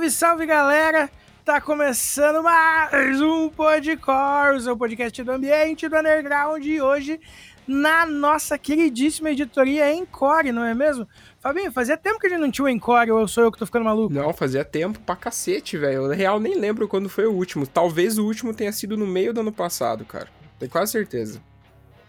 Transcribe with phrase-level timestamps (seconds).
[0.00, 1.10] Salve, salve galera!
[1.44, 7.20] Tá começando mais um Podcore, o podcast do ambiente do underground e hoje
[7.66, 11.06] na nossa queridíssima editoria Encore, não é mesmo?
[11.38, 13.66] Fabinho, fazia tempo que a gente não tinha o Encore ou sou eu que tô
[13.66, 14.14] ficando maluco?
[14.14, 16.08] Não, fazia tempo pra cacete, velho.
[16.08, 17.66] Na real, nem lembro quando foi o último.
[17.66, 20.28] Talvez o último tenha sido no meio do ano passado, cara.
[20.58, 21.42] Tenho quase certeza.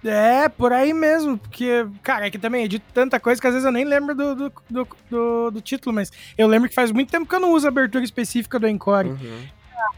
[0.04, 3.54] É, por aí mesmo, porque, cara, é que também é de tanta coisa que às
[3.54, 6.91] vezes eu nem lembro do, do, do, do, do título, mas eu lembro que faz
[6.91, 9.10] muito tempo que eu não uso a abertura específica do Encore.
[9.10, 9.48] Uhum.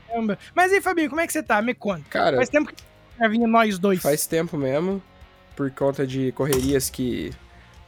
[0.07, 0.37] Caramba.
[0.53, 1.61] Mas aí, Fabinho, como é que você tá?
[1.61, 2.03] Me conta.
[2.09, 2.83] Cara, faz tempo que
[3.19, 4.01] já vinha nós dois.
[4.01, 5.01] Faz tempo mesmo,
[5.55, 7.31] por conta de correrias que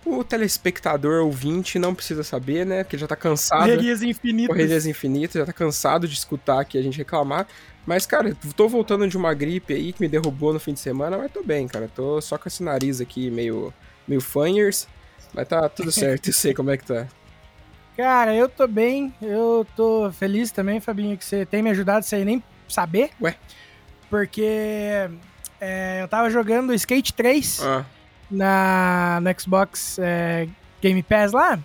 [0.06, 2.84] o telespectador ouvinte não precisa saber, né?
[2.84, 3.62] Porque já tá cansado.
[3.62, 4.56] Correrias infinitas.
[4.56, 7.48] Correrias infinitas, já tá cansado de escutar aqui a gente reclamar.
[7.86, 11.18] Mas, cara, tô voltando de uma gripe aí que me derrubou no fim de semana,
[11.18, 11.90] mas tô bem, cara.
[11.94, 13.74] Tô só com esse nariz aqui meio,
[14.08, 14.88] meio fanyers.
[15.34, 17.08] Mas tá tudo certo, eu sei como é que tá.
[17.96, 22.26] Cara, eu tô bem, eu tô feliz também, Fabinho, que você tem me ajudado sem
[22.26, 23.12] nem saber.
[23.22, 23.36] Ué?
[24.10, 25.10] Porque
[25.62, 27.86] é, eu tava jogando Skate 3 ah.
[28.30, 30.48] Na, no Xbox é,
[30.82, 31.60] Game Pass lá.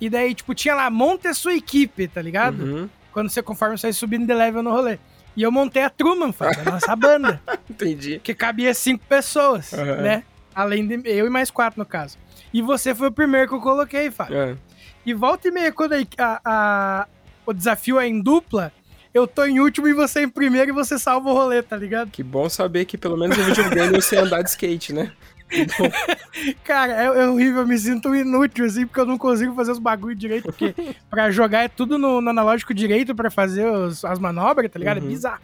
[0.00, 2.62] E daí, tipo, tinha lá, monte a sua equipe, tá ligado?
[2.62, 2.90] Uhum.
[3.12, 4.98] Quando você, conforme você vai subindo de level no rolê.
[5.36, 7.40] E eu montei a Truman, a nossa banda.
[7.68, 8.20] Entendi.
[8.22, 10.02] Que cabia cinco pessoas, uhum.
[10.02, 10.24] né?
[10.54, 12.18] Além de eu e mais quatro, no caso.
[12.52, 14.36] E você foi o primeiro que eu coloquei, Fábio.
[14.36, 14.56] Uhum.
[15.04, 17.08] E volta e meia, quando a, a, a,
[17.44, 18.72] o desafio é em dupla,
[19.12, 22.10] eu tô em último e você em primeiro e você salva o rolê, tá ligado?
[22.10, 25.12] Que bom saber que pelo menos no videogame eu sei andar de skate, né?
[26.64, 29.78] Cara, é, é, horrível, eu me sinto inútil, assim, porque eu não consigo fazer os
[29.78, 30.74] bagulho direito, porque
[31.08, 34.98] pra jogar é tudo no, no analógico direito pra fazer os, as manobras, tá ligado?
[34.98, 35.06] É uhum.
[35.06, 35.42] É bizarro.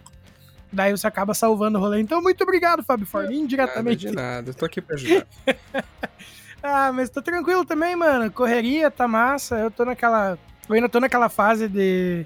[0.72, 2.00] Daí você acaba salvando o rolê.
[2.00, 4.06] Então, muito obrigado, Fábio Ford, indiretamente.
[4.06, 5.26] Nada de nada, tô aqui pra ajudar.
[6.62, 8.30] ah, mas tô tranquilo também, mano.
[8.30, 9.58] Correria, tá massa.
[9.58, 10.38] Eu tô naquela.
[10.68, 12.24] Eu ainda tô naquela fase de.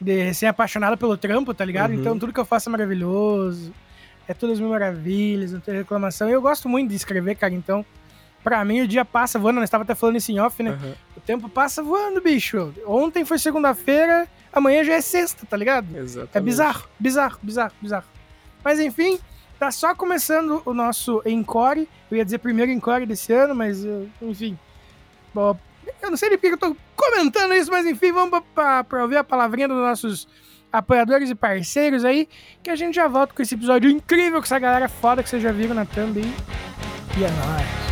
[0.00, 1.90] de recém-apaixonado pelo trampo, tá ligado?
[1.90, 1.98] Uhum.
[1.98, 3.72] Então, tudo que eu faço é maravilhoso
[4.28, 6.28] é todas mil maravilhas, não tem reclamação.
[6.28, 7.84] E eu gosto muito de escrever, cara, então,
[8.42, 10.70] pra mim o dia passa voando, nós estava até falando isso em off, né?
[10.70, 10.94] Uhum.
[11.16, 12.72] O tempo passa voando, bicho.
[12.86, 15.96] Ontem foi segunda-feira, amanhã já é sexta, tá ligado?
[15.96, 16.36] Exatamente.
[16.36, 18.06] É bizarro, bizarro, bizarro, bizarro.
[18.64, 19.18] Mas enfim,
[19.58, 21.88] tá só começando o nosso Encore.
[22.10, 23.84] Eu ia dizer primeiro Encore desse ano, mas
[24.20, 24.58] enfim.
[25.34, 25.58] Bom,
[26.00, 29.16] eu não sei nem porque eu tô comentando isso, mas enfim, vamos pra, pra ouvir
[29.16, 30.28] a palavrinha dos nossos
[30.72, 32.28] apoiadores e parceiros aí,
[32.62, 35.42] que a gente já volta com esse episódio incrível com essa galera foda que vocês
[35.42, 36.20] já viram na thumb.
[36.20, 37.91] E é nóis.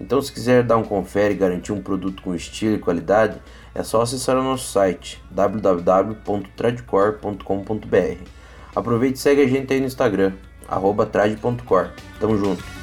[0.00, 3.40] Então, se quiser dar um confere e garantir um produto com estilo e qualidade,
[3.74, 8.30] é só acessar o nosso site www.tradecor.com.br.
[8.74, 10.32] Aproveite e segue a gente aí no Instagram,
[11.10, 11.90] trad.cor.
[12.20, 12.75] Tamo junto!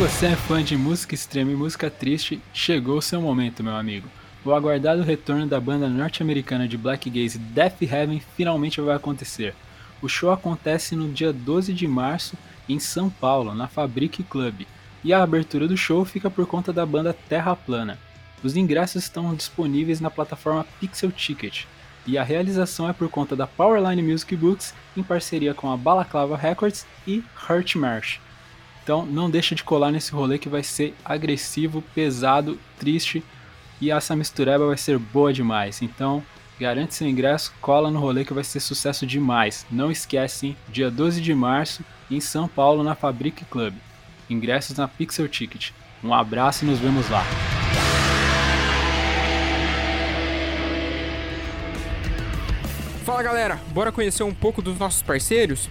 [0.00, 4.08] Você é fã de música extrema e música triste, chegou o seu momento, meu amigo.
[4.42, 9.54] O aguardado retorno da banda norte-americana de black gaze Death Heaven finalmente vai acontecer.
[10.00, 12.34] O show acontece no dia 12 de março
[12.66, 14.62] em São Paulo, na Fabric Club,
[15.04, 17.98] e a abertura do show fica por conta da banda Terra Plana.
[18.42, 21.64] Os ingressos estão disponíveis na plataforma Pixel Ticket.
[22.06, 26.38] E a realização é por conta da Powerline Music Books em parceria com a Balaclava
[26.38, 28.18] Records e Hurt Marsh.
[28.90, 33.22] Então não deixa de colar nesse rolê que vai ser agressivo, pesado, triste
[33.80, 35.80] e essa mistureba vai ser boa demais.
[35.80, 36.20] Então
[36.58, 39.64] garante seu ingresso, cola no rolê que vai ser sucesso demais.
[39.70, 43.74] Não esquece, dia 12 de março em São Paulo na Fabric Club.
[44.28, 45.70] Ingressos na Pixel Ticket.
[46.02, 47.24] Um abraço e nos vemos lá.
[53.04, 55.70] Fala galera, bora conhecer um pouco dos nossos parceiros?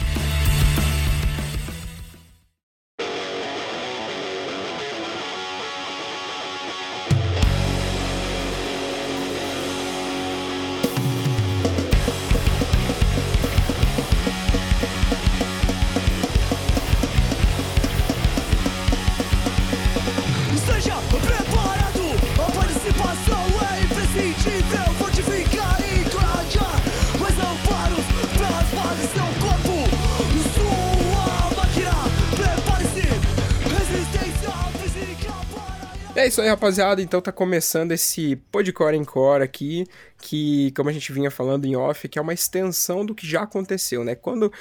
[36.41, 37.01] Isso aí, rapaziada.
[37.01, 39.85] Então tá começando esse Podcore em Core aqui,
[40.21, 43.43] que, como a gente vinha falando em off, que é uma extensão do que já
[43.43, 44.15] aconteceu, né?
[44.15, 44.51] Quando,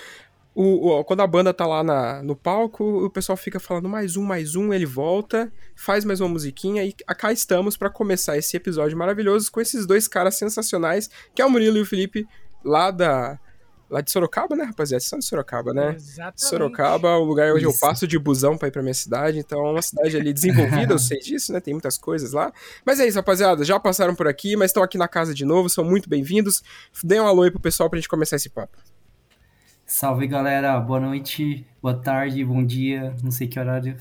[0.54, 4.16] o, o- quando a banda tá lá na- no palco, o pessoal fica falando mais
[4.16, 8.56] um, mais um, ele volta, faz mais uma musiquinha e cá estamos pra começar esse
[8.56, 12.26] episódio maravilhoso com esses dois caras sensacionais, que é o Murilo e o Felipe,
[12.64, 13.38] lá da...
[13.90, 15.00] Lá de Sorocaba, né, rapaziada?
[15.00, 15.94] Vocês são de Sorocaba, né?
[15.96, 16.44] Exatamente.
[16.44, 17.80] Sorocaba, o lugar onde eu Isso.
[17.80, 20.98] passo de busão pra ir pra minha cidade, então é uma cidade ali desenvolvida, eu
[21.00, 21.58] sei disso, né?
[21.58, 22.52] Tem muitas coisas lá.
[22.86, 25.68] Mas é isso, rapaziada, já passaram por aqui, mas estão aqui na casa de novo,
[25.68, 26.62] são muito bem-vindos.
[27.02, 28.78] Dê um alô aí pro pessoal pra gente começar esse papo.
[29.84, 33.96] Salve galera, boa noite, boa tarde, bom dia, não sei que horário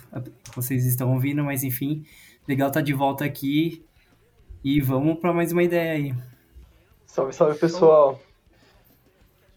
[0.55, 2.05] vocês estão ouvindo, mas enfim,
[2.47, 3.83] legal estar de volta aqui
[4.63, 6.15] e vamos para mais uma ideia aí.
[7.07, 8.21] Salve, salve pessoal.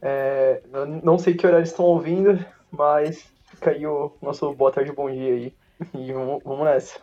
[0.03, 4.91] É, eu não sei que horário estão ouvindo, mas fica aí o nosso boa tarde,
[4.93, 5.55] bom dia aí.
[5.95, 7.01] E vamos, vamos nessa.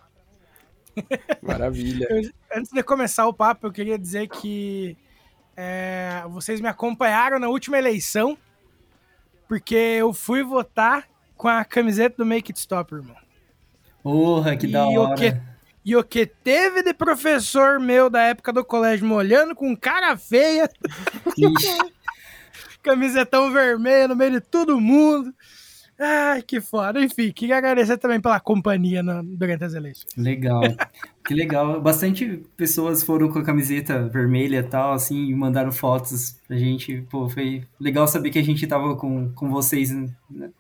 [1.42, 2.08] Maravilha.
[2.54, 4.98] Antes de começar o papo, eu queria dizer que
[5.56, 8.38] é, vocês me acompanharam na última eleição,
[9.48, 13.16] porque eu fui votar com a camiseta do Make It Stop, irmão.
[14.04, 15.16] Porra, que da E o hora.
[15.16, 15.50] que-
[15.86, 20.16] E o que teve de professor meu da época do colégio me olhando com cara
[20.18, 20.70] feia,
[21.38, 21.78] Ixi,
[22.84, 25.34] camisetão vermelho no meio de todo mundo.
[26.02, 27.02] Ai, que foda.
[27.04, 30.08] Enfim, queria agradecer também pela companhia na- durante as eleições.
[30.16, 30.62] legal,
[31.28, 31.82] que legal.
[31.82, 37.02] Bastante pessoas foram com a camiseta vermelha e tal, assim, e mandaram fotos pra gente.
[37.10, 40.52] Pô, foi legal saber que a gente tava com, com vocês né,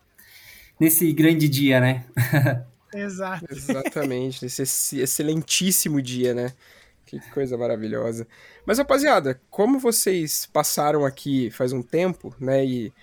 [0.77, 2.03] nesse grande dia, né?
[2.93, 3.45] Exato.
[3.49, 6.51] Exatamente, nesse ex- excelentíssimo dia, né?
[7.09, 8.27] Que coisa maravilhosa.
[8.65, 12.63] Mas, rapaziada, como vocês passaram aqui faz um tempo, né?
[12.65, 12.93] E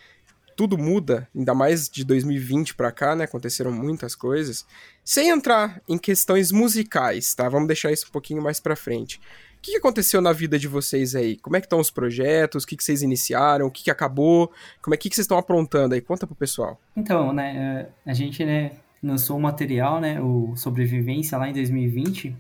[0.57, 3.25] tudo muda, ainda mais de 2020 pra cá, né?
[3.25, 4.65] Aconteceram muitas coisas.
[5.05, 7.49] Sem entrar em questões musicais, tá?
[7.49, 9.21] Vamos deixar isso um pouquinho mais pra frente.
[9.59, 11.37] O que aconteceu na vida de vocês aí?
[11.39, 12.63] Como é que estão os projetos?
[12.65, 13.67] O que, que vocês iniciaram?
[13.67, 14.51] O que, que acabou?
[14.81, 16.01] Como é que, que vocês estão aprontando aí?
[16.01, 16.81] Conta pro pessoal.
[16.97, 18.73] Então, né, a gente, né,
[19.03, 22.35] lançou um material, né, o Sobrevivência lá em 2020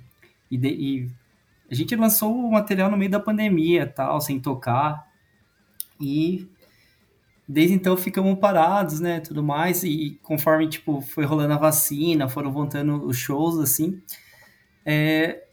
[0.50, 1.10] e, de- e
[1.70, 5.06] a gente lançou o material no meio da pandemia, tal, sem tocar.
[6.00, 6.48] E
[7.48, 9.82] desde então ficamos parados, né, tudo mais.
[9.82, 14.00] E conforme, tipo, foi rolando a vacina, foram voltando os shows, assim,
[14.84, 15.44] é,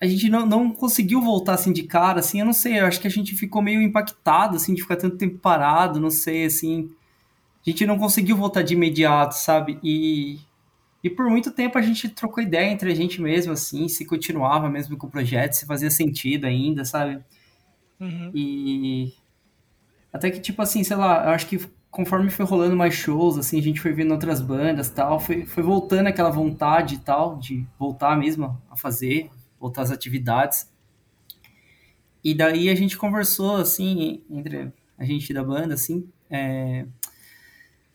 [0.00, 3.00] a gente não, não conseguiu voltar assim de cara, assim, eu não sei, eu acho
[3.00, 6.90] que a gente ficou meio impactado, assim, de ficar tanto tempo parado, não sei, assim,
[7.64, 9.78] a gente não conseguiu voltar de imediato, sabe?
[9.82, 10.38] E,
[11.02, 14.68] e por muito tempo a gente trocou ideia entre a gente mesmo, assim, se continuava
[14.68, 17.22] mesmo com o projeto, se fazia sentido ainda, sabe?
[17.98, 18.30] Uhum.
[18.34, 19.14] E
[20.12, 21.58] até que, tipo assim, sei lá, eu acho que
[21.90, 25.62] conforme foi rolando mais shows, assim, a gente foi vendo outras bandas tal, foi, foi
[25.62, 30.70] voltando aquela vontade e tal, de voltar mesmo a fazer, voltar às atividades.
[32.22, 36.86] E daí a gente conversou, assim, entre a gente da banda, assim, é,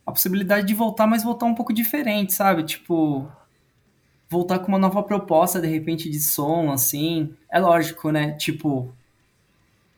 [0.05, 2.63] a possibilidade de voltar, mas voltar um pouco diferente, sabe?
[2.63, 3.27] Tipo,
[4.29, 7.33] voltar com uma nova proposta, de repente, de som, assim.
[7.51, 8.33] É lógico, né?
[8.33, 8.93] Tipo,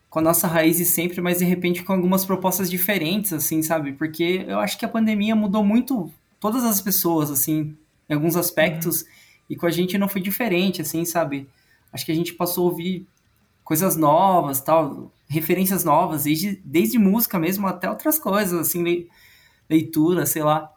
[0.10, 3.94] com a nossa raiz sempre, mas de repente com algumas propostas diferentes, assim, sabe?
[3.94, 7.76] Porque eu acho que a pandemia mudou muito todas as pessoas, assim,
[8.10, 9.06] em alguns aspectos,
[9.50, 11.48] e com a gente não foi diferente, assim, sabe?
[11.92, 13.06] Acho que a gente passou a ouvir
[13.64, 18.82] coisas novas, tal, referências novas, desde, desde música mesmo até outras coisas, assim,
[19.70, 20.72] leitura, sei lá.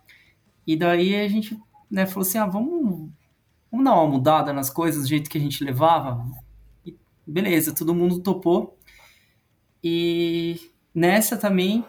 [0.66, 1.58] E daí a gente,
[1.90, 3.10] né, falou assim, ah, vamos,
[3.70, 6.24] vamos dar uma mudada nas coisas, do jeito que a gente levava.
[6.84, 8.78] E beleza, todo mundo topou.
[9.82, 10.60] E
[10.94, 11.84] nessa também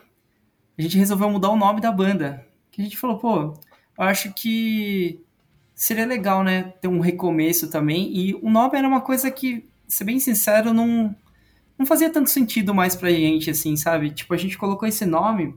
[0.77, 2.46] a gente resolveu mudar o nome da banda.
[2.72, 3.53] Que a gente falou, pô,
[3.98, 5.22] eu acho que
[5.75, 8.15] seria legal, né, ter um recomeço também.
[8.15, 11.15] E o nome era uma coisa que, ser bem sincero, não,
[11.77, 14.12] não fazia tanto sentido mais pra gente, assim, sabe?
[14.12, 15.55] Tipo, a gente colocou esse nome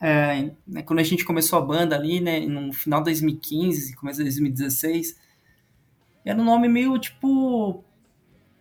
[0.00, 4.18] é, né, quando a gente começou a banda ali, né, no final de 2015, começo
[4.18, 5.16] de 2016.
[6.24, 7.84] Era um nome meio, tipo,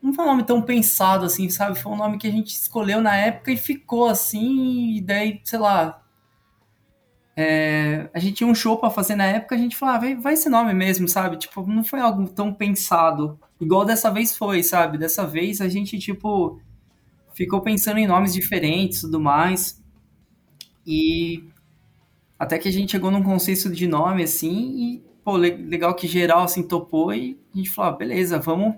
[0.02, 1.78] não foi um nome tão pensado assim, sabe?
[1.80, 5.60] Foi um nome que a gente escolheu na época e ficou assim, e daí, sei
[5.60, 6.02] lá.
[7.38, 10.16] é, a gente tinha um show pra fazer na época, a gente falou, ah, vai,
[10.16, 11.38] vai esse nome mesmo, sabe?
[11.38, 13.38] Tipo, não foi algo tão pensado.
[13.60, 14.98] Igual dessa vez foi, sabe?
[14.98, 16.60] Dessa vez a gente, tipo,
[17.34, 19.84] ficou pensando em nomes diferentes e tudo mais.
[20.86, 21.44] E
[22.38, 26.08] até que a gente chegou num consenso de nome, assim, e, pô, le- legal que
[26.08, 28.76] geral, assim, topou, e a gente falou, ah, beleza, vamos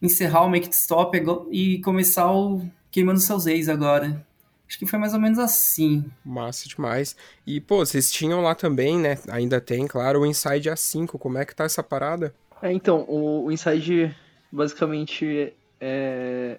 [0.00, 4.24] encerrar o Make It Stop ego- e começar o Queimando Seus Ex agora.
[4.68, 6.04] Acho que foi mais ou menos assim.
[6.24, 7.16] Massa demais.
[7.46, 9.16] E, pô, vocês tinham lá também, né?
[9.28, 11.18] Ainda tem, claro, o Inside A5.
[11.18, 12.34] Como é que tá essa parada?
[12.60, 14.14] É, então, o, o Inside
[14.50, 16.58] basicamente é,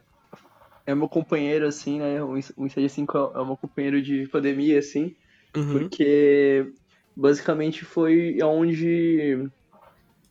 [0.87, 2.23] é meu companheiro, assim, né?
[2.23, 5.15] O Ins- o Inside 5 é é meu companheiro de pandemia, assim,
[5.55, 5.89] Uhum.
[5.89, 6.71] porque
[7.15, 9.49] basicamente foi onde.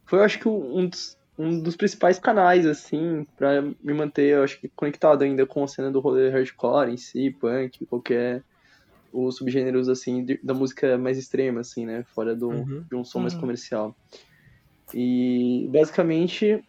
[0.08, 4.42] Foi, eu acho que, um dos, um dos principais canais, assim, pra me manter, eu
[4.44, 8.44] acho que, conectado ainda com a cena do rolê hardcore em si, punk, qualquer.
[9.12, 12.04] Os subgêneros, assim, de- da música mais extrema, assim, né?
[12.14, 12.84] Fora do, Uhum.
[12.90, 13.40] de um som mais Uhum.
[13.40, 13.96] comercial.
[14.94, 16.62] E basicamente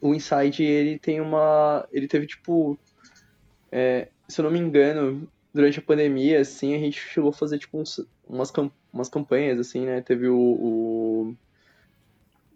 [0.00, 1.86] o Inside ele tem uma.
[1.92, 2.78] Ele teve tipo.
[3.72, 7.58] é, se eu não me engano, durante a pandemia, assim, a gente chegou a fazer
[7.58, 8.52] tipo uns- umas,
[8.92, 10.00] umas campanhas, assim, né?
[10.02, 11.36] Teve o, o-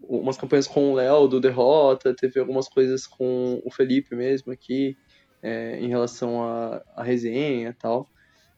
[0.02, 4.96] umas campanhas com o Léo do Derrota, teve algumas coisas com o Felipe mesmo aqui,
[5.42, 8.08] é, em relação à à resenha e tal.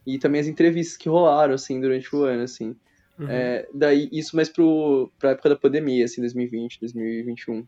[0.07, 2.75] E também as entrevistas que rolaram, assim, durante o ano, assim.
[3.19, 3.31] Uhum.
[3.31, 7.67] É, daí, isso mais pro, pra época da pandemia, assim, 2020, 2021.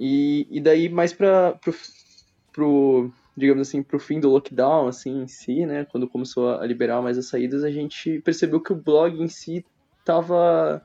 [0.00, 1.74] E, e daí mais pra, pro,
[2.50, 7.02] pro, digamos assim, pro fim do lockdown, assim, em si, né, quando começou a liberar
[7.02, 9.62] mais as saídas, a gente percebeu que o blog em si
[10.02, 10.82] tava,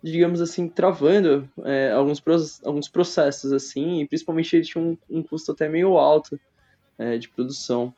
[0.00, 2.22] digamos assim, travando é, alguns,
[2.64, 6.38] alguns processos, assim, e principalmente ele tinha um, um custo até meio alto
[6.96, 7.92] é, de produção.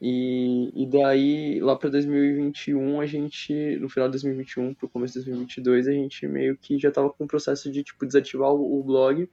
[0.00, 5.24] E, e daí, lá para 2021, a gente, no final de 2021 pro começo de
[5.24, 8.84] 2022, a gente meio que já tava com o processo de, tipo, desativar o, o
[8.84, 9.28] blog,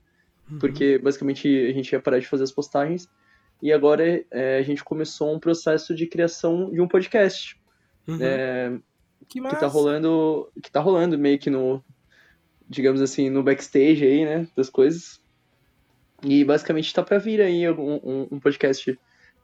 [0.59, 3.07] porque basicamente a gente ia parar de fazer as postagens,
[3.61, 7.59] e agora é, a gente começou um processo de criação de um podcast,
[8.07, 8.17] Uhum.
[8.19, 8.77] é,
[9.29, 9.57] Que que massa.
[9.61, 11.81] tá rolando, que tá rolando meio que no,
[12.69, 15.21] digamos assim, no backstage aí, né, das coisas.
[16.21, 18.99] E basicamente tá pra vir aí um, um, um podcast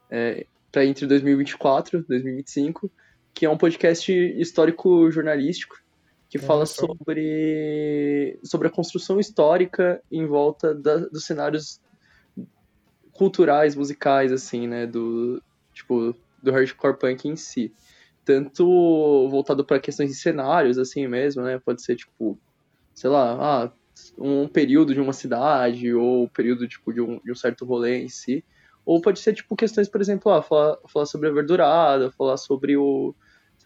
[0.10, 2.92] é, para entre 2024 e 2025,
[3.34, 5.78] que é um podcast histórico jornalístico
[6.30, 6.86] que Olha fala só.
[6.86, 11.82] sobre sobre a construção histórica em volta da, dos cenários
[13.12, 15.42] culturais, musicais assim, né, do
[15.74, 17.74] tipo do hardcore punk em si.
[18.24, 21.60] Tanto voltado para questões de cenários assim mesmo, né?
[21.60, 22.38] Pode ser tipo,
[22.94, 23.34] sei lá,
[23.66, 23.72] ah,
[24.18, 27.98] um período de uma cidade ou um período tipo de um, de um certo rolê
[27.98, 28.44] em si.
[28.86, 32.78] Ou pode ser, tipo, questões, por exemplo, ah, falar, falar sobre a verdurada, falar sobre
[32.78, 33.14] o,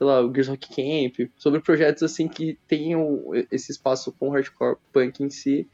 [0.03, 4.31] sei lá, o Gears Rock Camp, sobre projetos assim que tenham esse espaço com o
[4.31, 5.67] hardcore punk em si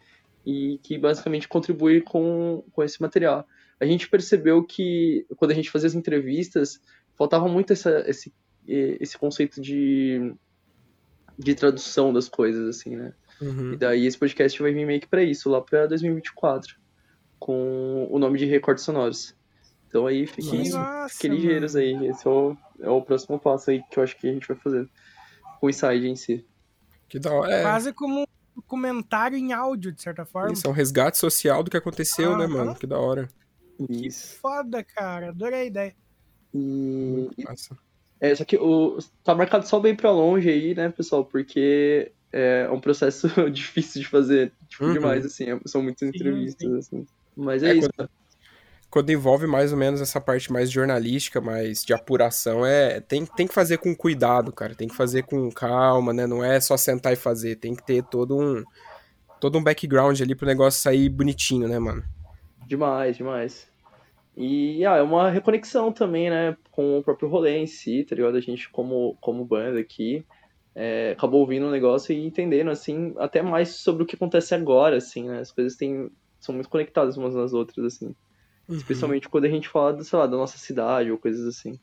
[0.45, 3.47] e que basicamente contribui com, com esse material.
[3.79, 6.79] A gente percebeu que quando a gente fazia as entrevistas,
[7.15, 8.31] faltava muito essa, esse,
[8.67, 10.33] esse conceito de,
[11.37, 13.13] de tradução das coisas, assim, né?
[13.41, 13.73] Uhum.
[13.73, 16.75] E daí esse podcast vai vir meio que pra isso, lá pra 2024,
[17.39, 19.35] com o nome de Recortes Sonoros.
[19.89, 20.61] Então aí fiquem,
[21.19, 24.29] Que ligeiros aí, esse é o, é o próximo passo aí que eu acho que
[24.29, 24.87] a gente vai fazer
[25.59, 26.45] com o Inside em si.
[27.09, 27.51] Que da hora.
[27.51, 28.21] É, Quase como
[28.55, 30.53] um comentário em áudio, de certa forma.
[30.53, 32.75] isso é um resgate social do que aconteceu, né, mano?
[32.75, 33.27] Que da hora.
[33.89, 34.37] Isso.
[34.39, 35.29] Foda, cara.
[35.29, 35.95] Adorei a ideia.
[36.53, 37.75] E, Massa.
[38.21, 41.23] É, só que o, tá marcado só bem pra longe aí, né, pessoal?
[41.25, 44.93] Porque é um processo difícil de fazer, tipo, Uhum.
[44.93, 45.49] demais, assim.
[45.51, 47.07] é- São muitas Sim, entrevistas, assim.
[47.35, 47.89] Mas é, É, isso.
[47.95, 48.09] Quando
[49.09, 53.53] envolve mais ou menos essa parte mais jornalística, mais de apuração, é tem, tem que
[53.53, 54.73] fazer com cuidado, cara.
[54.73, 56.25] Tem que fazer com calma, né?
[56.25, 57.57] Não é só sentar e fazer.
[57.57, 58.63] Tem que ter todo um
[59.39, 62.03] todo um background ali pro negócio sair bonitinho, né, mano?
[62.67, 63.69] Demais, demais.
[64.35, 68.37] E ah, é uma reconexão também, né, com o próprio rolê em si, tá ligado?
[68.37, 70.25] A gente, como, como banda aqui,
[70.73, 74.97] é, acabou ouvindo o negócio e entendendo, assim, até mais sobre o que acontece agora,
[74.97, 75.39] assim, né?
[75.39, 78.15] As coisas têm, são muito conectadas umas nas outras, assim.
[78.69, 81.79] Especialmente quando a gente fala, do, sei lá, da nossa cidade ou coisas assim.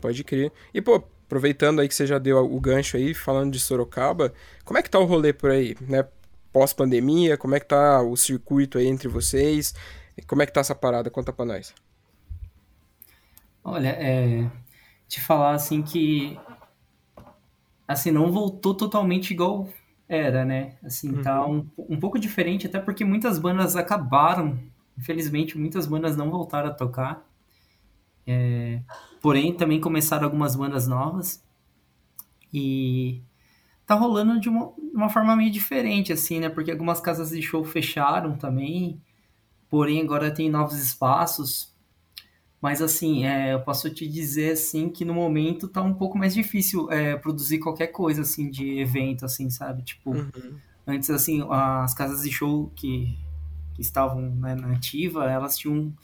[0.00, 0.52] Pode crer.
[0.74, 4.32] E, pô, aproveitando aí que você já deu o gancho aí, falando de Sorocaba,
[4.64, 6.06] como é que tá o rolê por aí, né?
[6.52, 9.74] Pós-pandemia, como é que tá o circuito aí entre vocês?
[10.26, 11.10] Como é que tá essa parada?
[11.10, 11.74] Conta pra nós.
[13.62, 14.50] Olha, é,
[15.06, 16.38] te falar assim que
[17.86, 19.68] assim não voltou totalmente igual
[20.08, 20.74] era, né?
[20.84, 24.58] Assim, tá um, um pouco diferente, até porque muitas bandas acabaram.
[24.98, 27.26] Infelizmente, muitas bandas não voltaram a tocar.
[28.26, 28.80] É,
[29.20, 31.42] porém, também começaram algumas bandas novas.
[32.52, 33.22] E
[33.86, 36.48] tá rolando de uma, uma forma meio diferente, assim, né?
[36.48, 39.00] Porque algumas casas de show fecharam também.
[39.68, 41.74] Porém, agora tem novos espaços.
[42.60, 46.34] Mas assim, é, eu posso te dizer assim que no momento tá um pouco mais
[46.34, 49.82] difícil é, produzir qualquer coisa assim de evento, assim, sabe?
[49.82, 50.12] Tipo,
[50.86, 53.16] antes assim, as casas de show que,
[53.76, 55.94] que estavam né, na ativa, elas tinham.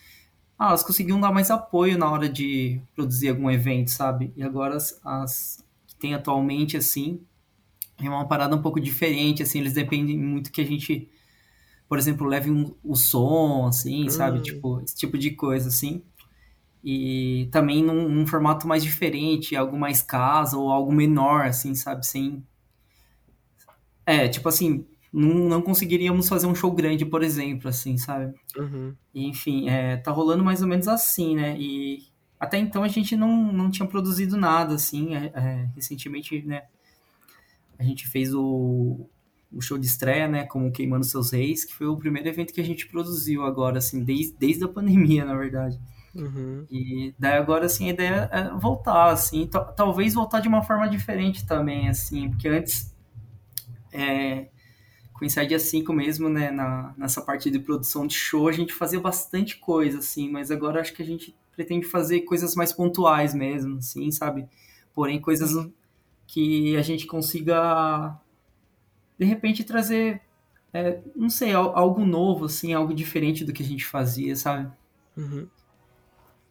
[0.58, 4.32] Ah, elas conseguiam dar mais apoio na hora de produzir algum evento, sabe?
[4.36, 7.20] E agora as, as que tem atualmente, assim,
[7.98, 11.10] é uma parada um pouco diferente, assim, eles dependem muito que a gente,
[11.88, 14.38] por exemplo, leve um, o som, assim, sabe?
[14.38, 14.42] Hum.
[14.42, 16.02] Tipo, esse tipo de coisa, assim
[16.84, 22.04] e também num, num, formato mais diferente, algo mais casa ou algo menor, assim, sabe?
[22.04, 22.44] Sem.
[24.04, 28.34] É, tipo assim, não, não conseguiríamos fazer um show grande, por exemplo, assim, sabe?
[28.56, 28.94] Uhum.
[29.12, 31.54] E, enfim, é, tá rolando mais ou menos assim, né?
[31.58, 32.04] E
[32.40, 35.14] até então a gente não, não tinha produzido nada, assim.
[35.14, 36.62] É, é, recentemente, né?
[37.78, 39.06] A gente fez o,
[39.52, 40.46] o show de estreia, né?
[40.46, 44.02] Como Queimando Seus Reis, que foi o primeiro evento que a gente produziu agora, assim,
[44.02, 45.78] desde, desde a pandemia, na verdade.
[46.14, 46.66] Uhum.
[46.70, 51.46] E daí agora, assim, a ideia é voltar, assim, talvez voltar de uma forma diferente
[51.46, 52.94] também, assim, porque antes,
[53.92, 54.48] é,
[55.22, 58.72] com o Inside A5 mesmo, né, na, nessa parte de produção de show, a gente
[58.72, 63.32] fazia bastante coisa, assim, mas agora acho que a gente pretende fazer coisas mais pontuais
[63.32, 64.48] mesmo, assim, sabe?
[64.92, 65.70] Porém, coisas
[66.26, 68.18] que a gente consiga,
[69.16, 70.20] de repente, trazer,
[70.72, 74.70] é, não sei, algo novo, assim, algo diferente do que a gente fazia, sabe?
[75.16, 75.46] Uhum.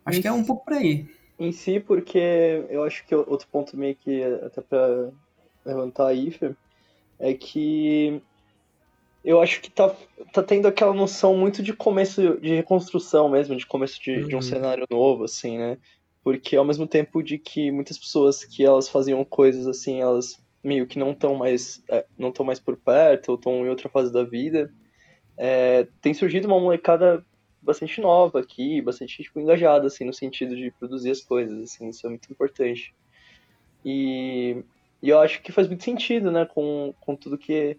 [0.05, 1.07] Acho que é um pouco por aí.
[1.38, 5.10] Em si, porque eu acho que outro ponto meio que até pra
[5.65, 6.55] levantar aí, Fer,
[7.19, 8.21] é que
[9.23, 9.95] eu acho que tá,
[10.34, 14.27] tá tendo aquela noção muito de começo de reconstrução mesmo, de começo de, uhum.
[14.27, 15.77] de um cenário novo, assim, né?
[16.23, 20.86] Porque ao mesmo tempo de que muitas pessoas que elas faziam coisas assim, elas meio
[20.86, 21.84] que não estão mais
[22.17, 24.71] não estão mais por perto ou estão em outra fase da vida,
[25.38, 27.25] é, tem surgido uma molecada
[27.62, 32.05] bastante nova aqui, bastante tipo, engajada, assim, no sentido de produzir as coisas, assim, isso
[32.05, 32.93] é muito importante.
[33.86, 34.63] E,
[35.01, 37.77] e eu acho que faz muito sentido, né, com, com tudo que...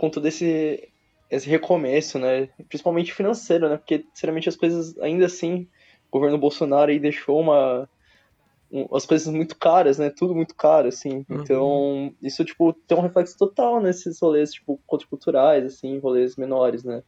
[0.00, 0.88] com todo esse,
[1.30, 5.68] esse recomeço, né, principalmente financeiro, né, porque, sinceramente, as coisas, ainda assim,
[6.08, 7.86] o governo Bolsonaro aí deixou uma...
[8.72, 11.42] Um, as coisas muito caras, né, tudo muito caro, assim, uhum.
[11.42, 17.02] então, isso, tipo, tem um reflexo total nesses rolês, tipo, culturais, assim, rolês menores, né,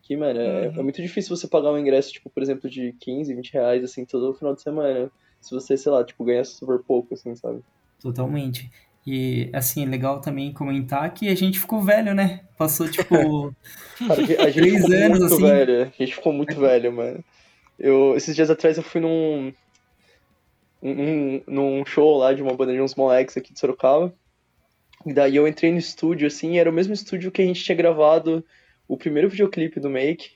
[0.00, 0.80] que, mano, é, uhum.
[0.80, 4.06] é, muito difícil você pagar um ingresso, tipo, por exemplo, de 15, 20 reais, assim,
[4.06, 5.10] todo final de semana.
[5.40, 7.62] Se você, sei lá, tipo, ganha super pouco, assim, sabe?
[8.00, 8.70] Totalmente.
[9.06, 12.40] E, assim, é legal também comentar que a gente ficou velho, né?
[12.56, 13.52] Passou, tipo,
[14.06, 15.42] Cara, a gente três ficou anos, muito assim.
[15.42, 15.82] velho.
[15.82, 17.24] A gente ficou muito velho, mano.
[17.78, 19.52] Eu, esses dias atrás eu fui num...
[20.82, 24.14] um, num show lá de uma banda de uns moleques aqui de Sorocaba.
[25.04, 27.76] E daí eu entrei no estúdio, assim, era o mesmo estúdio que a gente tinha
[27.76, 28.44] gravado
[28.86, 30.30] o primeiro videoclipe do Make,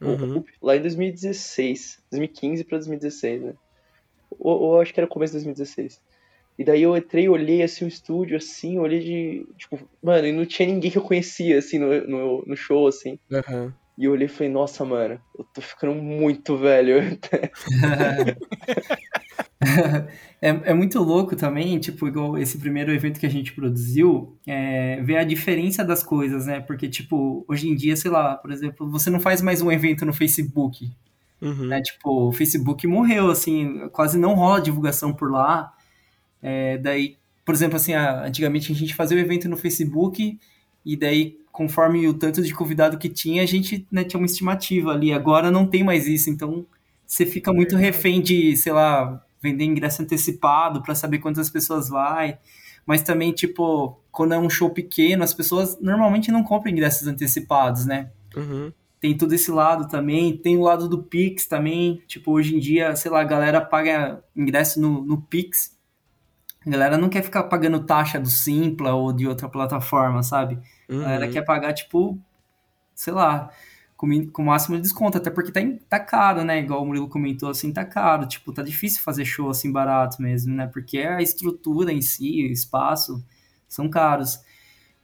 [0.00, 0.42] Uhum.
[0.60, 3.52] lá em 2016, 2015 pra 2016, né?
[4.30, 6.00] Ou, ou acho que era começo de 2016.
[6.58, 9.46] E daí eu entrei, olhei assim o estúdio, assim, olhei de.
[9.56, 13.18] Tipo, mano, e não tinha ninguém que eu conhecia, assim, no, no, no show, assim.
[13.32, 13.72] Aham.
[13.98, 17.00] E eu olhei e falei, nossa, mano, eu tô ficando muito velho.
[20.40, 25.00] é, é muito louco também, tipo, igual esse primeiro evento que a gente produziu, é,
[25.02, 26.60] ver a diferença das coisas, né?
[26.60, 30.06] Porque, tipo, hoje em dia, sei lá, por exemplo, você não faz mais um evento
[30.06, 30.90] no Facebook,
[31.40, 31.66] Uhum.
[31.66, 31.82] né?
[31.82, 35.72] Tipo, o Facebook morreu, assim, quase não rola divulgação por lá.
[36.42, 40.38] É, daí, por exemplo, assim, a- antigamente a gente fazia o evento no Facebook
[40.84, 44.90] e daí, conforme o tanto de convidado que tinha, a gente né, tinha uma estimativa
[44.92, 45.12] ali.
[45.12, 46.66] Agora não tem mais isso, então
[47.06, 52.38] você fica muito refém de, sei lá, vender ingresso antecipado para saber quantas pessoas vai.
[52.84, 57.86] Mas também, tipo, quando é um show pequeno, as pessoas normalmente não compram ingressos antecipados,
[57.86, 58.10] né?
[58.36, 58.72] Uhum.
[58.98, 62.94] tem todo esse lado também, tem o lado do Pix também, tipo, hoje em dia,
[62.96, 65.76] sei lá, a galera paga ingresso no, no Pix,
[66.66, 70.58] a galera não quer ficar pagando taxa do Simpla ou de outra plataforma, sabe?
[70.88, 71.32] A galera Uhum.
[71.32, 72.18] quer pagar, tipo,
[72.94, 73.50] sei lá,
[73.96, 76.60] com, com o máximo de desconto, até porque tá, em- tá caro, né?
[76.60, 80.54] Igual o Murilo comentou, assim, tá caro, tipo, tá difícil fazer show assim barato mesmo,
[80.54, 80.66] né?
[80.66, 83.24] Porque a estrutura em si, o espaço,
[83.68, 84.40] são caros.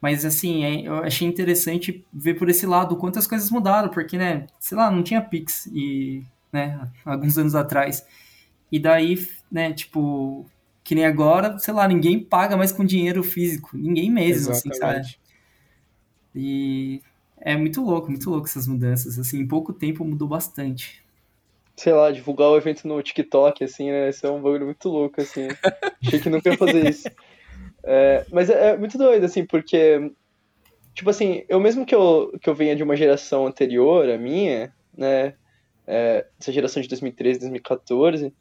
[0.01, 3.88] Mas, assim, é- eu achei interessante ver por esse lado o quanto as coisas mudaram,
[3.88, 8.05] porque, né, sei lá, não tinha Pix e, né, alguns anos atrás.
[8.71, 9.16] E daí,
[9.51, 10.47] né, tipo,
[10.88, 15.01] que nem agora, sei lá, ninguém paga mais com dinheiro físico, ninguém mesmo, assim, sabe?
[15.01, 15.20] Exatamente.
[16.35, 17.03] E
[17.38, 21.05] é muito louco, muito louco essas mudanças, assim, em pouco tempo mudou bastante.
[21.77, 24.09] Sei lá, divulgar o evento no TikTok, assim, né?
[24.09, 25.48] Isso é um bagulho muito louco, assim.
[26.03, 27.07] Achei que nunca ia fazer isso.
[27.85, 30.11] É, mas é, é muito doido, assim, porque,
[30.94, 34.72] tipo assim, eu mesmo que eu, que eu venha de uma geração anterior à minha,
[34.96, 35.35] né?
[35.88, 38.35] é, essa geração de 2013, 2014,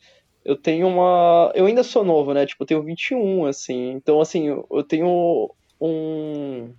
[0.47, 1.51] eu tenho uma.
[1.53, 2.45] Eu ainda sou novo, né?
[2.45, 3.91] Tipo, eu tenho 21, assim.
[3.91, 6.69] Então, assim, eu tenho um.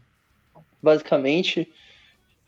[0.83, 1.71] Basicamente,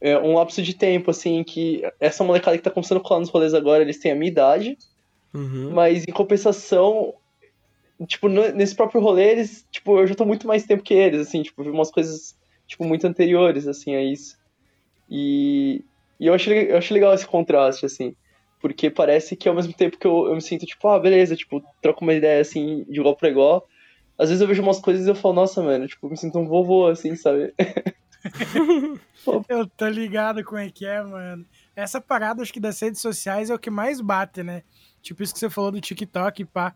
[0.00, 3.28] é, um lapso de tempo, assim, que essa molecada que tá começando a colar nos
[3.28, 4.78] rolês agora, eles têm a minha idade,
[5.35, 5.72] Uhum.
[5.72, 7.12] mas em compensação,
[8.06, 11.42] tipo, nesse próprio rolê, eles, tipo, eu já tô muito mais tempo que eles, assim,
[11.42, 12.35] tipo, vi umas coisas,
[12.66, 14.38] tipo, muito anteriores, assim, a isso.
[15.11, 15.85] E,
[16.18, 18.16] e eu, achei, eu achei legal esse contraste, assim,
[18.61, 21.62] porque parece que ao mesmo tempo que eu, eu me sinto, tipo, ah, beleza, tipo,
[21.83, 23.66] troco uma ideia, assim, de igual pra igual,
[24.18, 26.46] às vezes eu vejo umas coisas e eu falo, nossa, mano, tipo, me sinto um
[26.46, 27.55] vovô, assim, sabe?
[29.49, 31.46] Eu tô ligado como é que é, mano.
[31.75, 34.62] Essa parada, acho que das redes sociais é o que mais bate, né?
[35.01, 36.75] Tipo isso que você falou do TikTok, pá.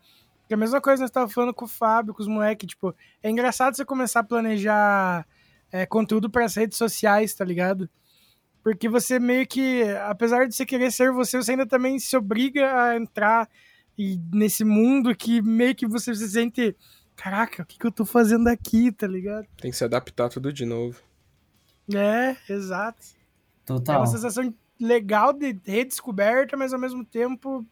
[0.48, 2.94] É a mesma coisa que nós tava falando com o Fábio, com os moleques, tipo,
[3.22, 5.26] é engraçado você começar a planejar
[5.72, 7.88] é, conteúdo para as redes sociais, tá ligado?
[8.64, 12.82] Porque você meio que, apesar de você querer ser você, você ainda também se obriga
[12.82, 13.46] a entrar
[13.96, 16.74] e nesse mundo que meio que você se sente,
[17.14, 19.46] caraca, o que, que eu tô fazendo aqui, tá ligado?
[19.60, 20.98] Tem que se adaptar tudo de novo.
[21.94, 23.04] É, exato.
[23.64, 24.00] É Total.
[24.00, 27.66] uma sensação legal de redescoberta, mas ao mesmo tempo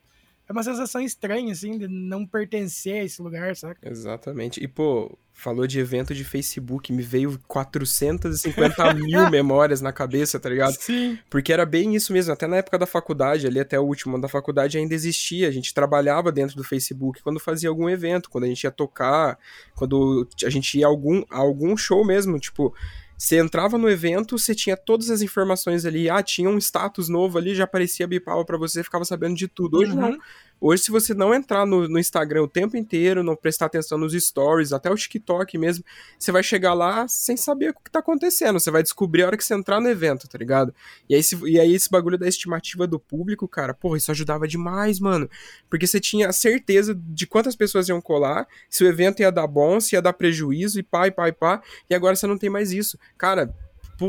[0.47, 3.89] é uma sensação estranha, assim, de não pertencer a esse lugar, saca?
[3.89, 4.63] Exatamente.
[4.63, 10.49] E, pô, falou de evento de Facebook, me veio 450 mil memórias na cabeça, tá
[10.49, 10.75] ligado?
[10.75, 11.19] Sim.
[11.29, 14.23] Porque era bem isso mesmo, até na época da faculdade, ali até o último ano
[14.23, 18.45] da faculdade ainda existia, a gente trabalhava dentro do Facebook quando fazia algum evento, quando
[18.45, 19.39] a gente ia tocar,
[19.75, 22.75] quando a gente ia a algum, a algum show mesmo, tipo,
[23.23, 27.39] você entrava no evento, você tinha todas as informações ali, ah, tinha um status novo
[27.39, 29.79] ali, já aparecia bipava pra você, ficava sabendo de tudo.
[29.79, 30.19] Hoje não.
[30.65, 34.13] Hoje, se você não entrar no, no Instagram o tempo inteiro, não prestar atenção nos
[34.13, 35.85] stories, até o TikTok mesmo,
[36.17, 38.61] você vai chegar lá sem saber o que tá acontecendo.
[38.61, 40.73] Você vai descobrir a hora que você entrar no evento, tá ligado?
[41.09, 44.47] E aí, se- e aí esse bagulho da estimativa do público, cara, porra, isso ajudava
[44.47, 45.29] demais, mano.
[45.69, 49.49] Porque você tinha a certeza de quantas pessoas iam colar, se o evento ia dar
[49.49, 51.61] bom, se ia dar prejuízo, e pá, e pá, e pá.
[51.91, 52.97] E agora você não tem mais isso.
[53.19, 53.53] Cara,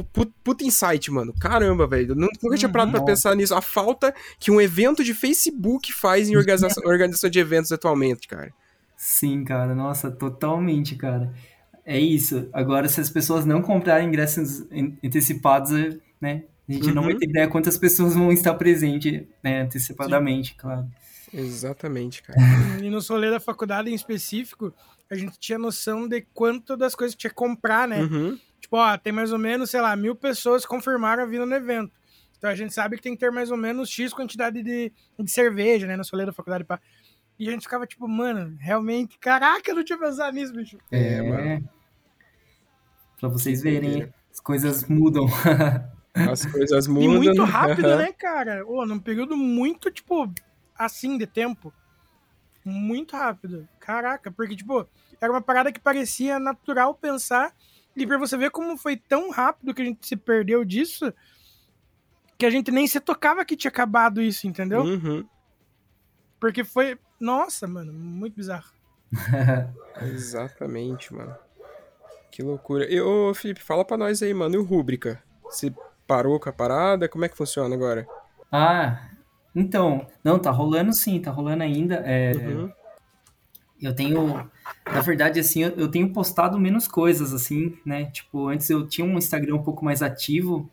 [0.02, 1.34] puta insight, mano.
[1.40, 2.12] Caramba, velho.
[2.12, 3.06] Eu Nunca tinha parado pra Uhum.
[3.06, 3.54] pensar nisso.
[3.54, 8.54] A falta que um evento de Facebook faz em organização, organização de eventos atualmente, cara.
[8.96, 11.34] Sim, cara, nossa, totalmente, cara.
[11.86, 12.48] É isso.
[12.54, 16.44] Agora, se as pessoas não comprarem ingressos an- antecipados, é, né?
[16.70, 17.10] A gente não Uhum.
[17.10, 20.88] vai ter ideia quantas pessoas vão estar presentes, né, antecipadamente, claro.
[21.34, 22.40] Exatamente, cara.
[22.82, 24.74] E no rolê da faculdade em específico,
[25.12, 28.02] a gente tinha noção de quanto das coisas que tinha que comprar, né?
[28.04, 28.40] Uhum.
[28.74, 31.92] Tipo, ó, tem mais ou menos, sei lá, mil pessoas confirmaram a vinda no evento.
[32.36, 35.32] Então a gente sabe que tem que ter mais ou menos X quantidade de, de
[35.32, 35.96] cerveja, né?
[35.96, 36.64] No rolê da faculdade.
[36.64, 36.80] Pá.
[37.38, 40.80] E a gente ficava tipo, mano, realmente, caraca, eu não tinha pensado nisso, bicho.
[40.92, 41.70] É, mano.
[43.20, 45.28] Pra vocês verem, as coisas mudam.
[46.16, 47.14] As coisas E mudam.
[47.14, 48.66] muito rápido, né, cara?
[48.68, 50.32] Ô, num período muito, tipo,
[50.76, 51.72] assim de tempo.
[52.66, 53.68] Muito rápido.
[53.80, 54.88] Caraca, porque, tipo,
[55.22, 57.52] era uma parada que parecia natural pensar.
[57.96, 61.14] E pra você ver como foi tão rápido que a gente se perdeu disso,
[62.38, 64.82] que a gente nem se tocava que tinha acabado isso, entendeu?
[64.82, 65.26] Uhum.
[66.40, 66.98] Porque foi.
[67.20, 68.72] Nossa, mano, muito bizarro.
[70.02, 71.36] Exatamente, mano.
[72.32, 72.92] Que loucura.
[72.92, 74.56] E, ô, Felipe, fala pra nós aí, mano.
[74.56, 75.22] E o Rúbrica?
[75.44, 75.72] Você
[76.08, 77.08] parou com a parada?
[77.08, 78.08] Como é que funciona agora?
[78.52, 79.10] Ah,
[79.56, 81.96] então, não, tá rolando sim, tá rolando ainda.
[82.06, 82.72] É, Uhum.
[83.84, 84.50] Eu tenho,
[84.86, 88.06] na verdade, assim, eu, eu tenho postado menos coisas, assim, né?
[88.06, 90.69] Tipo, antes eu tinha um Instagram um pouco mais ativo,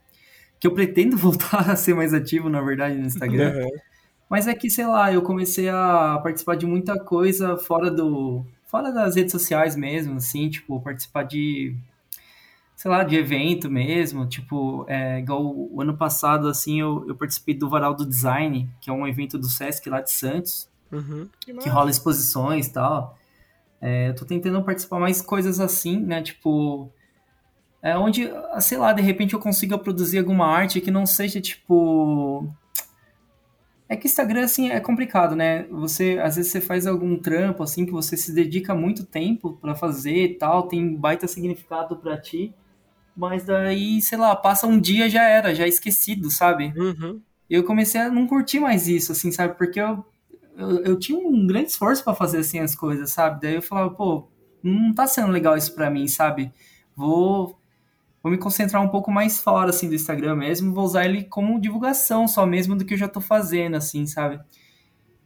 [0.58, 3.50] que eu pretendo voltar a ser mais ativo, na verdade, no Instagram.
[3.50, 3.68] Aham.
[4.28, 8.92] Mas é que, sei lá, eu comecei a participar de muita coisa fora do, fora
[8.92, 11.74] das redes sociais mesmo, assim, tipo, participar de,
[12.76, 17.56] sei lá, de evento mesmo, tipo, é, igual o ano passado, assim, eu, eu participei
[17.56, 21.28] do Varal do Design, que é um evento do Sesc lá de Santos, Uhum.
[21.40, 23.18] Que que rola exposições e tal.
[23.80, 26.22] É, eu tô tentando participar mais coisas assim, né?
[26.22, 26.92] Tipo,
[27.82, 32.46] é onde, sei lá, de repente eu consiga produzir alguma arte que não seja tipo.
[33.88, 35.64] É que Instagram, assim, é complicado, né?
[35.70, 39.74] Você, às vezes você faz algum trampo, assim, que você se dedica muito tempo pra
[39.74, 42.54] fazer e tal, tem baita significado pra ti,
[43.16, 46.72] mas daí, sei lá, passa um dia já era, já é esquecido, sabe?
[46.76, 47.20] Uhum.
[47.48, 49.58] eu comecei a não curtir mais isso, assim, sabe?
[49.58, 50.04] Porque eu,
[50.60, 53.40] eu, eu tinha um grande esforço pra fazer, assim, as coisas, sabe?
[53.40, 54.28] Daí eu falava, pô,
[54.62, 56.52] não tá sendo legal isso pra mim, sabe?
[56.96, 57.58] Vou,
[58.22, 61.60] vou me concentrar um pouco mais fora, assim, do Instagram mesmo, vou usar ele como
[61.60, 64.40] divulgação só mesmo do que eu já tô fazendo, assim, sabe?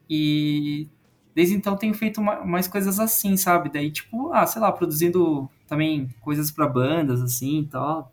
[0.09, 0.89] E
[1.35, 3.71] desde então tenho feito ma- mais coisas assim, sabe?
[3.73, 8.13] Daí, tipo, ah, sei lá, produzindo também coisas pra bandas, assim, e tal.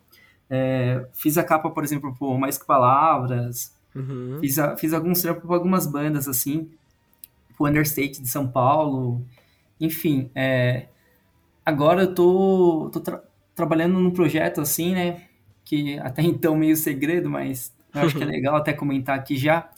[0.50, 4.38] É, fiz a capa, por exemplo, por Mais Que Palavras, Uhum.
[4.40, 6.70] Fiz, a- fiz alguns trampos para algumas bandas, assim,
[7.62, 9.26] pro Understate de São Paulo,
[9.80, 10.88] enfim, é,
[11.66, 13.24] agora eu tô, tô tra-
[13.56, 15.24] trabalhando num projeto, assim, né,
[15.66, 19.70] que até então meio segredo, mas eu acho que é legal até comentar aqui já,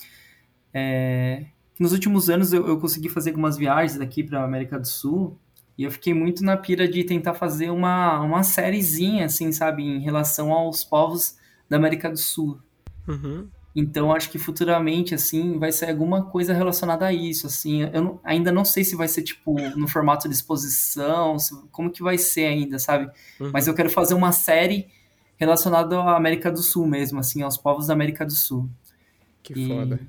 [0.73, 1.45] é,
[1.79, 5.39] nos últimos anos eu, eu consegui fazer algumas viagens aqui para América do Sul,
[5.77, 9.99] e eu fiquei muito na pira de tentar fazer uma, uma sériezinha, assim, sabe, em
[9.99, 11.37] relação aos povos
[11.69, 12.59] da América do Sul,
[13.07, 13.49] Uhum.
[13.75, 17.81] Então, acho que futuramente, assim, vai ser alguma coisa relacionada a isso, assim.
[17.83, 21.89] Eu não- ainda não sei se vai ser, tipo, no formato de exposição, se- como
[21.91, 23.09] que vai ser ainda, sabe?
[23.39, 23.49] Uhum.
[23.51, 24.87] Mas eu quero fazer uma série
[25.37, 28.69] relacionada à América do Sul mesmo, assim, aos povos da América do Sul.
[29.41, 29.99] Que E- foda.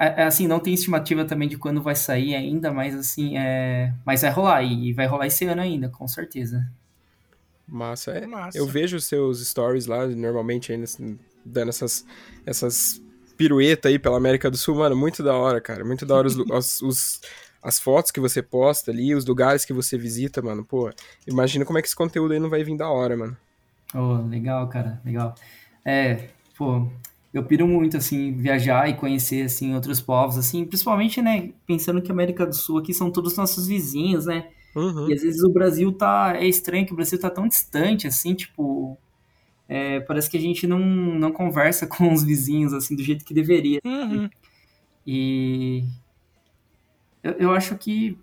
[0.00, 3.92] É, é, assim, não tem estimativa também de quando vai sair ainda, mas, assim, é...
[4.06, 6.64] Mas vai rolar, e vai rolar esse ano ainda, com certeza.
[7.66, 8.12] Massa.
[8.12, 8.56] É, Massa.
[8.56, 12.04] Eu vejo os seus stories lá, normalmente ainda assim, dando essas,
[12.46, 13.02] essas
[13.36, 15.84] piruetas aí pela América do Sul, mano, muito da hora, cara.
[15.84, 17.20] Muito da hora os, os- os-
[17.62, 20.64] as fotos que você posta ali, os lugares que você visita, mano.
[20.64, 20.90] Pô,
[21.26, 23.36] imagina como é que esse conteúdo aí não vai vir da hora, mano.
[23.94, 25.34] Oh, legal, cara, legal.
[25.84, 26.90] É, pô,
[27.32, 32.10] eu piro muito, assim, viajar e conhecer, assim, outros povos, assim, principalmente, né, pensando que
[32.10, 35.08] a América do Sul aqui são todos nossos vizinhos, né, Uhum.
[35.08, 38.34] e às vezes o Brasil tá, é estranho que o Brasil tá tão distante, assim,
[38.34, 38.98] tipo,
[39.68, 43.34] é, parece que a gente não, não conversa com os vizinhos, assim, do jeito que
[43.34, 43.80] deveria.
[43.84, 44.28] Uhum.
[45.06, 45.84] E
[47.22, 48.18] eu, eu acho que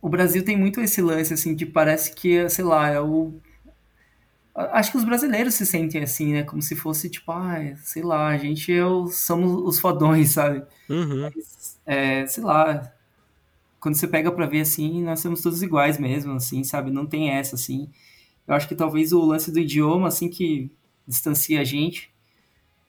[0.00, 3.32] o Brasil tem muito esse lance, assim, de parece que, sei lá, é o.
[4.54, 6.42] Acho que os brasileiros se sentem assim, né?
[6.42, 10.62] Como se fosse, tipo, ah, sei lá, a gente o- somos os fodões, sabe?
[10.90, 11.30] Uhum.
[11.86, 12.92] É, sei lá,
[13.80, 16.90] quando você pega pra ver assim, nós somos todos iguais mesmo, assim, sabe?
[16.90, 17.90] Não tem essa, assim.
[18.46, 20.70] Eu acho que talvez o lance do idioma, assim, que
[21.06, 22.10] distancia a gente,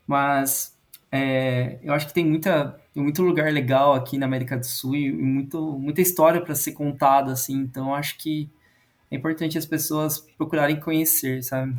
[0.08, 0.76] mas
[1.12, 5.12] é, eu acho que tem muita, muito lugar legal aqui na América do Sul e
[5.12, 8.50] muito, muita história para ser contada, assim, então eu acho que
[9.12, 11.78] é importante as pessoas procurarem conhecer, sabe?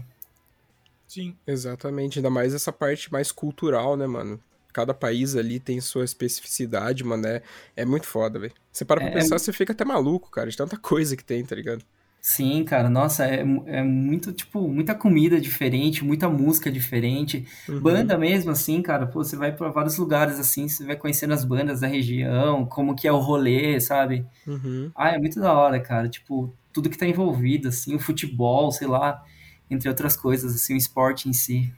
[1.07, 1.37] Sim.
[1.47, 4.43] Exatamente, ainda mais essa parte mais cultural, né, mano?
[4.73, 7.27] Cada país ali tem sua especificidade, mano.
[7.27, 7.43] É,
[7.77, 8.53] é muito foda, velho.
[8.73, 11.45] Você para pra É- pensar, você fica até maluco, cara, de tanta coisa que tem,
[11.45, 11.85] tá ligado?
[12.27, 17.81] Sim, cara, nossa, é, é muito, tipo, muita comida diferente, muita música diferente, Uhum.
[17.83, 21.45] banda mesmo, assim, cara, pô, você vai pra vários lugares, assim, você vai conhecendo as
[21.45, 24.27] bandas da região, como que é o rolê, sabe?
[24.47, 24.91] Uhum.
[24.95, 28.89] Ah, é muito da hora, cara, tipo, tudo que tá envolvido, assim, o futebol, sei
[28.89, 29.23] lá,
[29.71, 31.71] entre outras coisas, assim, o esporte em si.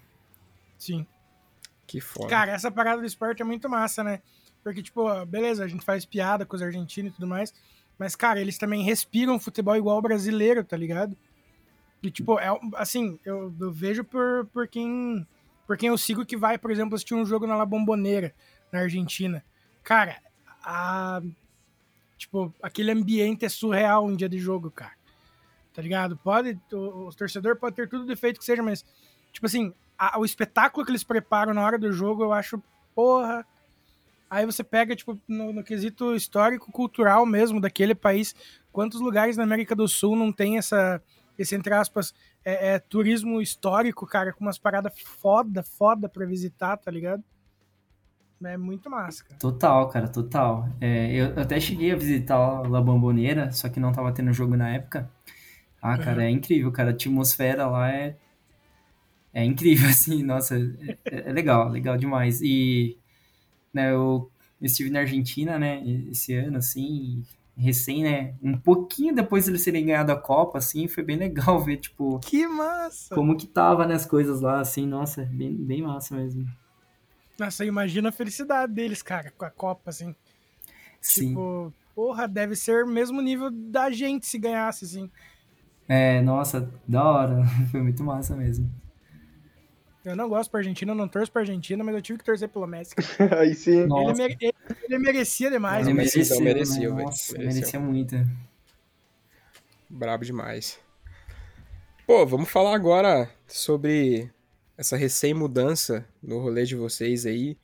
[0.78, 1.04] Sim.
[1.88, 2.28] Que foda.
[2.28, 4.20] Cara, essa parada do esporte é muito massa, né?
[4.62, 7.52] Porque, tipo, beleza, a gente faz piada com os argentinos e tudo mais.
[7.98, 11.16] Mas, cara, eles também respiram futebol igual o brasileiro, tá ligado?
[12.02, 15.26] E, tipo, é, assim, eu, eu vejo por, por, quem,
[15.66, 18.34] por quem eu sigo que vai, por exemplo, assistir um jogo na La Bombonera,
[18.70, 19.42] na Argentina.
[19.82, 20.20] Cara,
[20.62, 21.22] a,
[22.18, 24.92] tipo, aquele ambiente é surreal um dia de jogo, cara.
[25.72, 26.16] Tá ligado?
[26.18, 28.84] Pode, o, o torcedor pode ter tudo defeito que seja, mas,
[29.32, 32.62] tipo assim, a, o espetáculo que eles preparam na hora do jogo, eu acho,
[32.94, 33.46] porra,
[34.28, 38.34] Aí você pega, tipo, no, no, quesito histórico, cultural mesmo daquele país,
[38.72, 41.00] quantos lugares na América do Sul não tem essa,
[41.38, 42.12] esse, entre aspas,
[42.44, 47.22] é, é turismo histórico, cara, com umas paradas foda, foda pra visitar, tá ligado?
[48.44, 49.38] É muito massa, cara.
[49.38, 50.68] Total, cara, total.
[50.80, 54.68] É, eu até cheguei a visitar La Bombonera, só que não tava tendo jogo na
[54.70, 55.10] época.
[55.80, 56.26] Ah, cara, uhum.
[56.26, 56.90] é incrível, cara.
[56.90, 58.16] A atmosfera lá é.
[59.32, 60.56] É incrível, assim, nossa,
[61.04, 62.40] é, é legal, legal demais.
[62.42, 62.98] E
[63.76, 67.22] né, eu estive na Argentina, né, esse ano, assim,
[67.56, 71.60] recém, né, um pouquinho depois de eles terem ganhado a Copa, assim, foi bem legal
[71.62, 72.18] ver, tipo...
[72.20, 73.14] Que massa!
[73.14, 76.46] Como que tava, né, as coisas lá, assim, nossa, bem, bem massa mesmo.
[77.38, 80.14] Nossa, imagina a felicidade deles, cara, com a Copa, assim.
[81.00, 81.28] Sim.
[81.28, 85.10] Tipo, porra, deve ser o mesmo nível da gente se ganhasse, assim.
[85.86, 88.68] É, nossa, da hora, foi muito massa mesmo.
[90.06, 92.48] Eu não gosto pra Argentina, eu não torço pra Argentina, mas eu tive que torcer
[92.48, 92.94] pelo Messi.
[93.36, 93.80] Aí sim.
[93.80, 94.38] Ele, mere...
[94.84, 95.84] ele, merecia demais.
[95.84, 97.02] Ele merecia, merecia, né?
[97.02, 98.14] Nossa, merecia muito.
[99.90, 100.78] Brabo demais.
[102.06, 104.30] Pô, vamos falar agora sobre
[104.78, 107.58] essa recém-mudança no rolê de vocês aí.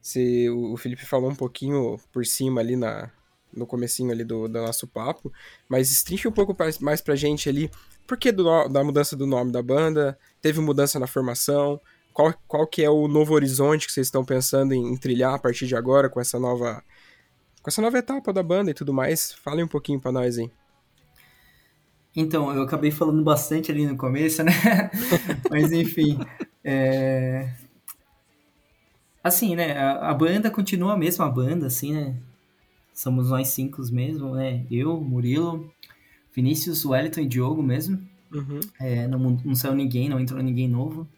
[0.00, 3.10] Se o Felipe falou um pouquinho por cima ali na,
[3.52, 5.30] no comecinho ali do, do nosso papo,
[5.68, 7.70] mas estrinche um pouco mais pra gente ali
[8.06, 10.18] por que do, da mudança do nome da banda?
[10.44, 11.80] Teve mudança na formação?
[12.12, 15.38] Qual, qual que é o novo horizonte que vocês estão pensando em, em trilhar a
[15.38, 16.84] partir de agora com essa nova
[17.62, 19.32] com essa nova etapa da banda e tudo mais?
[19.32, 20.52] Fale um pouquinho para nós hein?
[22.14, 24.52] Então, eu acabei falando bastante ali no começo, né?
[25.50, 26.18] Mas enfim,
[26.62, 27.50] é...
[29.22, 29.78] assim, né?
[29.78, 32.14] A, a, banda continua a mesma banda, assim, né?
[32.92, 34.66] Somos nós cinco mesmo, né?
[34.70, 35.72] Eu, Murilo,
[36.34, 38.12] Vinícius, Wellington e Diogo mesmo.
[38.34, 38.60] Uhum.
[38.80, 41.08] É, não, não saiu ninguém, não entrou ninguém novo.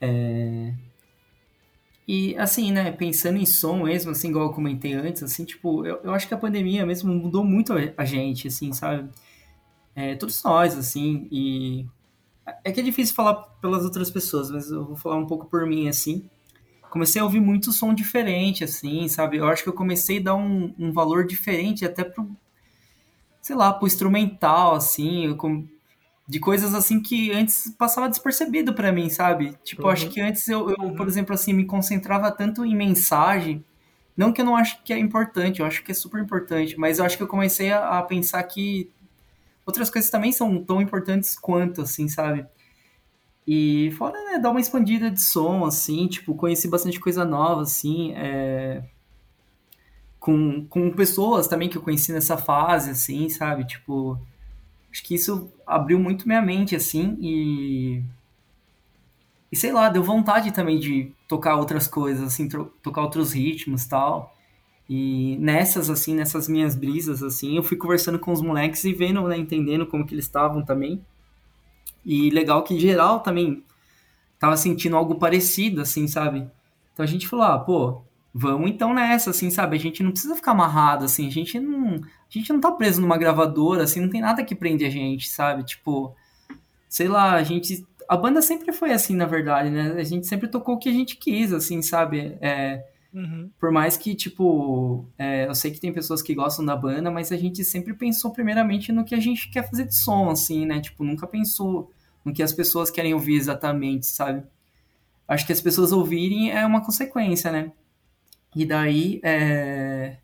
[0.00, 0.72] É...
[2.08, 5.96] E assim, né, pensando em som mesmo, assim, igual eu comentei antes, assim, tipo, eu,
[6.04, 9.10] eu acho que a pandemia mesmo mudou muito a, gente, assim, sabe?
[9.94, 11.84] É, todos nós, assim, e
[12.64, 15.66] é que é difícil falar pelas outras pessoas, mas eu vou falar um pouco por
[15.66, 16.30] mim, assim.
[16.90, 19.38] Comecei a ouvir muito som diferente, assim, sabe?
[19.38, 22.30] Eu acho que eu comecei a dar um, um valor diferente até pro,
[23.42, 25.36] sei lá, pro instrumental, assim,
[26.28, 29.56] de coisas assim que antes passava despercebido para mim, sabe?
[29.62, 29.90] Tipo, uhum.
[29.90, 33.64] acho que antes eu, eu, por exemplo, assim, me concentrava tanto em mensagem,
[34.16, 36.98] não que eu não acho que é importante, eu acho que é super importante, mas
[36.98, 38.90] eu acho que eu comecei a, a pensar que
[39.64, 42.46] outras coisas também são tão importantes quanto, assim, sabe?
[43.46, 48.12] E fora, né, dar uma expandida de som, assim, tipo, conheci bastante coisa nova, assim,
[48.14, 48.82] é
[50.26, 53.64] com, com pessoas também que eu conheci nessa fase, assim, sabe?
[53.64, 54.20] Tipo,
[54.96, 58.02] acho que isso abriu muito minha mente, assim, e.
[59.52, 62.48] E sei lá, deu vontade também de tocar outras coisas, assim,
[62.82, 64.34] tocar outros ritmos tal.
[64.88, 69.22] E nessas, assim, nessas minhas brisas, assim, eu fui conversando com os moleques e vendo,
[69.28, 71.04] né, entendendo como que eles estavam também.
[72.04, 73.62] E legal que, em geral, também
[74.38, 76.48] tava sentindo algo parecido, assim, sabe?
[76.92, 78.02] Então a gente falou, ah, pô,
[78.34, 79.76] vamos então nessa, assim, sabe?
[79.76, 83.00] A gente não precisa ficar amarrado, assim, a gente não, a gente não tá preso
[83.00, 85.64] numa gravadora, assim, não tem nada que prende a gente, sabe?
[85.64, 86.14] Tipo,
[86.88, 89.94] sei lá, a gente, a banda sempre foi assim, na verdade, né?
[89.96, 92.36] A gente sempre tocou o que a gente quis, assim, sabe?
[92.40, 92.84] É,
[93.14, 93.50] uhum.
[93.58, 97.30] Por mais que, tipo, é, eu sei que tem pessoas que gostam da banda, mas
[97.30, 100.80] a gente sempre pensou primeiramente no que a gente quer fazer de som, assim, né?
[100.80, 101.90] Tipo, nunca pensou
[102.24, 104.42] no que as pessoas querem ouvir exatamente, sabe?
[105.28, 107.72] Acho que as pessoas ouvirem é uma consequência, né?
[108.54, 110.16] E daí, é...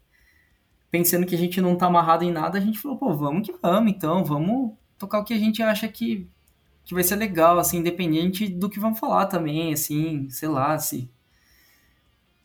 [0.93, 3.57] pensando que a gente não tá amarrado em nada, a gente falou, pô, vamos que
[3.63, 6.29] vamos, então, vamos tocar o que a gente acha que,
[6.85, 11.11] que vai ser legal, assim, independente do que vão falar também, assim, sei lá, se...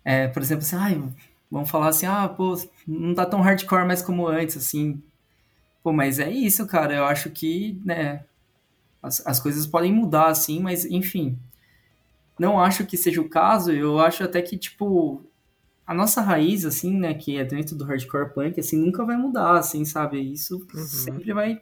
[0.03, 1.03] É, por exemplo, assim, ai,
[1.51, 5.03] vamos falar assim, ah, pô, não tá tão hardcore mais como antes, assim.
[5.83, 8.23] Pô, mas é isso, cara, eu acho que, né,
[9.03, 11.37] as, as coisas podem mudar, assim, mas, enfim,
[12.39, 15.21] não acho que seja o caso, eu acho até que, tipo,
[15.87, 19.57] a nossa raiz, assim, né, que é dentro do hardcore punk, assim, nunca vai mudar,
[19.57, 20.19] assim, sabe?
[20.19, 20.85] Isso uhum.
[20.85, 21.61] sempre vai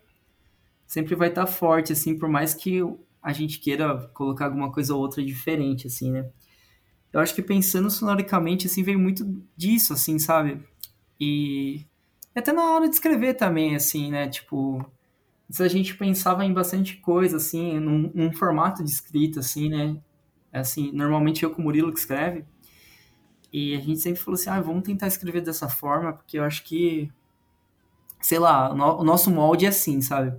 [0.88, 2.82] sempre vai estar tá forte, assim, por mais que
[3.22, 6.30] a gente queira colocar alguma coisa ou outra diferente, assim, né?
[7.16, 10.62] eu acho que pensando sonoricamente, assim, veio muito disso, assim, sabe?
[11.18, 11.86] E
[12.36, 14.28] até na hora de escrever também, assim, né?
[14.28, 14.86] Tipo,
[15.58, 19.96] a gente pensava em bastante coisa, assim, num, num formato de escrita, assim, né?
[20.52, 22.44] Assim, normalmente eu com o Murilo que escreve.
[23.54, 26.64] E a gente sempre falou assim, ah, vamos tentar escrever dessa forma, porque eu acho
[26.64, 27.12] que,
[28.22, 30.34] sei lá, o, no- o nosso molde é assim, sabe?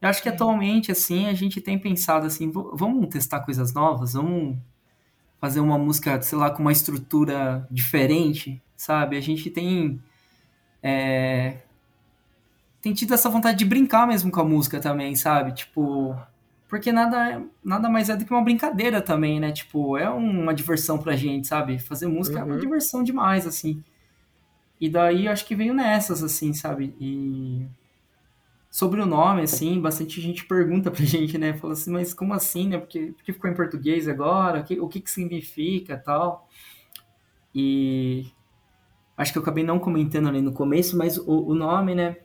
[0.00, 4.14] Eu acho que atualmente, assim, a gente tem pensado assim, "V- vamos testar coisas novas,
[4.14, 4.56] vamos
[5.40, 9.16] fazer uma música, sei lá, com uma estrutura diferente, sabe?
[9.16, 10.00] A gente tem
[10.82, 11.58] é,
[12.80, 15.52] tem tido essa vontade de brincar mesmo com a música também, sabe?
[15.52, 16.16] Tipo,
[16.68, 19.52] porque nada, nada mais é do que uma brincadeira também, né?
[19.52, 21.78] Tipo, é uma diversão pra gente, sabe?
[21.78, 22.60] Fazer música é uma Uhum.
[22.60, 23.82] diversão demais, assim.
[24.80, 26.94] E daí acho que veio nessas, assim, sabe?
[27.00, 27.66] E
[28.70, 31.54] sobre o nome, assim, bastante gente pergunta pra gente, né?
[31.54, 32.78] Fala assim, mas como assim, né?
[32.78, 34.60] Porque, porque ficou em português agora?
[34.60, 36.48] O que, o que que significa tal?
[37.54, 38.26] E
[39.16, 42.16] acho que eu acabei não comentando ali no começo, mas o, o nome, né?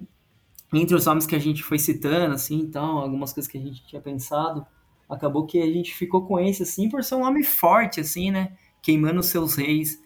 [0.74, 3.86] Entre os nomes que a gente foi citando, assim, então, algumas coisas que a gente
[3.86, 4.65] tinha pensado,
[5.09, 8.53] acabou que a gente ficou com esse, assim, por ser um nome forte, assim, né?
[8.82, 10.01] Queimando os seus reis.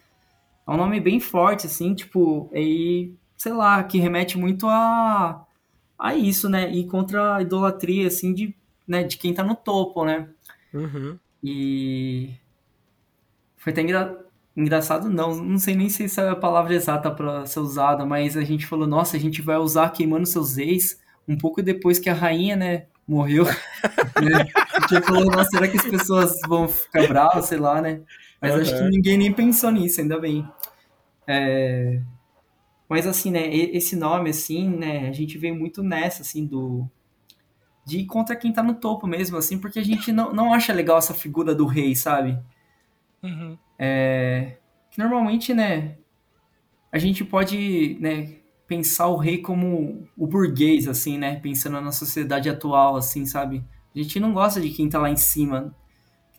[0.68, 5.45] É um nome bem forte, assim, tipo, e, sei lá, que remete muito a,
[5.99, 6.72] a isso, né?
[6.72, 8.55] E contra a idolatria, assim, de,
[8.88, 10.28] né, de quem tá no topo, né?
[10.74, 11.20] Uhum.
[11.43, 12.34] E
[13.57, 14.24] foi até engra...
[14.56, 18.38] engraçado, não, não sei nem se essa é a palavra exata para ser usada, mas
[18.38, 22.10] a gente falou, nossa, a gente vai usar queimando seus ex um pouco depois que
[22.10, 23.45] a rainha, né, morreu.
[23.45, 24.45] né?
[24.74, 28.01] A gente falou, nossa, será que as pessoas vão ficar bravas, sei lá, né?
[28.41, 28.89] Mas acho que Uhum.
[28.89, 30.47] ninguém nem pensou nisso, ainda bem.
[31.28, 32.01] É,
[32.89, 36.88] Mas assim, né, esse nome, assim, né, a gente veio muito nessa, assim, do...
[37.86, 40.74] De ir contra quem tá no topo mesmo, assim, porque a gente não, não acha
[40.74, 42.38] legal essa figura do rei, sabe?
[43.26, 43.57] Uhum.
[43.80, 44.57] É,
[44.97, 45.97] normalmente, né,
[46.91, 52.49] a gente pode, né, pensar o rei como o burguês, assim, né, pensando na sociedade
[52.49, 53.63] atual, assim, sabe?
[53.95, 55.76] A gente não gosta de quem tá lá em cima.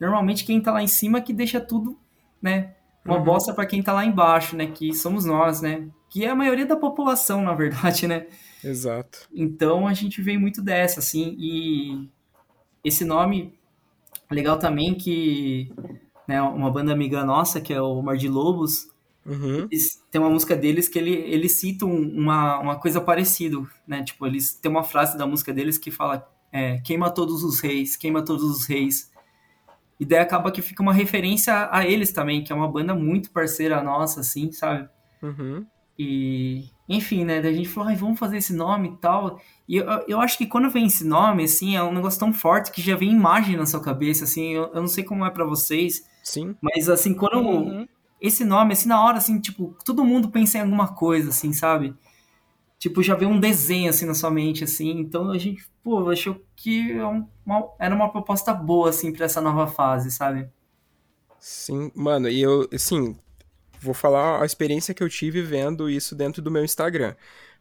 [0.00, 1.98] Normalmente quem tá lá em cima é que deixa tudo,
[2.40, 2.74] né,
[3.04, 3.24] uma Uhum.
[3.24, 5.88] bosta pra quem tá lá embaixo, né, que somos nós, né?
[6.10, 8.26] Que é a maioria da população, na verdade, né?
[8.64, 9.28] Exato.
[9.34, 12.08] Então a gente veio muito dessa, assim, e
[12.82, 13.54] esse nome
[14.30, 15.72] legal também que
[16.26, 18.88] né, uma banda amiga nossa, que é o Mar de Lobos,
[19.26, 19.66] Uhum.
[19.72, 24.04] eles, tem uma música deles que ele, eles citam uma, uma coisa parecida, né?
[24.04, 27.96] Tipo, eles tem uma frase da música deles que fala é, queima todos os reis,
[27.96, 29.10] queima todos os reis.
[29.98, 33.32] E daí acaba que fica uma referência a eles também, que é uma banda muito
[33.32, 34.88] parceira nossa, assim, sabe?
[35.20, 35.66] Uhum.
[35.98, 37.40] E, enfim, né?
[37.40, 39.40] Daí a gente falou, ai, vamos fazer esse nome e tal.
[39.68, 42.70] E eu, eu acho que quando vem esse nome, assim, é um negócio tão forte
[42.72, 44.52] que já vem imagem na sua cabeça, assim.
[44.52, 46.56] Eu, eu não sei como é pra vocês, Sim.
[46.60, 47.88] mas, assim, quando Uhum.
[48.20, 51.94] esse nome, assim, na hora, assim, tipo, todo mundo pensa em alguma coisa, assim, sabe?
[52.78, 54.90] Tipo, já vê um desenho, assim, na sua mente, assim.
[55.00, 59.24] Então a gente, pô, achou que é um- uma- era uma proposta boa, assim, pra
[59.26, 60.48] essa nova fase, sabe?
[61.38, 63.16] Sim, mano, e eu, assim,
[63.80, 67.14] vou falar a experiência que eu tive vendo isso dentro do meu Instagram.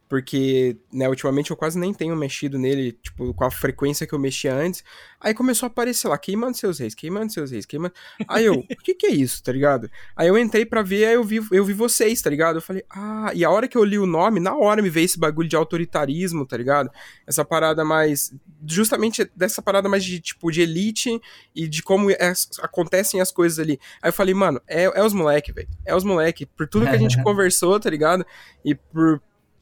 [0.08, 4.18] Porque, né, ultimamente eu quase nem tenho mexido nele, tipo, com a frequência que eu
[4.20, 4.84] mexia antes.
[5.20, 7.92] Aí começou a aparecer lá, queimando seus reis, queimando seus reis, queimando.
[8.28, 9.90] Aí eu, o que que é isso, tá ligado?
[10.14, 12.56] Aí eu entrei pra ver, aí eu vi, eu vi vocês, tá ligado?
[12.56, 15.06] Eu falei, ah, e a hora que eu li o nome, na hora me veio
[15.06, 16.88] esse bagulho de autoritarismo, tá ligado?
[17.26, 18.32] Essa parada mais.
[18.64, 21.20] Justamente dessa parada mais de, tipo, de elite
[21.54, 23.78] e de como as- acontecem as coisas ali.
[24.00, 25.68] Aí eu falei, mano, é, é os moleque, velho.
[25.84, 26.46] É os moleque.
[26.46, 28.24] Por tudo que a gente conversou, tá ligado?
[28.64, 29.20] E por,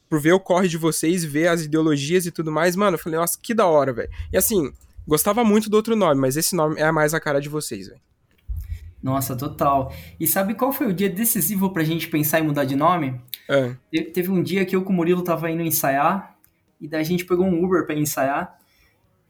[0.09, 3.19] por ver o corre de vocês, ver as ideologias e tudo mais, mano, eu falei,
[3.19, 4.09] nossa, que da hora, velho.
[4.31, 4.71] E assim,
[5.07, 7.99] gostava muito do outro nome, mas esse nome é mais a cara de vocês, velho.
[9.01, 9.93] Nossa, total.
[10.19, 13.21] E sabe qual foi o dia decisivo pra gente pensar em mudar de nome?
[13.47, 13.75] É.
[13.91, 16.35] Te- Teve um dia que eu com o Murilo tava indo ensaiar,
[16.81, 18.57] e daí a gente pegou um Uber pra ir ensaiar,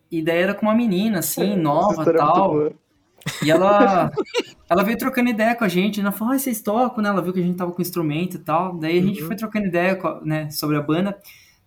[0.09, 2.51] e daí era com uma menina, assim, Essa nova é tal.
[2.53, 2.73] boa.
[3.43, 4.11] E ela,
[4.69, 6.07] ela veio trocando ideia com a gente, né?
[6.07, 7.09] Ela falou, ah, vocês tocam, né?
[7.09, 8.77] Ela viu que a gente tava com instrumento e tal.
[8.77, 9.27] Daí a gente Uhum.
[9.27, 11.17] foi trocando ideia, né, sobre a banda.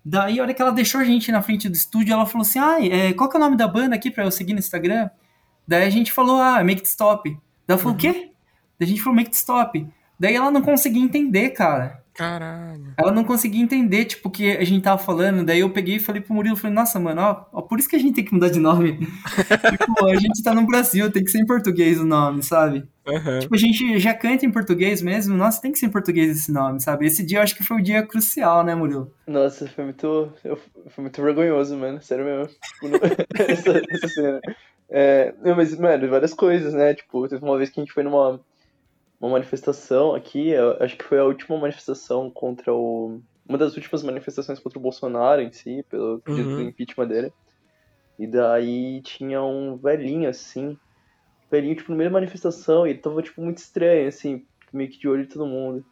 [0.04, 2.59] Daí, a hora que ela deixou a gente na frente do estúdio, ela falou assim,
[2.59, 5.11] ah, é, qual que é o nome da banda aqui pra eu seguir no Instagram?
[5.66, 7.28] Daí a gente falou, ah, Make It Stop.
[7.28, 7.38] Daí
[7.68, 8.30] ela falou, o quê?
[8.78, 9.86] Daí a gente falou, Make It Stop.
[10.18, 11.97] Daí ela não conseguia entender, cara.
[12.18, 12.94] Caralho.
[12.98, 15.44] Ela não conseguia entender, tipo, o que a gente tava falando.
[15.44, 17.94] Daí eu peguei e falei pro Murilo, falei, nossa, mano, ó, ó, por isso que
[17.94, 18.98] a gente tem que mudar de nome.
[19.78, 22.82] tipo, a gente tá no Brasil, tem que ser em português o nome, sabe?
[23.06, 23.38] Aham.
[23.38, 26.50] Tipo, a gente já canta em português mesmo, nossa, tem que ser em português esse
[26.50, 27.06] nome, sabe?
[27.06, 29.12] Esse dia eu acho que foi o dia crucial, né, Murilo?
[29.24, 30.32] Nossa, foi muito.
[30.44, 30.58] eu-
[30.88, 32.02] Foi muito vergonhoso, mano.
[32.02, 32.48] Sério mesmo.
[32.74, 32.98] Tipo, não-
[33.46, 34.40] essa, essa cena.
[34.90, 36.94] É, não, mas, mano, várias coisas, né?
[36.94, 38.40] Tipo, teve uma vez que a gente foi numa,
[39.20, 43.20] uma manifestação aqui, acho que foi a última manifestação contra o.
[43.48, 46.56] Uma das últimas manifestações contra o Bolsonaro em si, pelo pedido Uhum.
[46.56, 47.32] do impeachment dele.
[48.18, 50.78] E daí tinha um velhinho assim,
[51.50, 54.42] velhinho, tipo, da manifestação, e ele tava, tipo, muito estranho, assim,
[54.72, 55.84] meio que de olho de todo mundo.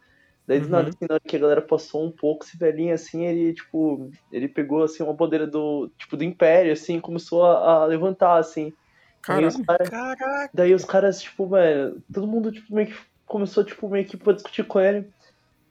[0.47, 0.71] Daí, do Uhum.
[0.71, 4.09] nada, assim, na hora que a galera passou um pouco, esse velhinho, assim, ele, tipo,
[4.31, 8.37] ele pegou, assim, uma bandeira do, tipo, do Império, assim, e começou a, a levantar,
[8.39, 8.73] assim.
[9.27, 9.55] Daí os
[9.89, 10.49] Caraca.
[10.53, 12.95] Daí os caras, tipo, mano, todo mundo, tipo, meio que
[13.27, 15.07] começou, tipo, meio que pra discutir com ele.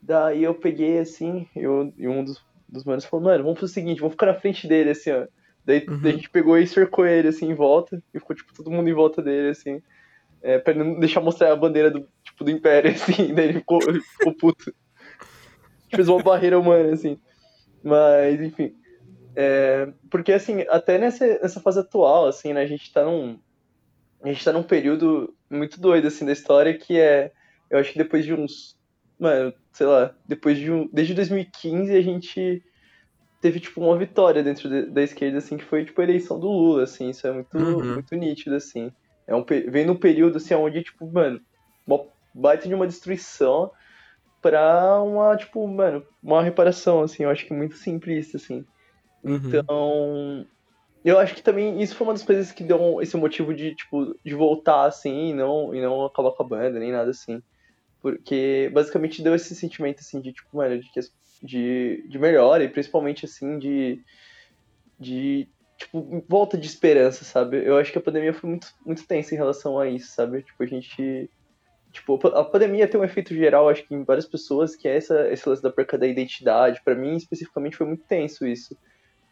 [0.00, 2.38] Daí eu peguei, assim, eu, e um dos,
[2.68, 5.26] dos manos falou, mano, vamos fazer o seguinte, vamos ficar na frente dele, assim, ó.
[5.64, 6.00] Daí, Uhum.
[6.00, 8.88] daí a gente pegou e cercou ele, assim, em volta, e ficou, tipo, todo mundo
[8.88, 9.80] em volta dele, assim,
[10.42, 13.88] é, pra não deixar mostrar a bandeira do, tipo, do Império, assim, daí ele ficou,
[13.88, 14.72] ele ficou puto.
[15.92, 17.18] Fez uma barreira humana, assim.
[17.82, 18.72] Mas, enfim.
[19.34, 23.38] É, porque, assim, até nessa, nessa fase atual, assim, né, a gente tá num,
[24.22, 27.30] a gente tá num período muito doido, assim, da história, que é,
[27.70, 28.76] eu acho que depois de uns,
[29.18, 32.62] mano, sei lá, depois de um, desde 2015 a gente
[33.40, 36.48] teve, tipo, uma vitória dentro de- da esquerda, assim, que foi, tipo, a eleição do
[36.48, 37.94] Lula, assim, isso é muito, Uhum.
[37.94, 38.90] muito nítido, assim.
[39.26, 41.40] É um, vem num período, assim, onde, tipo, mano,
[41.86, 42.00] uma
[42.34, 43.70] baita de uma destruição
[44.40, 48.64] pra uma, tipo, mano, uma reparação, assim, eu acho que muito simplista, assim.
[49.24, 49.50] Uhum.
[49.58, 50.46] Então,
[51.04, 54.14] eu acho que também isso foi uma das coisas que deu esse motivo de, tipo,
[54.24, 57.40] de voltar, assim, e não, e não acabar com a banda, nem nada assim.
[58.06, 60.88] Porque, basicamente, deu esse sentimento, assim, de, tipo, mano, de,
[61.42, 64.00] de, de melhora, e principalmente, assim, de,
[64.96, 67.66] de, tipo, volta de esperança, sabe?
[67.66, 70.42] Eu acho que a pandemia foi muito, muito tensa em relação a isso, sabe?
[70.44, 71.28] Tipo, a gente...
[71.90, 75.28] Tipo, a pandemia tem um efeito geral, acho que em várias pessoas, que é essa,
[75.32, 76.80] esse lance da perca da identidade.
[76.84, 78.76] Pra mim, especificamente, foi muito tenso isso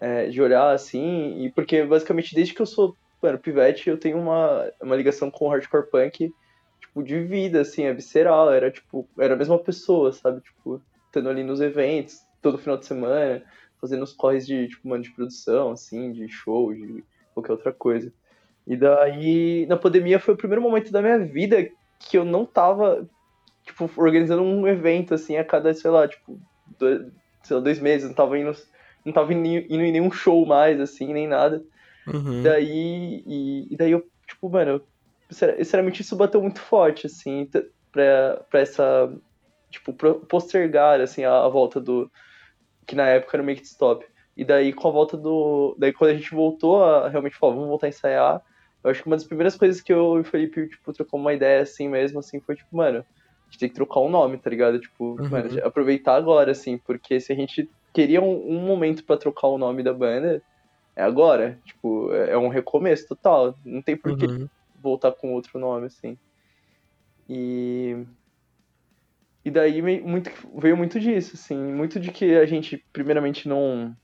[0.01, 4.19] é, de olhar assim, e porque basicamente desde que eu sou, mano, pivete, eu tenho
[4.19, 6.33] uma, uma ligação com o hardcore punk,
[6.95, 11.29] tipo, de vida, assim, é visceral, era tipo, era a mesma pessoa, sabe, tipo, estando
[11.29, 13.43] ali nos eventos, todo final de semana,
[13.81, 18.13] fazendo os corres de, tipo, mano, de produção, assim, de show, de qualquer outra coisa.
[18.67, 21.69] E daí, na pandemia foi o primeiro momento da minha vida
[21.99, 23.09] que eu não tava,
[23.65, 26.41] tipo, organizando um evento, assim, a cada, sei lá, tipo,
[26.79, 27.01] dois,
[27.43, 28.53] sei lá, dois meses, não tava indo
[29.05, 31.63] não tava indo, indo em nenhum show mais, assim, nem nada.
[32.07, 32.43] Uhum.
[32.43, 34.94] Daí, e, e daí eu, tipo, mano, eu-
[35.35, 37.49] sinceramente isso bateu muito forte, assim,
[37.93, 39.09] pra, pra essa,
[39.71, 39.93] tipo,
[40.29, 42.11] postergar, assim, a, a volta do,
[42.87, 44.05] que na época era o Make It Stop.
[44.37, 47.69] E daí, com a volta do, daí quando a gente voltou a realmente falar, vamos
[47.69, 48.43] voltar a ensaiar,
[48.85, 51.33] eu acho que uma das primeiras coisas que eu e o Felipe, tipo, trocou uma
[51.35, 53.03] ideia, assim, mesmo, assim, foi, tipo, mano, a
[53.51, 54.81] gente tem que trocar um nome, tá ligado?
[54.81, 55.31] Tipo, Uhum.
[55.31, 59.59] mano, aproveitar agora, assim, porque se a gente queria um, um momento pra trocar o
[59.59, 60.43] nome da banda,
[60.97, 61.61] é agora.
[61.65, 63.57] Tipo, é é um recomeço total.
[63.65, 64.49] Não tem por que Uhum.
[64.85, 66.19] Voltar com outro nome, assim.
[67.29, 68.07] E.
[69.45, 71.57] E daí muito, veio muito disso, assim.
[71.57, 73.95] Muito de que a gente, primeiramente, não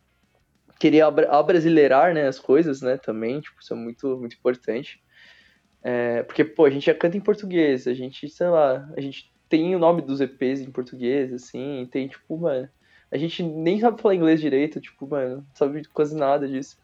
[0.81, 3.41] queria abra- abrasileirar, né, as coisas, né, também.
[3.41, 4.99] Tipo, isso é muito, muito importante.
[5.83, 9.25] É, porque, pô, a gente já canta em português, a gente, sei lá, a gente
[9.49, 12.69] tem o nome dos EPs em português, assim, tem, tipo, mano,
[13.13, 16.77] a gente nem sabe falar inglês direito, tipo, mano, não sabe quase nada disso.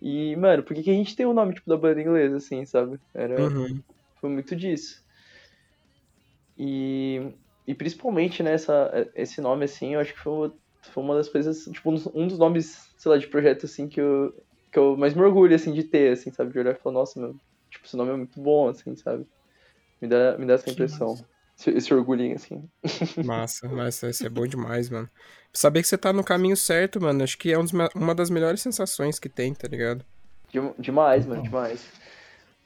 [0.00, 2.32] E, mano, por que, que a gente tem o nome, tipo, da banda em inglês,
[2.34, 3.00] assim, sabe?
[3.14, 3.82] Era, Uhum.
[4.20, 4.96] foi muito disso.
[6.56, 7.34] E,
[7.66, 10.58] e principalmente, né, essa, esse nome, assim, eu acho que foi, uma-
[10.92, 14.00] foi uma das coisas, tipo, um dos- um nomes, sei lá, de projeto, assim, que
[14.00, 14.32] eu,
[14.72, 16.52] que eu mais me orgulho, assim, de ter, assim, sabe?
[16.52, 17.34] De olhar e falar, nossa, meu,
[17.70, 19.26] tipo, esse nome é muito bom, assim, sabe?
[20.02, 21.26] Me dá, me dá essa Que impressão.
[21.66, 22.68] Esse orgulhinho, assim.
[23.24, 25.08] Massa, massa, isso é bom demais, mano.
[25.52, 28.30] Saber que você tá no caminho certo, mano, acho que é um dos uma das
[28.30, 30.04] melhores sensações que tem, tá ligado?
[30.52, 31.84] Dem- Demais, mano, demais.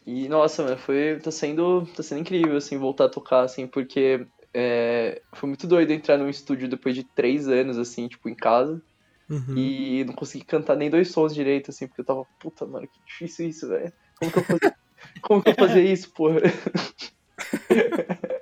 [0.07, 4.27] E, nossa, mano, foi, tá sendo, tá sendo incrível, assim, voltar a tocar, assim, porque
[4.55, 8.83] é, foi muito doido entrar num estúdio depois de três anos, assim, tipo, em casa,
[9.31, 9.57] Uhum.
[9.57, 13.01] e não consegui cantar nem dois sons direito, assim, porque eu tava, puta, mano, que
[13.07, 13.91] difícil isso, velho.
[14.19, 14.75] Como que eu fazia,
[15.23, 16.41] como que eu fazia isso, porra?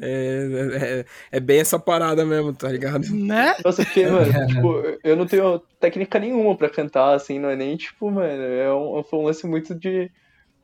[0.00, 1.00] É,
[1.32, 3.06] é, é bem essa parada mesmo, tá ligado?
[3.26, 3.54] Né?
[3.64, 4.68] Nossa, porque, mano, tipo,
[5.04, 9.02] eu não tenho técnica nenhuma pra cantar, assim, não é nem, tipo, mano, é um,
[9.04, 10.10] foi um lance muito de,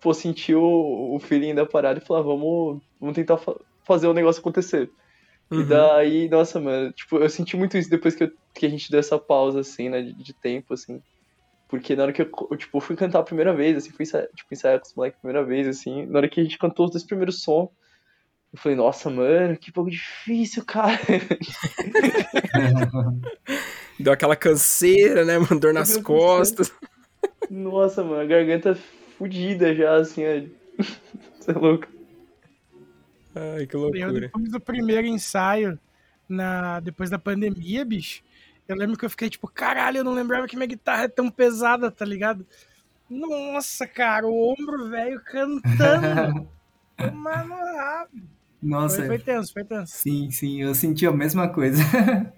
[0.01, 3.57] pô, sentir o, o feeling da parada e falar, vamos, vamos tentar fa-
[3.87, 4.91] fazer o negócio acontecer.
[5.55, 5.69] E Uhum.
[5.69, 9.01] daí, nossa, mano, tipo, eu senti muito isso depois que, eu- que a gente deu
[9.01, 11.01] essa pausa, assim, né, de, de tempo, assim.
[11.69, 14.29] Porque na hora que eu, eu, tipo, fui cantar a primeira vez, assim, fui ensaiar,
[14.37, 16.87] tipo, ensaiar com os moleques a primeira vez, assim, na hora que a gente cantou
[16.87, 17.69] os dois primeiros sons,
[18.55, 20.93] eu falei, nossa, mano, que pouco difícil, cara.
[23.99, 25.59] Deu aquela canseira, né, mano?
[25.59, 26.73] Dor nas costas.
[27.51, 28.79] Nossa, mano, a garganta
[29.19, 30.41] fudida já, assim, ó.
[31.37, 31.89] Você é louco.
[33.35, 34.21] Ai, que Eu, loucura.
[34.21, 35.77] depois do primeiro ensaio,
[36.29, 38.23] na, depois da pandemia, bicho,
[38.69, 41.29] eu lembro que eu fiquei tipo, caralho, eu não lembrava que minha guitarra é tão
[41.29, 42.47] pesada, tá ligado?
[43.11, 46.49] Nossa, cara, o ombro velho cantando.
[47.13, 48.07] Mano, ah,
[48.65, 49.93] Nossa, foi, foi tenso, foi tenso.
[49.95, 51.83] sim, sim, eu senti a mesma coisa.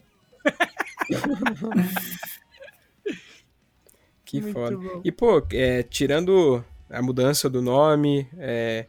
[4.25, 4.77] Que Muito foda.
[4.77, 5.01] bom.
[5.05, 8.87] E, pô, é, tirando a mudança do nome, é,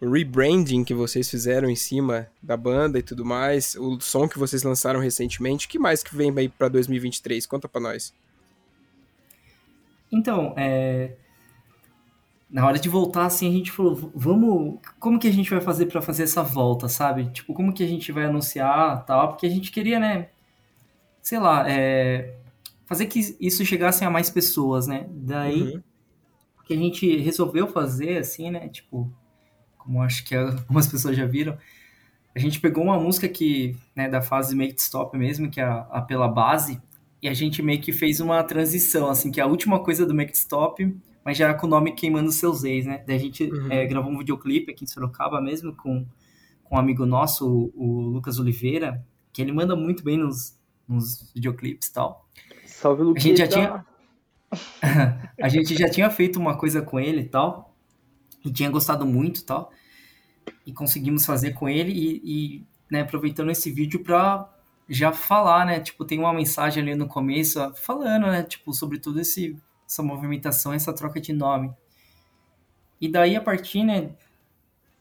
[0.00, 4.38] o rebranding que vocês fizeram em cima da banda e tudo mais, o som que
[4.38, 7.44] vocês lançaram recentemente, o que mais que vem aí pra 2023?
[7.44, 8.14] Conta pra nós.
[10.12, 11.16] Então, é,
[12.50, 15.60] na hora de voltar, assim, a gente falou, "V- vamos, como que a gente vai
[15.60, 17.30] fazer pra fazer essa volta, sabe?
[17.32, 20.28] Tipo, como que a gente vai anunciar, tal, porque a gente queria, né,
[21.22, 22.36] sei lá, é,
[22.86, 25.06] fazer que isso chegasse a mais pessoas, né?
[25.10, 25.82] Daí Uhum.
[26.66, 29.10] que a gente resolveu fazer, assim, né, tipo,
[29.78, 31.58] como acho que algumas pessoas já viram,
[32.34, 35.64] a gente pegou uma música que, né, da fase Make It Stop mesmo, que é
[35.64, 36.80] a, a pela base,
[37.22, 40.30] e a gente meio que fez uma transição, assim, que a última coisa do Make
[40.30, 40.96] It Stop,
[41.28, 43.04] mas já com o nome Queimando Seus Ex, né?
[43.06, 43.70] Daí a gente Uhum.
[43.70, 46.06] eh, gravou um videoclipe aqui em Sorocaba mesmo, com,
[46.64, 50.58] com um amigo nosso, o, o Lucas Oliveira, que ele manda muito bem nos,
[50.88, 52.26] nos videoclipes e tal.
[52.64, 53.84] Salve, A gente já tinha,
[55.38, 57.76] a gente já tinha feito uma coisa com ele e tal,
[58.42, 59.70] e tinha gostado muito e tal,
[60.64, 64.48] e conseguimos fazer com ele e, e, né, aproveitando esse vídeo pra
[64.88, 69.20] já falar, né, tipo, tem uma mensagem ali no começo falando, né, tipo, sobre tudo
[69.20, 69.58] esse,
[69.88, 71.72] essa movimentação, essa troca de nome.
[73.00, 74.10] E daí, a partir, né,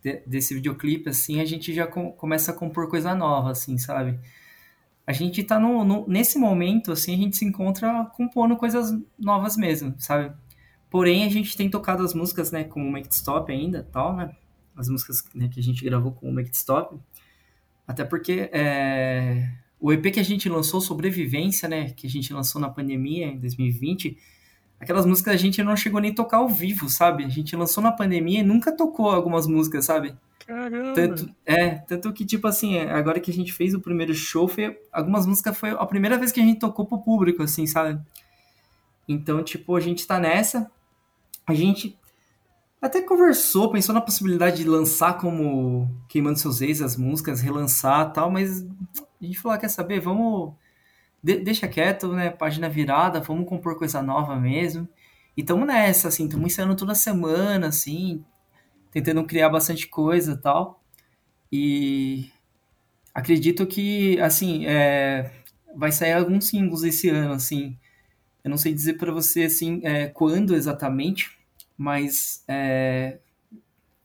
[0.04, 4.20] de- desse videoclipe, assim, a gente já com- começa a compor coisa nova, assim, sabe?
[5.06, 9.58] A gente tá no, no- nesse momento, assim, a gente se encontra compondo coisas novas
[9.58, 10.34] mesmo, sabe?
[10.90, 14.16] Porém, a gente tem tocado as músicas, né, com o Make It Stop ainda, tal,
[14.16, 14.36] né?
[14.76, 16.98] As músicas né, que a gente gravou com o Make It Stop.
[17.88, 22.60] Até porque é, o EP que a gente lançou, Sobrevivência, né, que a gente lançou
[22.62, 24.18] na pandemia em 2020,
[24.80, 27.26] aquelas músicas a gente não chegou nem a tocar ao vivo, sabe?
[27.26, 30.16] A gente lançou na pandemia e nunca tocou algumas músicas, sabe?
[30.46, 30.94] Caramba.
[30.94, 34.80] Tanto, é, tanto que, tipo assim, agora que a gente fez o primeiro show, foi,
[34.92, 38.00] algumas músicas foi a primeira vez que a gente tocou pro público, assim, sabe?
[39.08, 40.72] Então, tipo, a gente tá nessa.
[41.46, 41.98] A gente
[42.82, 48.14] até conversou, pensou na possibilidade de lançar como Queimando Seus Ex, as músicas, relançar e
[48.14, 50.54] tal, mas a gente falou, ah, quer saber, vamos...
[51.24, 54.88] de- deixa quieto, né, página virada, vamos compor coisa nova mesmo.
[55.36, 58.24] E tamo nessa, assim, tamo ensaiando toda semana, assim,
[58.92, 60.84] tentando criar bastante coisa e tal.
[61.52, 62.32] E
[63.14, 65.32] acredito que, assim, é,
[65.76, 67.78] vai sair alguns singles esse ano, assim.
[68.44, 71.32] Eu não sei dizer para você, assim, é, quando exatamente,
[71.78, 73.20] mas é,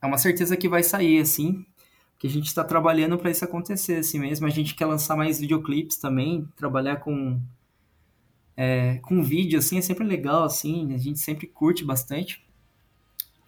[0.01, 1.65] é uma certeza que vai sair, assim,
[2.23, 4.47] que a gente está trabalhando para isso acontecer, assim mesmo.
[4.47, 7.37] A gente quer lançar mais videoclipes também, trabalhar com
[8.55, 12.41] é, com vídeo, assim, é sempre legal, assim, a gente sempre curte bastante.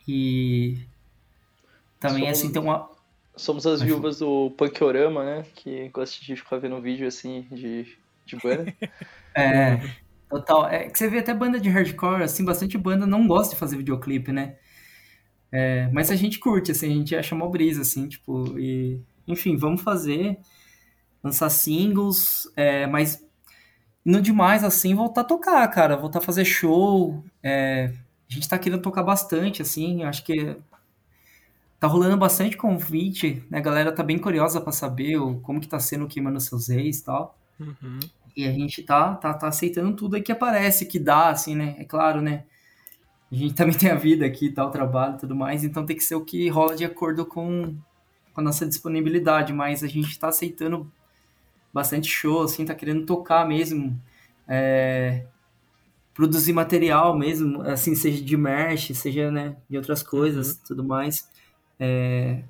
[0.08, 0.78] E
[2.00, 2.90] também, Somos- assim, tem uma,
[3.38, 5.46] Somos as viúvas do Punkorama, né?
[5.56, 8.74] Que gosta de ficar vendo vídeo assim de, de banda.
[9.38, 9.82] É,
[10.30, 10.68] total.
[10.68, 13.78] É que você vê até banda de hardcore, assim, bastante banda não gosta de fazer
[13.78, 14.58] videoclipe, né?
[15.58, 19.00] É, mas a gente curte, assim, a gente acha mó brisa, assim, tipo, e...
[19.26, 20.38] Enfim, vamos fazer,
[21.24, 23.26] lançar singles, é, mas
[24.04, 27.92] no demais, assim, voltar a tocar, cara, voltar a fazer show, é,
[28.30, 30.58] a gente tá querendo tocar bastante, assim, acho que
[31.80, 33.60] tá rolando bastante convite, né?
[33.60, 36.68] A galera tá bem curiosa pra saber o, como que tá sendo o Queimando Seus
[36.70, 37.38] Ex e tal.
[37.60, 38.00] Uhum.
[38.36, 41.76] E a gente tá, tá, tá aceitando tudo aí que aparece, que dá, assim, né?
[41.80, 42.44] É claro, né?
[43.32, 46.04] A gente também tem a vida aqui, o trabalho e tudo mais, então tem que
[46.04, 47.76] ser o que rola de acordo com,
[48.34, 50.92] com a nossa disponibilidade, mas a gente tá aceitando
[51.74, 54.00] bastante show, assim, tá querendo tocar mesmo,
[54.48, 55.26] é,
[56.14, 61.30] produzir material mesmo, assim, seja de merch, seja, né, de outras coisas, tudo mais.
[61.80, 62.44] É,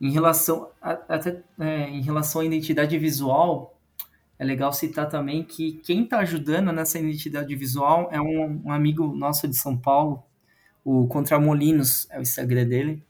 [0.00, 3.71] em relação, a- até, é, em relação à identidade visual,
[4.38, 9.14] é legal citar também que quem está ajudando nessa identidade visual é um, um amigo
[9.14, 10.22] nosso de São Paulo,
[10.84, 13.02] o Contramolinos, é o Instagram dele.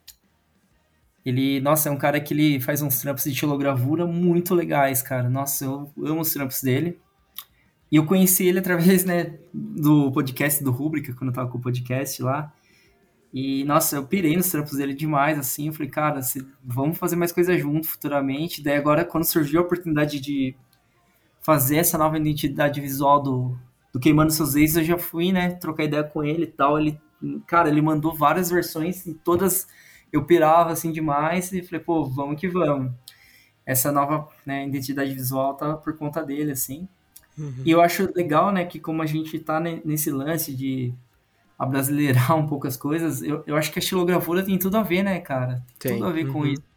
[1.25, 5.31] Ele, nossa, é um cara que ele faz uns trampos de xilogravura muito legais, cara.
[5.31, 6.99] Nossa, eu amo os trampos dele.
[7.91, 11.61] E eu conheci ele através, né, do podcast do Rubrica, quando eu tava com o
[11.61, 12.53] podcast lá.
[13.33, 15.68] E, nossa, eu pirei nos trampos dele demais, assim.
[15.68, 18.62] Eu falei, cara, se- vamos fazer mais coisa junto futuramente.
[18.62, 20.55] Daí agora, quando surgiu a oportunidade de
[21.43, 23.59] fazer essa nova identidade visual do,
[23.93, 26.78] do Queimando Seus Ex, eu já fui, né, trocar ideia com ele e tal.
[26.78, 26.99] Ele,
[27.47, 29.66] cara, ele mandou várias versões e todas
[30.12, 32.93] eu pirava assim demais e falei, pô, vamos que vamos.
[33.64, 36.88] Essa nova né, identidade visual tá por conta dele, assim.
[37.64, 40.93] E eu acho legal, né, que como a gente tá ne- nesse lance de
[41.59, 45.03] abrasileirar um pouco as coisas, eu, eu acho que a estilogravura tem tudo a ver,
[45.03, 45.64] né, cara?
[45.78, 46.47] Tem, Tudo a ver com uhum.
[46.47, 46.72] isso.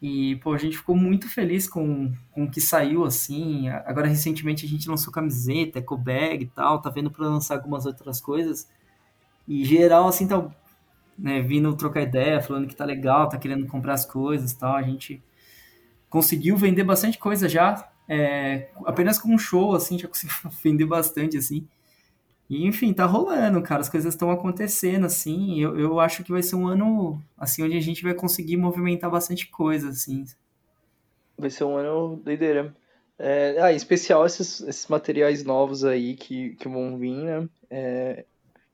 [0.00, 3.68] E, pô, a gente ficou muito feliz com, com o que saiu, assim.
[3.68, 7.84] Agora, recentemente, a gente lançou camiseta, eco bag e tal, tá vendo pra lançar algumas
[7.84, 8.68] outras coisas.
[9.46, 10.50] E geral, assim, tá
[11.18, 14.74] né, vindo trocar ideia, falando que tá legal, tá querendo comprar as coisas e tal.
[14.74, 15.22] A gente
[16.08, 20.34] conseguiu vender bastante coisa já, é, apenas com um show, assim, já conseguiu
[20.64, 21.68] vender bastante, assim.
[22.50, 26.42] E, enfim, tá rolando, cara, as coisas estão acontecendo, assim, eu, eu acho que vai
[26.42, 30.24] ser um ano, assim, onde a gente vai conseguir movimentar bastante coisa, assim.
[31.38, 32.74] Vai ser um ano doideira.
[33.16, 37.48] É, ah, em especial esses, esses materiais novos aí que, que vão vir, né?
[37.70, 38.24] É,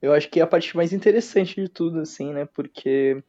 [0.01, 2.47] eu acho que é a parte mais interessante de tudo, assim, né?
[2.47, 3.23] Porque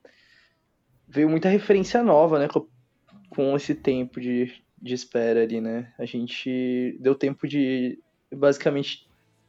[1.09, 2.47] veio muita referência nova, né?
[2.47, 2.65] Com,
[3.29, 5.91] com esse tempo de, de espera ali, né?
[5.97, 7.99] A gente deu tempo de
[8.31, 9.06] basicamente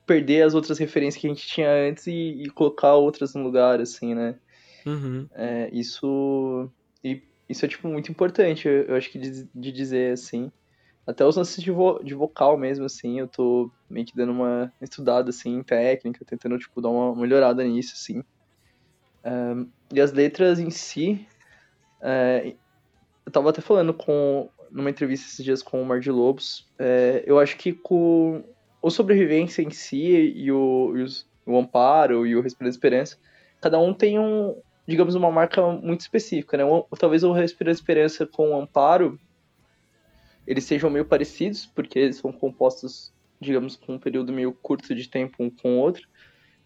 [0.08, 3.78] perder as outras referências que a gente tinha antes e, e colocar outras no lugar,
[3.78, 4.36] assim, né?
[4.86, 5.28] Uhum.
[5.34, 6.70] É, isso,
[7.04, 10.50] e isso é, tipo, muito importante, eu, eu acho que de, de dizer, assim.
[11.06, 14.72] Até os lances de, vo, de vocal mesmo, assim, eu tô meio que dando uma
[14.80, 18.24] estudada, assim, em técnica, tentando, tipo, dar uma melhorada nisso, assim.
[19.24, 21.26] Um, e as letras em si,
[22.00, 22.54] é,
[23.26, 27.22] eu tava até falando com, numa entrevista esses dias com o Mar de Lobos, é,
[27.26, 28.42] eu acho que com
[28.80, 33.18] o Sobrevivência em si e o, e os, o Amparo e o Respirando Esperança,
[33.60, 34.56] cada um tem um,
[34.86, 36.64] digamos, uma marca muito específica, né?
[36.64, 39.18] Um, talvez o Respirando Esperança com o Amparo,
[40.46, 45.08] eles sejam meio parecidos, porque eles são compostos, digamos, com um período meio curto de
[45.08, 46.08] tempo um com o outro,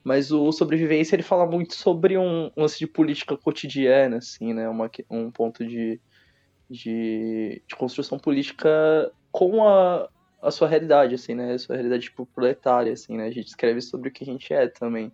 [0.05, 4.69] mas o Sobrevivência, ele fala muito sobre um, um lance de política cotidiana, assim, né?
[4.69, 6.01] Uma, um ponto de,
[6.69, 10.09] de, de construção política com a,
[10.43, 11.53] a sua realidade, assim, né?
[11.53, 13.27] A sua realidade, tipo, proletária, assim, né?
[13.27, 15.13] A gente escreve sobre o que a gente é também.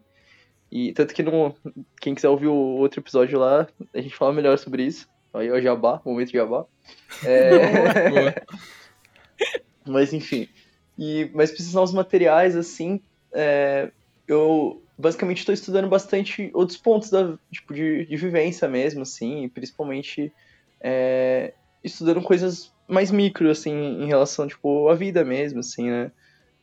[0.72, 1.54] E tanto que no,
[2.00, 5.08] quem quiser ouvir o outro episódio lá, a gente fala melhor sobre isso.
[5.32, 6.64] Aí é o Jabá, momento Jabá.
[7.24, 8.42] É...
[9.86, 10.48] Mas enfim.
[10.98, 13.00] E, mas precisar os materiais, assim,
[13.32, 13.90] é,
[14.26, 19.48] eu basicamente estou estudando bastante outros pontos da, tipo, de, de vivência mesmo, assim, e
[19.48, 20.32] principalmente
[20.80, 21.54] é,
[21.84, 26.12] estudando coisas mais micro, assim, em relação, tipo, à vida mesmo, assim, né?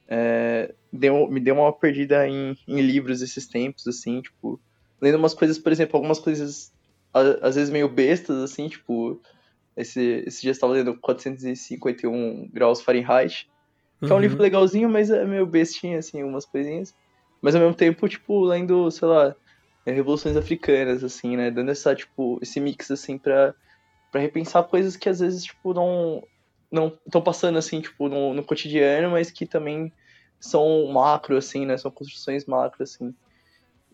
[0.09, 4.61] É, deu, me deu uma perdida em, em livros esses tempos, assim, tipo,
[5.01, 6.71] lendo umas coisas, por exemplo, algumas coisas
[7.41, 9.21] às vezes meio bestas, assim, tipo,
[9.77, 13.45] esse, esse dia eu estava lendo 451 graus Fahrenheit,
[14.03, 14.21] que é um Uhum.
[14.21, 16.93] livro legalzinho, mas é meio bestinho, assim, umas coisinhas.
[17.41, 19.35] Mas ao mesmo tempo, tipo, lendo, sei lá,
[19.85, 21.51] é, Revoluções Africanas, assim, né?
[21.51, 23.55] Dando essa, tipo, esse mix, assim, pra,
[24.15, 26.21] pra repensar coisas que às vezes, tipo, não
[26.71, 29.93] não estão passando, assim, tipo, no, no cotidiano, mas que também
[30.39, 31.77] são macro, assim, né?
[31.77, 33.15] São construções macro, assim.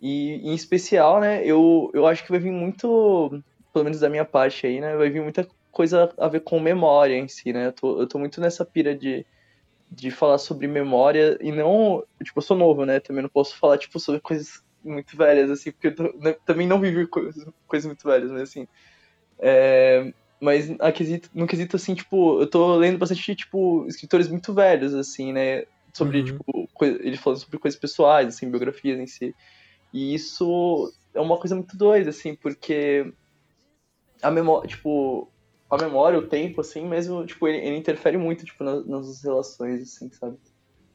[0.01, 3.29] E, em especial, né, eu, eu acho que vai vir muito,
[3.73, 4.95] pelo menos da minha parte aí, né?
[4.97, 7.67] Vai vir muita coisa a ver com memória em si, né?
[7.67, 9.25] Eu tô, eu tô muito nessa pira de,
[9.89, 12.03] de falar sobre memória e não.
[12.23, 12.99] Tipo, eu sou novo, né?
[12.99, 14.49] Também não posso falar, tipo, sobre coisas
[14.83, 18.43] muito velhas, assim, porque eu tô- né, também não vivi coisas, coisas muito velhas, mas
[18.43, 18.67] assim.
[19.41, 24.93] É, mas quesito, no quesito, assim, tipo, eu tô lendo bastante, tipo, escritores muito velhos,
[24.93, 25.63] assim, né?
[25.95, 26.25] Sobre, Uhum.
[26.25, 29.35] tipo, coi- ele falando sobre coisas pessoais, assim, biografias em si.
[29.93, 33.05] E isso é uma coisa muito doida, assim, porque
[34.21, 35.31] a memória, tipo,
[35.69, 39.81] a memória, o tempo, assim, mesmo, tipo, ele, ele interfere muito, tipo, nas, nas relações,
[39.81, 40.37] assim, sabe?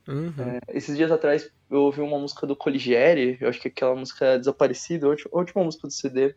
[0.08, 0.58] Uhum.
[0.68, 4.38] Esses dias atrás eu ouvi uma música do Coligere, eu acho que é aquela música
[4.38, 6.34] Desaparecida, a última, a última música do CD,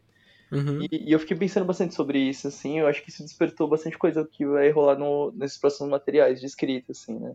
[0.52, 0.82] Uhum.
[0.82, 3.98] e, e eu fiquei pensando bastante sobre isso, assim, eu acho que isso despertou bastante
[3.98, 7.34] coisa que vai rolar no, nesses próximos materiais de escrita, assim, né?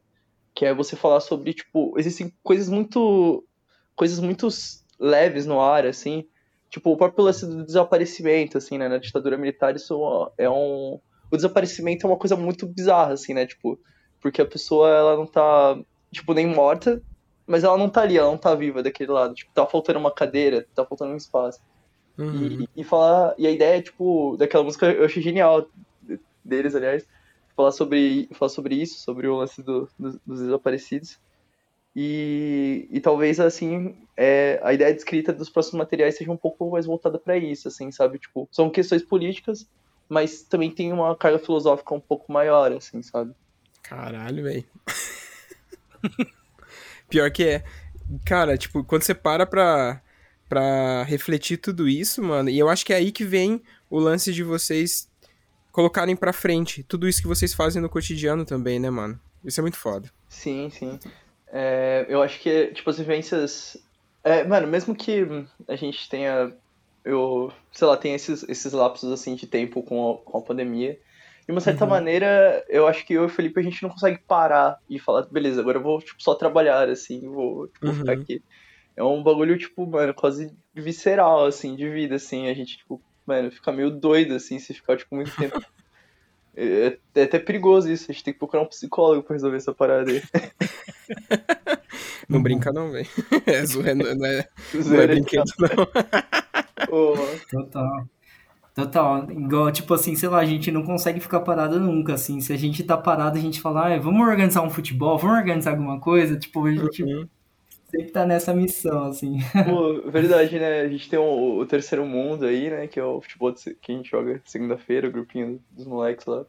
[0.54, 3.44] Que é você falar sobre, tipo, existem coisas muito.
[3.96, 4.48] coisas muito
[4.98, 6.24] leves no ar, assim.
[6.70, 8.88] Tipo, o próprio lance do desaparecimento, assim, né?
[8.88, 11.00] Na ditadura militar, isso é um.
[11.30, 13.46] O desaparecimento é uma coisa muito bizarra, assim, né?
[13.46, 13.78] Tipo,
[14.20, 15.78] porque a pessoa, ela não tá,
[16.12, 17.02] tipo, nem morta,
[17.46, 19.34] mas ela não tá ali, ela não tá viva daquele lado.
[19.34, 21.60] Tipo, tá faltando uma cadeira, tá faltando um espaço.
[22.18, 22.66] Uhum.
[22.74, 23.34] E, e falar.
[23.38, 25.68] E a ideia, tipo, daquela música eu achei genial
[26.44, 27.06] deles, aliás.
[27.56, 31.18] Falar sobre, falar sobre isso, sobre o lance do- dos- dos desaparecidos.
[31.96, 36.68] E, e talvez, assim, é, a ideia de escrita dos próximos materiais seja um pouco
[36.70, 38.18] mais voltada para isso, assim, sabe?
[38.18, 39.68] Tipo, são questões políticas,
[40.08, 43.32] mas também tem uma carga filosófica um pouco maior, assim, sabe?
[43.82, 44.64] Caralho, velho.
[47.08, 47.64] Pior que é.
[48.26, 50.02] Cara, tipo, quando você para pra,
[50.54, 52.48] pra refletir tudo isso, mano.
[52.48, 55.10] E eu acho que é aí que vem o lance de vocês
[55.72, 59.18] colocarem pra frente tudo isso que vocês fazem no cotidiano também, né, mano?
[59.44, 60.08] Isso é muito foda.
[60.28, 60.98] Sim, sim.
[61.48, 63.76] É, eu acho que, tipo, as vivências.
[64.22, 65.26] É, mano, mesmo que
[65.66, 66.52] a gente tenha.
[67.04, 70.96] Eu, sei lá, tenha esses, esses lapsos assim de tempo com a, com a pandemia.
[71.46, 71.90] De uma certa Uhum.
[71.90, 75.26] maneira, eu acho que eu e o Felipe a gente não consegue parar e falar,
[75.26, 77.94] beleza, agora eu vou tipo, só trabalhar, assim, vou tipo, Uhum.
[77.94, 78.40] ficar aqui.
[78.96, 82.48] É um bagulho, tipo, mano, quase visceral, assim, de vida, assim.
[82.48, 85.60] A gente, tipo, mano, fica meio doido, assim, se ficar, tipo, muito tempo.
[86.56, 89.74] É, é até perigoso isso, a gente tem que procurar um psicólogo pra resolver essa
[89.74, 90.22] parada aí.
[92.28, 93.08] Não brinca não, velho.
[93.44, 94.48] É, zoe- não, é, não é
[94.80, 96.96] Zoeira de brinquedo, não.
[96.96, 97.14] Ô,
[97.50, 98.08] Total.
[98.74, 99.30] Total.
[99.30, 102.40] Igual, tipo assim, sei lá, a gente não consegue ficar parado nunca, assim.
[102.40, 105.72] Se a gente tá parado, a gente fala, ah, vamos organizar um futebol, vamos organizar
[105.72, 106.38] alguma coisa.
[106.38, 107.28] Tipo, a gente Uhum.
[107.96, 109.38] Sempre tá nessa missão, assim.
[109.64, 110.80] Pô, verdade, né?
[110.82, 112.86] A gente tem o, o terceiro mundo aí, né?
[112.86, 116.44] Que é o futebol de que a gente joga segunda-feira, o grupinho dos moleques lá.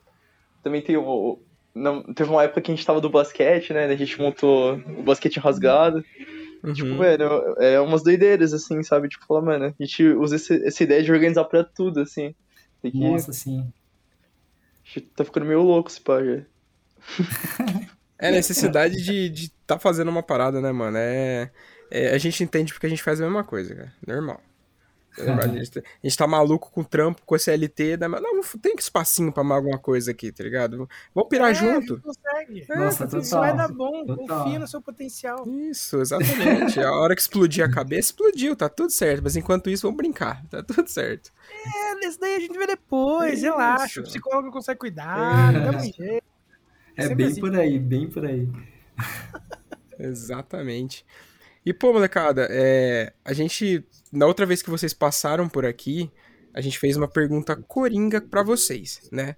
[0.64, 1.04] Também tem o.
[1.08, 1.42] o-
[1.74, 3.86] não, teve uma época que a gente tava do basquete, né?
[3.86, 6.04] A gente montou o basquete rasgado.
[6.74, 6.98] Tipo, Uhum.
[6.98, 9.08] mano, é umas doideiras, assim, sabe?
[9.10, 12.34] Tipo, falar, mano, a gente usa esse- essa ideia de organizar pra tudo, assim.
[12.82, 12.98] Tem que.
[13.00, 13.60] Nossa, assim.
[13.60, 16.42] A gente tá ficando meio louco esse pá já.
[18.18, 20.98] É necessidade de de tá fazendo uma parada, né, mano?
[20.98, 21.50] É,
[21.92, 23.94] é- a gente entende porque a gente faz a mesma coisa, cara.
[24.08, 24.42] Normal.
[25.18, 27.96] É normal, A gente, tá- a gente tá maluco com o trampo, com esse LT,
[27.96, 28.06] né?
[28.08, 30.90] Mas não, tem que espacinho pra mais alguma coisa aqui, tá ligado?
[31.14, 31.96] Vamos pirar É, junto.
[31.96, 32.66] a consegue.
[32.68, 33.40] Nossa, É, Isso total.
[33.40, 34.06] vai dar bom.
[34.06, 34.44] Total.
[34.44, 35.48] Confia no seu potencial.
[35.48, 36.82] Isso, exatamente.
[36.82, 39.22] a hora que explodir a cabeça, explodiu, tá tudo certo.
[39.24, 41.32] Mas enquanto isso, vamos brincar, tá tudo certo.
[41.66, 43.44] É, nesse daí a gente vê depois, Isso.
[43.44, 44.02] relaxa.
[44.02, 46.24] O psicólogo consegue cuidar, dá um jeito.
[46.96, 47.42] É Sempre bem assim.
[47.42, 48.50] por aí, bem por aí.
[50.00, 51.06] Exatamente.
[51.66, 56.12] E, pô, molecada, é, a gente, na outra vez que vocês passaram por aqui,
[56.54, 59.36] a gente fez uma pergunta coringa pra vocês, né?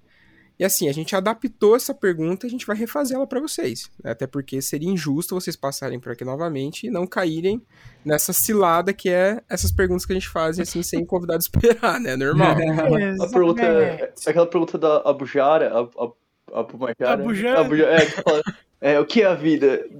[0.59, 3.91] E assim, a gente adaptou essa pergunta e a gente vai refazer ela pra vocês.
[4.03, 4.11] né?
[4.11, 7.61] Até porque seria injusto vocês passarem por aqui novamente e não caírem
[8.03, 11.99] nessa cilada que é essas perguntas que a gente faz assim, sem o convidado esperar,
[11.99, 12.15] né?
[12.15, 12.55] Normal.
[13.21, 16.11] A pergunta é aquela pergunta da Abujara, a, a,
[16.53, 17.13] a Abujara.
[17.13, 17.61] Abujara?
[17.61, 18.41] Abujara, É, que fala,
[18.79, 19.85] é, o que é a vida?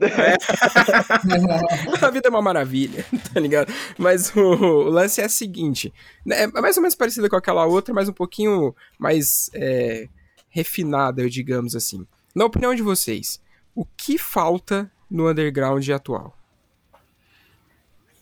[2.01, 3.71] A vida é uma maravilha, tá ligado?
[3.97, 5.93] Mas o, o lance é o seguinte:
[6.25, 10.07] né, é mais ou menos parecido com aquela outra, mas um pouquinho mais é,
[10.49, 12.05] refinada, digamos assim.
[12.35, 13.41] Na opinião de vocês,
[13.75, 16.37] o que falta no underground atual?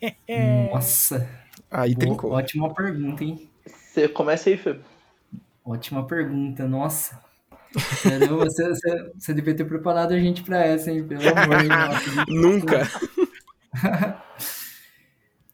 [0.71, 1.27] Nossa.
[1.71, 2.31] Aí boa- trincou.
[2.31, 3.49] ótima pergunta, hein?
[3.65, 4.77] Você começa aí, Fê.
[5.63, 7.19] Ótima pergunta, nossa.
[8.03, 11.05] Caramba, você, você, você devia ter preparado a gente pra essa, hein?
[11.05, 12.27] Pelo amor de Deus.
[12.29, 12.87] Nunca.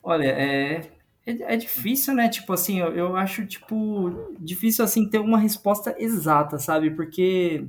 [0.03, 0.91] Olha, é,
[1.25, 2.29] é, é difícil, né?
[2.29, 6.91] Tipo assim, eu, eu acho, tipo, difícil, assim, ter uma resposta exata, sabe?
[6.91, 7.65] Porque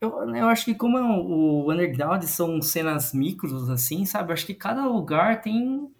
[0.00, 4.30] eu, eu acho que como o underground são cenas micros, assim, sabe?
[4.30, 5.90] Eu acho que cada lugar tem,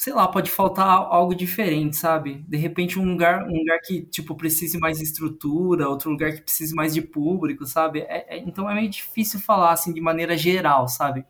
[0.00, 2.42] sei lá, pode faltar algo diferente, sabe?
[2.48, 6.40] De repente um lugar, um lugar que, tipo, precise mais de estrutura, outro lugar que
[6.40, 8.00] precise mais de público, sabe?
[8.08, 11.26] É- é- então é meio difícil falar, assim, de maneira geral, sabe?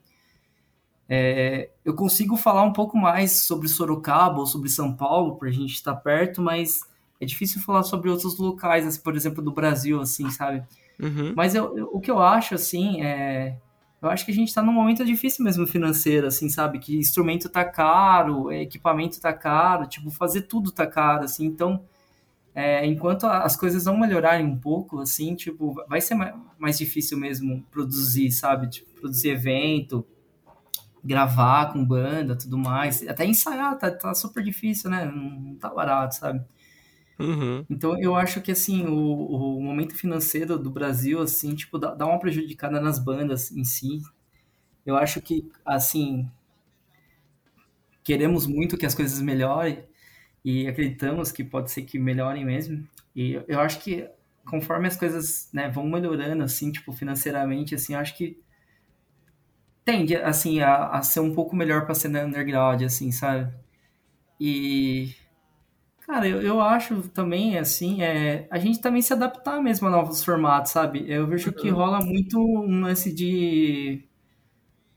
[1.09, 5.51] É, eu consigo falar um pouco mais sobre Sorocaba ou sobre São Paulo, por a
[5.51, 6.83] gente estar perto, mas
[7.21, 10.63] é difícil falar sobre outros locais, assim, por exemplo, do Brasil, assim, sabe?
[11.01, 11.33] Uhum.
[11.35, 13.57] Mas eu, eu- o que eu acho, assim, é...
[14.03, 16.79] Eu acho que a gente tá num momento difícil mesmo financeiro, assim, sabe?
[16.79, 21.45] Que instrumento tá caro, é, equipamento tá caro, tipo, fazer tudo tá caro, assim.
[21.45, 21.85] Então,
[22.55, 27.19] é, enquanto as coisas não melhorarem um pouco, assim, tipo, vai ser ma- mais difícil
[27.19, 28.69] mesmo produzir, sabe?
[28.71, 30.07] Tipo, produzir evento,
[31.03, 33.07] gravar com banda, tudo mais.
[33.09, 35.05] Até ensaiar tá, tá super difícil, né?
[35.07, 36.45] Não tá barato, sabe?
[37.21, 37.67] Uhum.
[37.69, 38.97] Então eu acho que assim, o,
[39.59, 44.03] o momento financeiro do Brasil, assim, tipo, dá, dá uma prejudicada nas bandas em si.
[44.87, 46.31] Eu acho que, assim,
[48.03, 49.85] queremos muito que as coisas melhorem
[50.45, 52.87] e acreditamos que pode ser que melhorem mesmo.
[53.17, 54.09] E eu- acho que
[54.47, 58.39] conforme as coisas, né, vão melhorando, assim, tipo, financeiramente, assim, acho que
[59.85, 63.53] tende, assim, a, a ser um pouco melhor pra cena underground, assim, sabe?
[64.41, 65.15] E
[66.11, 70.25] Cara, eu, eu acho também, assim, é, a gente também se adaptar mesmo a novos
[70.25, 71.05] formatos, sabe?
[71.09, 74.03] Eu vejo que rola muito um lance de.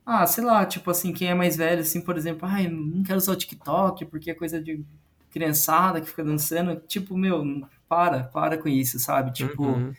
[0.05, 3.19] Ah, sei lá, tipo assim, quem é mais velho, assim, por exemplo, ai, não quero
[3.19, 4.83] usar o TikTok porque é coisa de
[5.29, 6.75] criançada que fica dançando.
[6.87, 7.43] Tipo, meu,
[7.87, 9.31] para, para com isso, sabe?
[9.33, 9.93] Tipo, Uhum.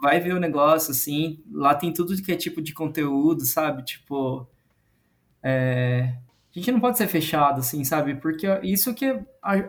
[0.00, 3.84] vai ver o negócio, assim, lá tem tudo que é tipo de conteúdo, sabe?
[3.84, 4.46] Tipo,
[5.42, 6.16] é,
[6.54, 8.14] a gente não pode ser fechado, assim, sabe?
[8.16, 9.18] Porque isso que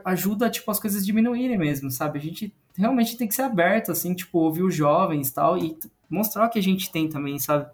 [0.04, 2.20] ajuda, tipo, as coisas diminuírem mesmo, sabe?
[2.20, 5.78] A gente realmente tem que ser aberto, assim, tipo, ouvir os jovens e tal, e
[6.10, 7.70] mostrar o que a gente tem também, sabe?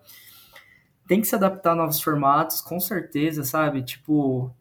[1.08, 3.82] Tem que se adaptar a novos formatos, com certeza, sabe?
[3.82, 4.54] Tipo,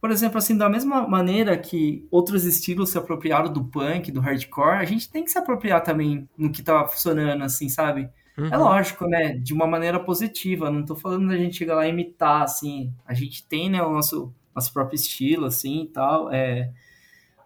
[0.00, 4.76] por exemplo, assim, da mesma maneira que outros estilos se apropriaram do punk, do hardcore,
[4.76, 8.08] a gente tem que se apropriar também no que tá funcionando, assim, sabe?
[8.50, 8.62] É Uhum.
[8.64, 9.34] lógico, né?
[9.34, 10.70] De uma maneira positiva.
[10.70, 12.92] Não tô falando da gente chegar lá e imitar, assim.
[13.06, 16.32] A gente tem, né, o nosso, nosso próprio estilo, assim, e tal.
[16.32, 16.70] É,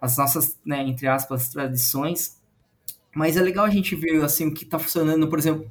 [0.01, 2.41] as nossas, né, entre aspas, tradições.
[3.15, 5.71] Mas é legal a gente ver, assim, o que tá funcionando, por exemplo,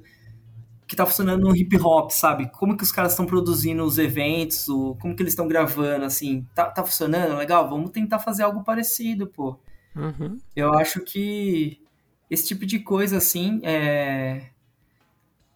[0.84, 2.50] o que tá funcionando no hip hop, sabe?
[2.52, 6.48] Como que os caras estão produzindo os eventos, o, como que eles estão gravando, assim.
[6.56, 7.38] Tá, tá funcionando?
[7.38, 7.70] Legal?
[7.70, 9.60] Vamos tentar fazer algo parecido, pô.
[9.96, 10.40] Uhum.
[10.56, 11.82] Eu acho que
[12.30, 14.51] esse tipo de coisa, assim, é...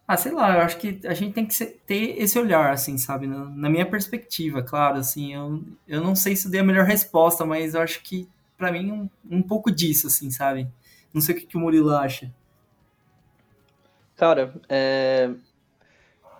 [0.08, 2.96] Ah, sei lá, eu acho que a gente tem que ser- ter esse olhar, assim,
[2.96, 3.26] sabe?
[3.26, 6.86] Na, na minha perspectiva, claro, assim, eu, eu não sei se eu dei a melhor
[6.86, 10.68] resposta, mas eu acho que, pra mim, um, um pouco disso, assim, sabe?
[11.12, 12.30] Não sei o que, que o Murilo acha.
[14.16, 15.30] Cara, é...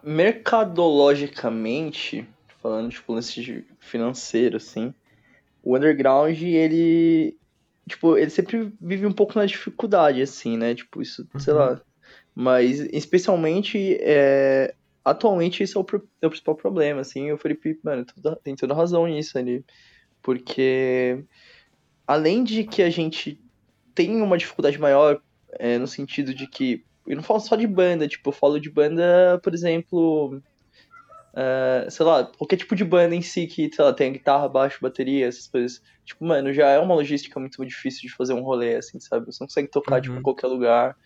[0.03, 2.27] mercadologicamente,
[2.63, 4.93] falando tipo nesse financeiro assim,
[5.63, 7.37] o underground ele
[7.89, 10.75] tipo, ele sempre vive um pouco na dificuldade assim, né?
[10.75, 11.55] Tipo, isso, sei Uhum.
[11.55, 11.81] lá.
[12.39, 14.75] Mas especialmente é...
[15.03, 15.87] atualmente isso é o,
[16.21, 17.33] é o principal problema, assim.
[17.33, 19.65] O Felipe, mano, toda- tem toda razão nisso ali,
[20.23, 21.25] porque
[22.07, 23.41] além de que a gente
[23.95, 25.19] tem uma dificuldade maior
[25.59, 28.69] é, no sentido de que eu não falo só de banda, tipo, eu falo de
[28.71, 30.39] banda, por exemplo,
[31.35, 34.79] é, sei lá, qualquer tipo de banda em si que, sei lá, tem guitarra, baixo,
[34.83, 35.81] bateria, essas coisas.
[36.05, 39.27] Tipo, mano, já é uma logística muito difícil de fazer um rolê, assim, sabe?
[39.27, 40.21] Você não consegue tocar, tipo, Uhum.
[40.21, 40.97] em qualquer lugar.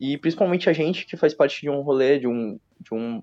[0.00, 3.22] E principalmente a gente que faz parte de um rolê, de um, de um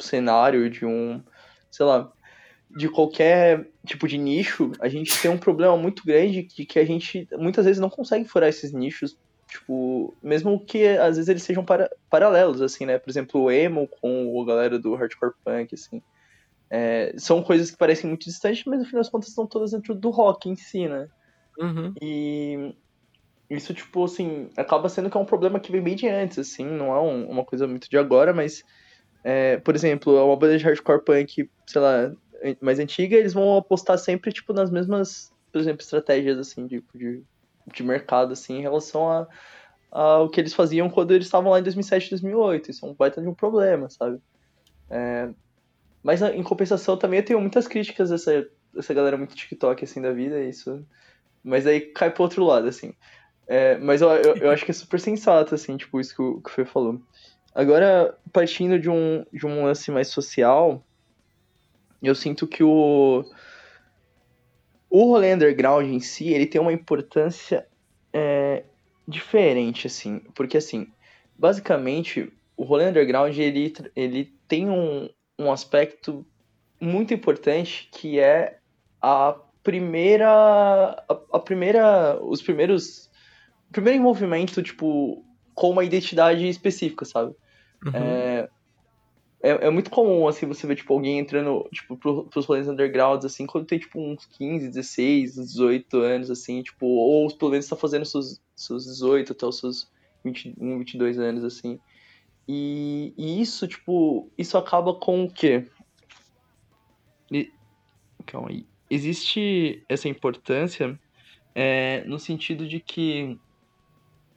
[0.00, 1.22] cenário, de um,
[1.70, 2.10] sei lá,
[2.70, 6.84] de qualquer tipo de nicho, a gente tem um problema muito grande que, que a
[6.84, 9.16] gente muitas vezes não consegue furar esses nichos,
[9.46, 12.98] tipo, mesmo que às vezes eles sejam para, paralelos, assim, né?
[12.98, 16.02] Por exemplo, o emo com a galera do hardcore punk, assim.
[16.70, 19.94] É, são coisas que parecem muito distantes, mas no fim das contas estão todas dentro
[19.94, 21.06] do rock em si, né?
[21.58, 21.94] Uhum.
[22.00, 22.74] E
[23.54, 26.64] isso, tipo, assim, acaba sendo que é um problema que vem bem de antes, assim,
[26.66, 28.62] não é um- uma coisa muito de agora, mas,
[29.24, 32.12] é, por exemplo, uma banda de hardcore punk, sei lá,
[32.60, 37.82] mais antiga, eles vão apostar sempre, tipo, nas mesmas, por exemplo, estratégias, assim, de, de,
[37.82, 39.26] mercado, assim, em relação a,
[39.90, 42.70] ao que eles faziam quando eles estavam lá em 2007, 2008.
[42.70, 44.18] Isso é um baita de um problema, sabe?
[44.90, 45.30] É,
[46.02, 50.12] mas, em compensação, também eu tenho muitas críticas dessa, dessa galera muito TikTok, assim, da
[50.12, 50.84] vida, isso...
[51.42, 52.94] Mas aí cai pro outro lado, assim.
[53.46, 56.40] É, mas eu, eu, eu acho que é super sensato, assim, tipo, isso que o,
[56.40, 57.00] que o Fê falou.
[57.54, 60.84] Agora, partindo de um, de um lance mais social,
[62.02, 63.24] eu sinto que o,
[64.90, 67.66] o rolê underground em si, ele tem uma importância
[68.12, 68.64] é,
[69.06, 70.88] diferente, assim, porque, assim,
[71.36, 76.26] basicamente, o rolê underground, ele, ele tem um, um aspecto
[76.80, 78.58] muito importante que é
[79.00, 83.10] a primeira, a, a primeira, os primeiros,
[83.74, 85.22] primeiro envolvimento, tipo,
[85.54, 87.34] com uma identidade específica, sabe?
[87.84, 87.92] Uhum.
[87.94, 88.48] É,
[89.42, 93.26] é, é muito comum, assim, você ver, tipo, alguém entrando, tipo, pro, pros rolês undergrounds,
[93.26, 97.76] assim, quando tem, tipo, uns 15, 16, 18 anos, assim, tipo, ou pelo menos tá
[97.76, 99.86] fazendo seus, seus 18 até os seus
[100.24, 101.78] 21, 22 anos, assim.
[102.48, 105.68] E, e isso, tipo, isso acaba com o quê?
[107.32, 107.52] E-
[108.26, 108.66] Calma aí.
[108.90, 110.98] Existe essa importância
[111.54, 113.38] é, no sentido de que,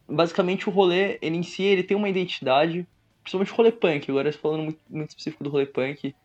[0.07, 2.87] basicamente, o rolê, ele em si, ele tem uma identidade,
[3.21, 6.15] principalmente o rolê punk, agora falando muito, muito específico do rolê punk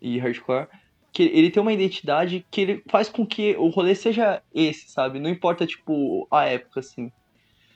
[0.00, 0.68] e hardcore,
[1.12, 5.18] que ele tem uma identidade que ele faz com que o rolê seja esse, sabe?
[5.18, 7.10] Não importa, tipo, a época, assim.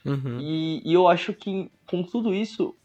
[0.05, 0.39] Uhum.
[0.39, 2.75] E, e eu acho que com tudo isso,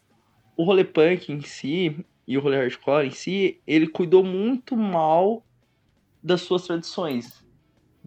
[0.57, 5.45] o rolê punk em si e o rolê hardcore em si, ele cuidou muito mal
[6.22, 7.45] das suas tradições.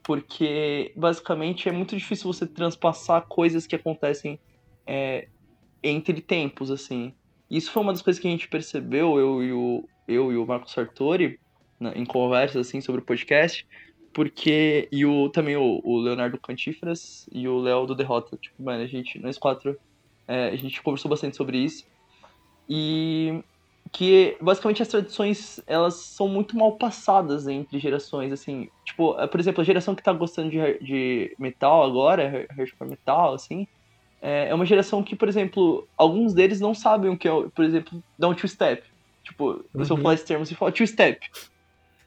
[0.01, 4.39] Porque basicamente é muito difícil você transpassar coisas que acontecem
[4.87, 5.27] é,
[5.83, 7.13] entre tempos, assim.
[7.49, 10.45] Isso foi uma das coisas que a gente percebeu, eu e o, eu e o
[10.45, 11.39] Marco Sartori,
[11.79, 13.65] na- em conversas assim sobre o podcast,
[14.13, 14.87] porque.
[14.91, 18.37] E o, também o, o Leonardo Cantíferas e o Léo do Derrota.
[18.37, 19.77] Tipo, mano, a gente, nós quatro,
[20.27, 21.85] é, a gente conversou bastante sobre isso.
[22.69, 23.43] E
[23.91, 28.69] que basicamente as tradições elas são muito mal passadas entre gerações, assim.
[28.85, 32.89] Tipo, é, por exemplo, a geração que tá gostando de, de metal agora, har- hardcore
[32.89, 33.67] metal, assim,
[34.23, 37.65] é é uma geração que, por exemplo, alguns deles não sabem o que é, por
[37.65, 38.83] exemplo, dar um two-step.
[39.25, 40.03] Tipo, se eu Uhum.
[40.03, 41.19] falar esse termo, você fala two-step.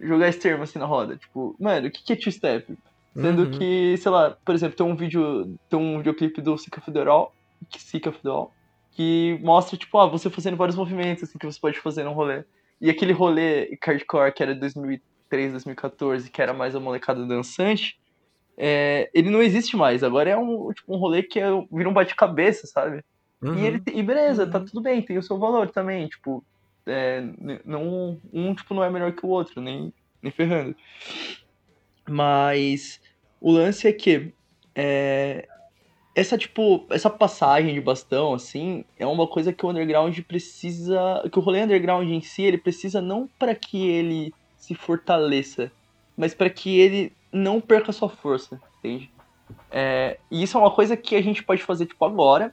[0.00, 1.16] jogar esse termo assim na roda.
[1.16, 2.76] Tipo, mano, o que que é two-step?
[3.14, 3.50] Sendo Uhum.
[3.50, 7.34] que, sei lá, por exemplo, tem um vídeo, tem um videoclipe do Sika Federal,
[7.78, 8.54] Sika Federal,
[8.92, 12.44] que mostra, tipo, ah, você fazendo vários movimentos, assim, que você pode fazer num rolê.
[12.80, 17.94] E aquele rolê hardcore que era de 2003, 2014, que era mais a molecada dançante,
[18.56, 20.02] é, ele não existe mais.
[20.02, 23.04] Agora é um, tipo, um rolê que é, vira um bate-cabeça, sabe?
[23.42, 23.58] Uhum.
[23.58, 26.42] E, ele, e beleza, tá tudo bem, tem o seu valor também, tipo,
[26.86, 27.22] é,
[27.64, 29.92] não, um tipo, não é melhor que o outro, nem,
[30.22, 30.74] nem ferrando.
[32.08, 33.00] Mas
[33.40, 34.32] o lance é que
[34.74, 35.46] é,
[36.14, 41.38] essa, tipo, essa passagem de bastão, assim, é uma coisa que o underground precisa, que
[41.38, 45.70] o rolê underground em si, ele precisa não para que ele se fortaleça,
[46.16, 49.10] mas para que ele não perca sua força, entende?
[49.70, 52.52] É, e isso é uma coisa que a gente pode fazer, tipo, agora,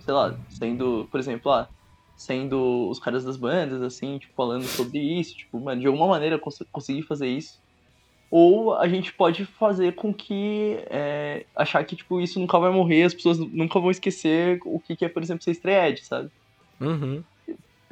[0.00, 1.68] sei lá, sendo, por exemplo, ah,
[2.16, 6.36] sendo os caras das bandas, assim, tipo, falando sobre isso, tipo, mano, de alguma maneira
[6.36, 7.62] eu cons conseguir fazer isso.
[8.30, 13.04] Ou a gente pode fazer com que é, achar que, tipo, isso nunca vai morrer,
[13.04, 16.30] as pessoas nunca vão esquecer o que, que é, por exemplo, ser estreed, sabe?
[16.80, 17.22] Uhum.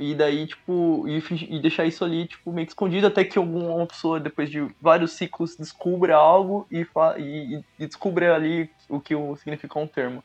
[0.05, 3.87] E daí, tipo, e, e deixar isso ali, tipo, meio que escondido até que alguma
[3.87, 6.85] pessoa, depois de vários ciclos, descubra algo e,
[7.19, 10.21] e, e- descubra ali o que o, significa um termo.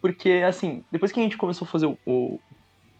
[0.00, 2.40] Porque, assim, depois que a gente começou a fazer o, o,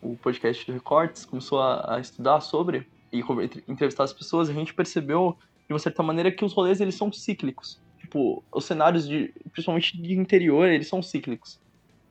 [0.01, 3.19] o podcast do Recortes, começou a, a estudar sobre e
[3.67, 7.13] entrevistar as pessoas, a gente percebeu, de uma certa maneira, que os rolês, eles são
[7.13, 7.81] cíclicos.
[7.99, 11.59] Tipo, os cenários, de, principalmente de interior, eles são cíclicos.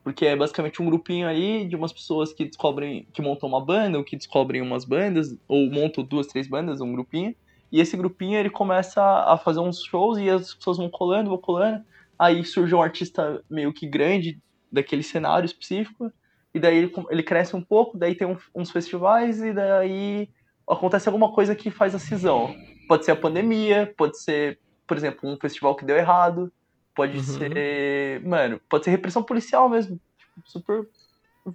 [0.04, 3.98] Porque é basicamente um grupinho ali de umas pessoas que descobrem, que montam uma banda,
[3.98, 7.36] ou que descobrem umas bandas, ou montam duas, três bandas, um grupinho.
[7.72, 11.38] E esse grupinho ele começa a fazer uns shows e as pessoas vão colando, vão
[11.38, 11.84] colando.
[12.18, 14.40] Aí surge um artista meio que grande
[14.72, 16.12] daquele cenário específico.
[16.54, 20.28] E daí ele, ele cresce um pouco, daí tem um- uns festivais e daí
[20.68, 22.54] acontece alguma coisa que faz a cisão.
[22.88, 26.52] Pode ser a pandemia, pode ser, por exemplo, um festival que deu errado,
[26.96, 27.24] pode Uhum.
[27.24, 30.88] ser, mano, pode ser repressão policial mesmo, tipo, super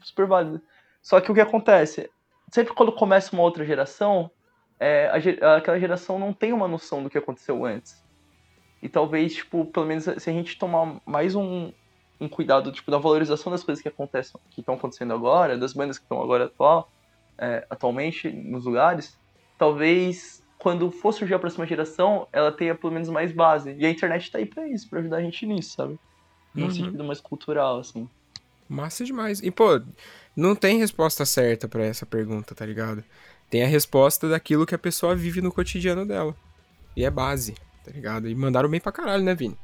[0.03, 0.61] super válido.
[1.03, 2.11] Só que o que acontece,
[2.53, 4.31] sempre quando começa uma outra geração,
[4.79, 5.09] é,
[5.43, 7.95] a aquela geração não tem uma noção do que aconteceu antes.
[8.83, 11.73] E talvez, tipo, pelo menos se a gente tomar mais um,
[12.21, 15.99] um cuidado, tipo, da valorização das coisas que acontecem, que estão acontecendo agora, das bandas
[15.99, 16.91] que estão agora atual,
[17.39, 19.17] é, atualmente nos lugares,
[19.59, 23.75] talvez quando for surgir a próxima geração, ela tenha pelo menos mais base.
[23.79, 25.97] E a internet tá aí pra isso, pra ajudar a gente nisso, sabe?
[26.55, 26.71] Num Uhum.
[26.71, 28.09] sentido mais cultural, assim.
[28.69, 29.41] Massa demais.
[29.43, 29.81] E, pô,
[30.37, 33.05] não tem resposta certa pra essa pergunta, tá ligado?
[33.49, 36.35] Tem a resposta daquilo que a pessoa vive no cotidiano dela.
[36.97, 37.55] E é base,
[37.85, 38.29] tá ligado?
[38.29, 39.57] E mandaram bem pra caralho, né, Vini?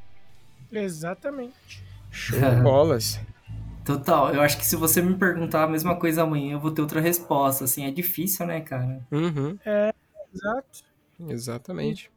[0.71, 1.83] Exatamente.
[2.11, 3.19] Show de bolas.
[3.85, 6.83] Total, eu acho que se você me perguntar a mesma coisa amanhã, eu vou ter
[6.83, 7.65] outra resposta.
[7.65, 9.03] Assim, é difícil, né, cara?
[9.11, 9.59] Uhum,
[10.33, 10.85] Exato.
[11.29, 12.11] exatamente.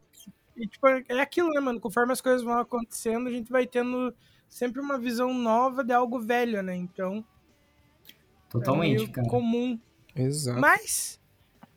[0.56, 1.80] E, tipo, é aquilo, né, mano?
[1.80, 4.14] Conforme as coisas vão acontecendo, a gente vai tendo
[4.48, 6.76] sempre uma visão nova de algo velho, né?
[6.76, 7.26] Então,
[8.50, 9.28] Totalmente, é meio cara.
[9.28, 9.80] comum.
[10.16, 10.62] Exato.
[10.62, 11.20] Mas,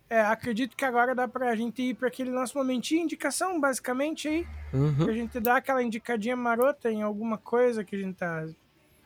[0.08, 4.46] é, acredito que agora dá pra gente ir pra aquele nosso momentinho, indicação, basicamente, aí.
[4.72, 5.04] Uhum.
[5.04, 8.46] Que a gente dá aquela indicadinha marota em alguma coisa que a gente tá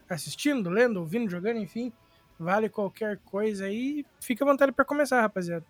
[0.09, 1.91] assistindo, lendo, ouvindo, jogando, enfim.
[2.39, 4.05] Vale qualquer coisa aí.
[4.21, 5.65] Fica à vontade pra começar, rapaziada.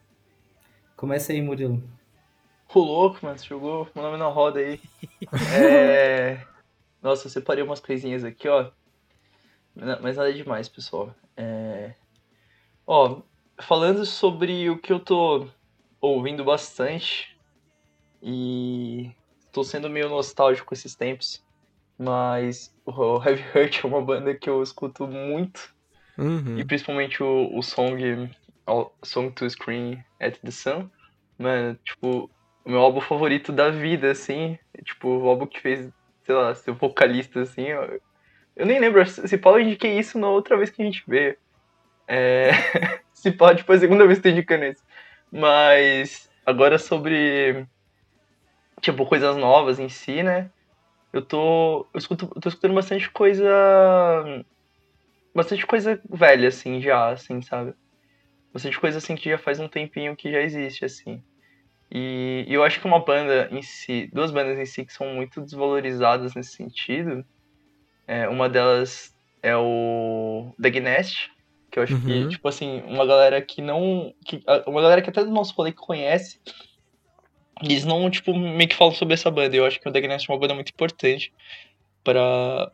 [1.03, 1.83] Começa aí, Murilo.
[2.73, 4.81] Ô, louco, mano, você jogou meu nome na roda aí.
[5.53, 6.47] É...
[7.03, 8.71] Nossa, eu separei umas coisinhas aqui, ó.
[9.75, 11.13] Mas nada demais, pessoal.
[11.37, 11.95] É...
[12.87, 13.23] Ó,
[13.61, 15.49] falando sobre o que eu tô
[16.01, 17.37] ouvindo bastante
[18.23, 19.11] e
[19.51, 21.45] tô sendo meio nostálgico esses tempos,
[21.99, 25.75] mas o Heavy Hurt é uma banda que eu escuto muito
[26.17, 26.59] Uhum.
[26.59, 28.31] e principalmente o, o song
[29.05, 30.91] Song to Scream at the Sun,
[31.39, 32.31] mano, tipo,
[32.65, 35.91] o meu álbum favorito da vida, assim, tipo, o álbum que fez,
[36.25, 38.01] sei lá, ser vocalista, assim, eu,
[38.57, 41.37] eu nem lembro, se Paulo eu indiquei isso na outra vez que a gente veio.
[42.07, 42.51] É,
[43.13, 44.83] se pode, tipo, a segunda vez que tô indicando isso.
[45.31, 47.67] Mas, agora sobre,
[48.81, 50.51] tipo, coisas novas em si, né,
[51.13, 54.45] eu tô, eu escuto, eu tô escutando bastante coisa
[55.35, 57.75] bastante coisa velha, assim, já, assim, sabe?
[58.53, 61.23] Bastante coisa, assim, que já faz um tempinho que já existe, assim.
[61.91, 65.15] E, e eu acho que uma banda em si, duas bandas em si que são
[65.15, 67.25] muito desvalorizadas nesse sentido,
[68.07, 71.31] é, uma delas é o The Gnest,
[71.71, 72.29] que eu acho que, Uhum.
[72.29, 74.15] tipo assim, uma galera que não...
[74.27, 76.41] Que, uma galera que até do nosso rolê que conhece,
[77.63, 79.57] eles não, tipo, meio que falam sobre essa banda.
[79.57, 81.33] Eu acho que o The Gnest é uma banda muito importante
[82.05, 82.71] para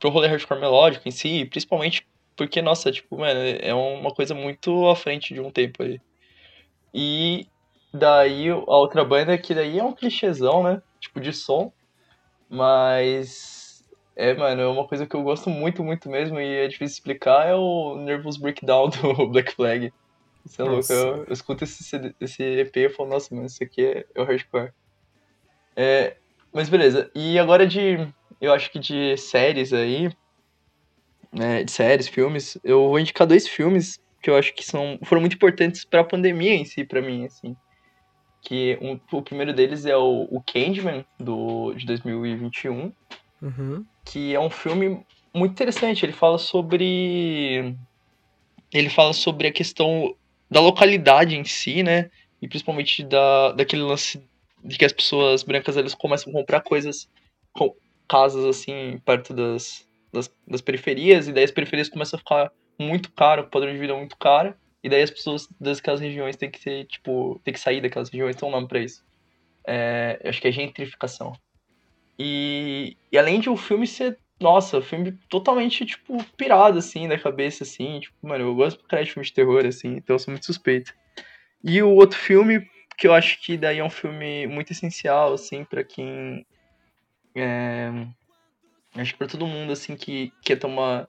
[0.00, 4.88] pro rolê hardcore melódico em si, principalmente porque, nossa, tipo, mano, é uma coisa muito
[4.88, 6.00] à frente de um tempo aí.
[6.92, 7.46] E,
[7.92, 10.82] daí a outra banda que daí é um clichêzão, né?
[11.00, 11.72] Tipo de som.
[12.48, 13.64] Mas
[14.16, 17.48] é, mano, é uma coisa que eu gosto muito, muito mesmo e é difícil explicar,
[17.48, 19.92] é o Nervous Breakdown do Black Flag.
[20.44, 23.84] Isso é louco, eu, eu escuto esse, esse EP e falo, nossa, mano, isso aqui
[23.84, 24.72] é, é o hardcore.
[25.74, 26.16] É,
[26.52, 28.06] mas beleza, e agora de,
[28.40, 30.10] eu acho que de séries aí,
[31.34, 35.20] né, de séries, filmes, eu vou indicar dois filmes que eu acho que são, foram
[35.20, 37.54] muito importantes pra pandemia em si, pra mim, assim.
[38.40, 42.92] Que um, o primeiro deles é o, o Candyman, do, de 2021,
[43.42, 43.84] Uhum.
[44.06, 45.04] que é um filme
[45.34, 46.04] muito interessante.
[46.04, 47.76] Ele fala sobre.
[48.72, 50.14] Ele fala sobre a questão
[50.50, 52.10] da localidade em si, né?
[52.40, 54.22] E principalmente da, daquele lance
[54.64, 57.06] de que as pessoas brancas elas começam a comprar coisas,
[57.52, 57.74] com,
[58.08, 63.12] casas assim, perto das, das, das periferias, e daí as periferias começam a ficar muito
[63.12, 66.50] caro, o padrão de vida é muito caro, e daí as pessoas daquelas regiões têm
[66.50, 69.04] que ser, tipo, tem que sair daquelas regiões, tem um nome pra isso.
[69.66, 71.32] É, acho que é gentrificação.
[72.18, 77.64] E, e além de o filme ser, nossa, filme totalmente, tipo, pirado, assim, da cabeça,
[77.64, 80.46] assim, tipo, mano, eu gosto pra de filme de terror, assim, então eu sou muito
[80.46, 80.92] suspeito.
[81.62, 82.68] E o outro filme,
[82.98, 86.46] que eu acho que daí é um filme muito essencial, assim, pra quem.
[87.34, 87.90] É,
[88.96, 91.08] acho que pra todo mundo, assim, que quer tomar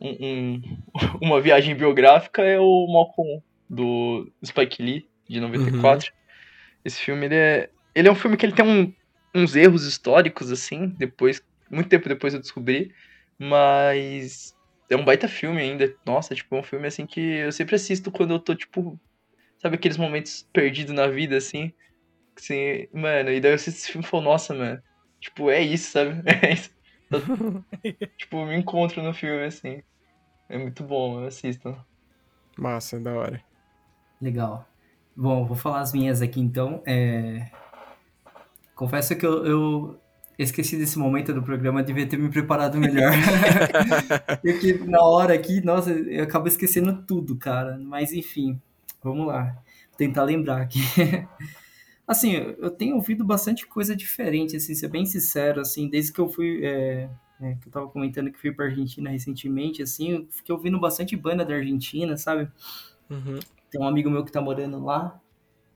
[0.00, 0.10] um,
[0.56, 0.62] um-
[1.22, 6.10] uma viagem biográfica é o Malcolm, do Spike Lee, de 94.
[6.84, 8.92] Esse filme, ele é, ele é um filme que ele tem um-
[9.34, 12.92] uns erros históricos, assim, depois, muito tempo depois eu descobri,
[13.38, 14.54] mas
[14.90, 15.94] é um baita filme ainda.
[16.06, 19.00] Nossa, tipo, é um filme, assim, que eu sempre assisto quando eu tô, tipo,
[19.60, 21.72] sabe aqueles momentos perdidos na vida, assim,
[22.38, 24.82] assim, mano, e daí eu assisto esse filme e falo, nossa, mano,
[25.20, 26.22] tipo, é isso, sabe?
[26.44, 26.70] É isso.
[28.18, 29.82] Tipo, me encontro no filme, assim.
[30.48, 31.76] É muito bom, assistam.
[32.56, 33.42] Massa, da hora.
[34.20, 34.66] Legal.
[35.16, 36.82] Bom, vou falar as minhas aqui então.
[36.86, 37.50] É,
[38.80, 40.00] Confesso que eu, eu
[40.38, 43.12] esqueci desse momento do programa, devia ter me preparado melhor.
[44.40, 47.78] Porque na hora aqui, nossa, eu acabo esquecendo tudo, cara.
[47.78, 48.58] Mas enfim,
[49.04, 49.52] vamos lá.
[49.90, 50.80] Vou tentar lembrar aqui.
[52.10, 56.28] Assim, eu tenho ouvido bastante coisa diferente, assim, ser bem sincero, assim, desde que eu
[56.28, 57.08] fui, é,
[57.38, 61.14] né, que eu tava comentando que fui pra Argentina recentemente, assim, eu fiquei ouvindo bastante
[61.14, 62.50] banda da Argentina, sabe?
[63.08, 63.38] Uhum.
[63.70, 65.20] Tem um amigo meu que tá morando lá,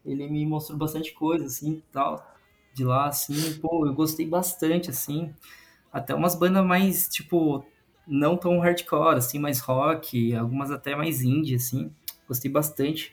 [0.05, 2.37] ele me mostrou bastante coisa, assim, tal,
[2.73, 5.33] de lá, assim, pô, eu gostei bastante, assim,
[5.93, 7.65] até umas bandas mais, tipo,
[8.09, 11.95] não tão hardcore, assim, mais rock, algumas até mais indie, assim,
[12.27, 13.13] gostei bastante.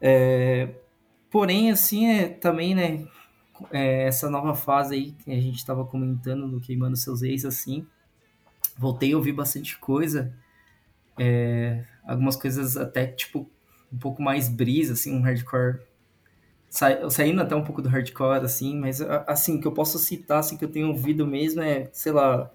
[0.00, 0.72] É,
[1.34, 3.04] porém, assim, é, também, né,
[3.72, 7.86] é, essa nova fase aí que a gente tava comentando do Queimando Seus Ex, assim,
[8.78, 10.34] voltei a ouvir bastante coisa,
[11.18, 13.50] é, algumas coisas até, tipo,
[13.92, 15.80] um pouco mais brisa, assim, um hardcore
[16.70, 20.56] sa- saindo até um pouco do hardcore, assim, mas assim, que eu posso citar, assim,
[20.56, 22.50] que eu tenho ouvido mesmo é, sei lá,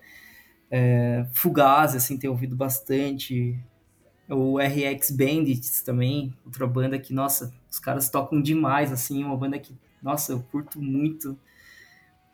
[0.72, 3.58] é, Fugazi, assim, tenho ouvido bastante,
[4.30, 9.58] o RX Bandits também, outra banda que, nossa, os caras tocam demais, assim, uma banda
[9.58, 11.38] que, nossa, eu curto muito.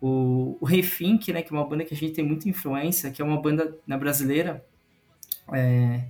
[0.01, 3.21] O, o Refink, né, que é uma banda que a gente tem muita influência, que
[3.21, 4.63] é uma banda na brasileira,
[5.53, 6.03] é,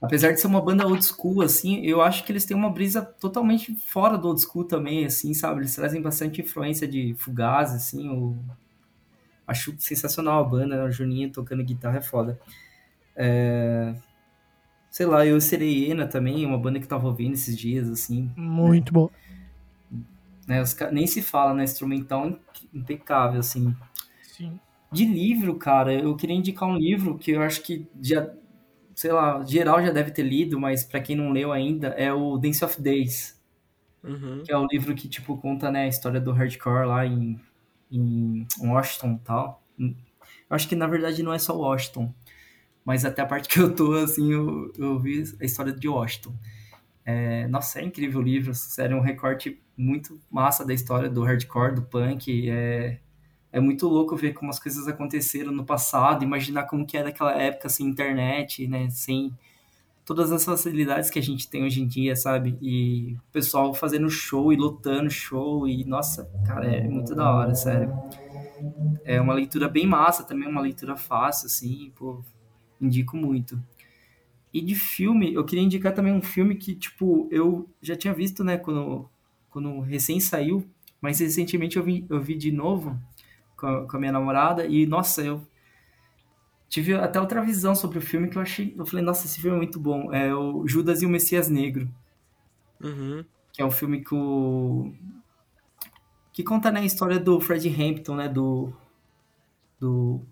[0.00, 3.02] apesar de ser uma banda old school, assim, eu acho que eles têm uma brisa
[3.02, 5.60] totalmente fora do old school também, assim, sabe?
[5.60, 8.38] Eles trazem bastante influência de Fugazi, assim, o...
[9.46, 10.84] acho sensacional a banda, né?
[10.84, 12.40] o Juninho tocando guitarra é foda.
[13.14, 13.94] É,
[14.98, 18.92] Sei lá, eu Sereiena também, uma banda que eu tava ouvindo esses dias, assim, Muito
[18.92, 19.08] bom.
[20.44, 20.60] né?
[20.60, 21.62] Os nem se fala, né?
[21.62, 22.40] Instrumental im-
[22.74, 23.72] impecável, assim.
[24.24, 24.58] Sim.
[24.90, 28.28] De livro, cara, eu queria indicar um livro que eu acho que já,
[28.92, 32.36] sei lá, geral já deve ter lido, mas pra quem não leu ainda, é o
[32.36, 33.40] Dance of Days,
[34.02, 34.42] Uhum.
[34.44, 37.38] que é o livro que, tipo, conta, né, a história do hardcore lá em,
[37.88, 39.62] em Washington e tal.
[39.78, 39.94] Eu
[40.50, 42.12] acho que, na verdade, não é só Washington,
[42.88, 46.34] mas até a parte que eu tô, assim, eu, eu vi a história de Washington.
[47.04, 51.22] É, nossa, é incrível o livro, sério, é um recorte muito massa da história do
[51.22, 52.98] hardcore, do punk, é,
[53.52, 57.34] é muito louco ver como as coisas aconteceram no passado, imaginar como que era aquela
[57.38, 59.36] época sem internet, né, sem
[60.02, 62.56] todas as facilidades que a gente tem hoje em dia, sabe?
[62.62, 67.54] E o pessoal fazendo show e lotando show e nossa, cara, é muito da hora,
[67.54, 67.92] sério.
[69.04, 72.24] É uma leitura bem massa, também uma leitura fácil assim, pô,
[72.80, 73.60] indico muito.
[74.52, 78.42] E de filme, eu queria indicar também um filme que, tipo, eu já tinha visto,
[78.44, 79.08] né, quando,
[79.50, 80.66] quando recém saiu,
[81.00, 82.98] mas recentemente eu vi, eu vi de novo
[83.56, 85.46] com a, com a minha namorada e, nossa, eu
[86.68, 89.56] tive até outra visão sobre o filme que eu achei, eu falei, nossa, esse filme
[89.56, 90.12] é muito bom.
[90.12, 91.88] É o Judas e o Messias Negro,
[92.80, 93.24] Uhum.
[93.52, 94.92] que é um filme que o...
[96.32, 98.72] que conta né, a história do Fred Hampton, né, do
[99.80, 100.24] do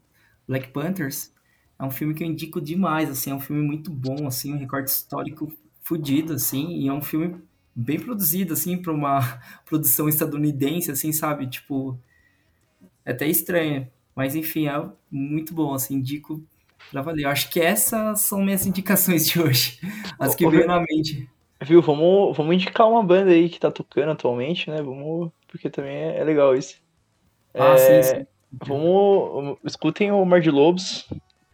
[0.49, 1.33] Black Panthers.
[1.79, 4.59] É um filme que eu indico demais, assim, é um filme muito bom, assim, um
[4.59, 7.37] recorde histórico fudido, assim, e é um filme
[7.75, 9.21] bem produzido, assim, para uma
[9.67, 11.47] produção estadunidense, assim, sabe?
[11.49, 11.99] Tipo,
[13.05, 16.43] é até estranho, mas enfim, é muito bom, assim, indico
[16.91, 17.25] pra valer.
[17.25, 19.79] Eu acho que essas são minhas indicações de hoje,
[20.19, 21.29] as que veio na mente.
[21.63, 24.83] Viu, vamos, vamos indicar uma banda aí que tá tocando atualmente, né?
[24.83, 26.77] Vamos, porque também é, é legal isso.
[27.59, 28.27] Ah, É, sim, sim.
[28.53, 31.07] Vamos, escutem o Mar de Lobos,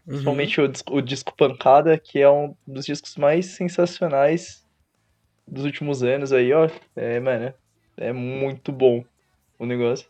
[0.06, 0.54] Uhum.
[0.54, 4.64] principalmente o, dis- o disco Pancada, que é um dos discos mais sensacionais
[5.48, 6.68] dos últimos anos aí, ó.
[6.96, 7.54] É, mano,
[7.98, 9.04] é muito bom
[9.58, 10.08] o negócio.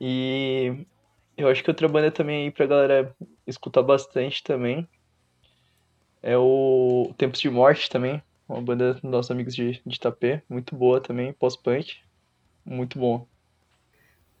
[0.00, 0.86] E
[1.36, 3.16] eu acho que outra banda também aí pra galera
[3.46, 4.88] escutar bastante também
[6.22, 10.74] é o Tempos de Morte também, uma banda dos nossos amigos de, de Itapê, muito
[10.76, 11.92] boa também, pós-punk,
[12.66, 13.28] muito bom.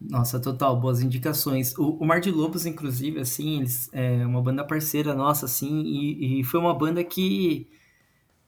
[0.08, 1.76] Nossa, total, boas indicações.
[1.78, 6.40] O, o Mar de Lobos, inclusive, assim, eles é uma banda parceira nossa, assim, e,
[6.40, 7.66] e foi uma banda que,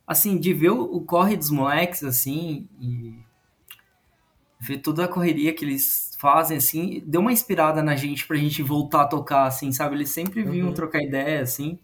[0.06, 3.14] assim, de ver o, o corre dos moleques, assim, e
[4.58, 8.62] ver toda a correria que eles fazem, assim, deu uma inspirada na gente pra gente
[8.62, 9.96] voltar a tocar, assim, sabe?
[9.96, 10.72] Eles sempre vinham Uhum.
[10.72, 11.78] trocar ideia, assim,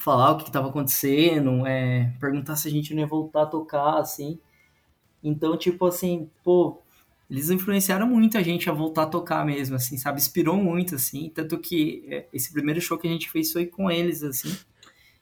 [0.00, 3.46] falar o que, que tava acontecendo, é, perguntar se a gente não ia voltar a
[3.46, 4.38] tocar, assim.
[5.24, 6.82] Então, tipo assim, pô,
[7.30, 10.18] eles influenciaram muito a gente a voltar a tocar mesmo, assim, sabe?
[10.18, 11.30] Inspirou muito, assim.
[11.34, 14.56] Tanto que é, esse primeiro show que a gente fez foi com eles, assim.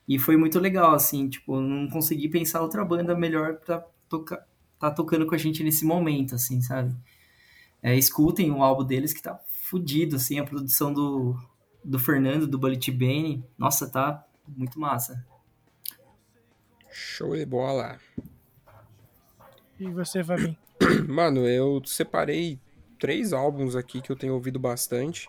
[0.07, 4.47] E foi muito legal, assim, tipo, não consegui pensar outra banda melhor pra tocar,
[4.79, 6.95] tá tocando com a gente nesse momento, assim, sabe?
[7.83, 11.37] É, escutem o álbum deles que tá fudido, assim, a produção do,
[11.85, 13.45] do Fernando, do Bullet Bane.
[13.59, 15.27] Nossa, tá muito massa.
[16.89, 17.99] Show de bola.
[19.79, 20.57] E você, Fabinho?
[21.09, 22.59] Mano, eu separei
[22.99, 25.29] três álbuns aqui que eu tenho ouvido bastante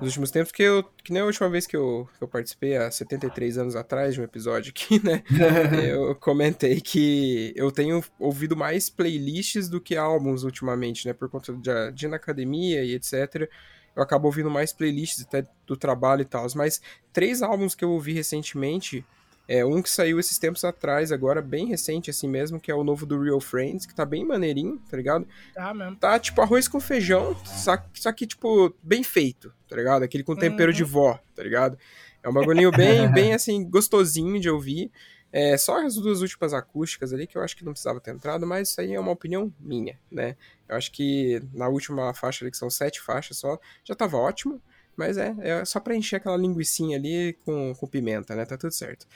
[0.00, 2.76] nos últimos tempos, que eu, que nem a última vez que eu, que eu participei,
[2.76, 5.22] há 73 anos atrás, de um episódio aqui, né?
[5.88, 11.12] eu comentei que eu tenho ouvido mais playlists do que álbuns ultimamente, né?
[11.12, 13.48] Por conta de, de ir na academia e etc.
[13.94, 16.44] Eu acabo ouvindo mais playlists até do trabalho e tal.
[16.56, 16.80] Mas
[17.12, 19.04] três álbuns que eu ouvi recentemente.
[19.46, 22.82] É um que saiu esses tempos atrás, agora, bem recente assim mesmo, que é o
[22.82, 25.26] novo do Real Friends, que tá bem maneirinho, tá ligado?
[25.52, 25.96] Tá mesmo.
[25.96, 30.02] Tá tipo arroz com feijão, só, só que, tipo, bem feito, tá ligado?
[30.02, 31.78] Aquele com tempero de vó, tá ligado?
[32.22, 34.90] É um bagulhinho bem, bem assim, gostosinho de ouvir.
[35.30, 38.46] É, só as duas últimas acústicas ali que eu acho que não precisava ter entrado,
[38.46, 40.36] mas isso aí é uma opinião minha, né?
[40.68, 44.62] Eu acho que na última faixa ali, que são sete faixas só, já tava ótimo.
[44.96, 48.44] Mas é, é só pra encher aquela linguiçinha ali com, com pimenta, né?
[48.44, 49.06] Tá tudo certo.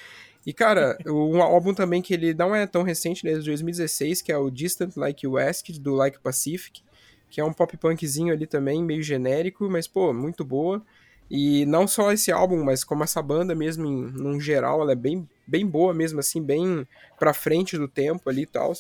[0.45, 4.23] E, cara, um álbum também que ele não é tão recente, ele é de 2016,
[4.23, 6.83] que é o Distant Like Asked, do Like Pacific,
[7.31, 10.83] que é um pop punkzinho ali também, meio genérico, mas, pô, muito boa.
[11.31, 14.97] E não só esse álbum, mas como essa banda mesmo, em num geral, ela é
[14.97, 16.87] bem, bem boa mesmo, assim, bem
[17.19, 18.73] pra frente do tempo ali e tal.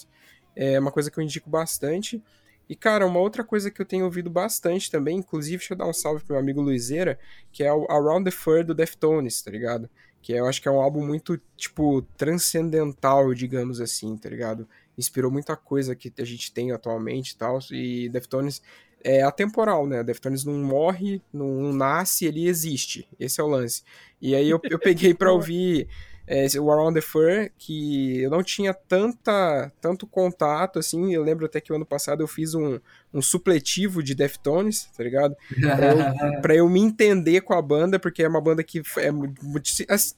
[0.56, 2.22] É uma coisa que eu indico bastante.
[2.68, 5.86] E, cara, uma outra coisa que eu tenho ouvido bastante também, inclusive, deixa eu dar
[5.86, 7.18] um salve pro meu amigo Luizeira,
[7.50, 9.88] que é o Around the Fur do Deftones, tá ligado?
[10.20, 14.68] Que eu acho que é um álbum muito, tipo, transcendental, digamos assim, tá ligado?
[14.98, 17.58] Inspirou muita coisa que a gente tem atualmente e tal.
[17.70, 18.60] E Deftones
[19.02, 20.02] é atemporal, né?
[20.02, 23.08] Deftones não morre, não nasce, ele existe.
[23.18, 23.82] Esse é o lance.
[24.20, 25.88] E aí eu, eu peguei pra ouvir
[26.28, 31.46] é, o Around the Fur, que eu não tinha tanta, tanto contato, assim, eu lembro
[31.46, 32.78] até que o ano passado eu fiz um,
[33.12, 35.34] um supletivo de Deftones, tá ligado?
[35.60, 39.08] Pra eu, pra eu me entender com a banda, porque é uma banda que é,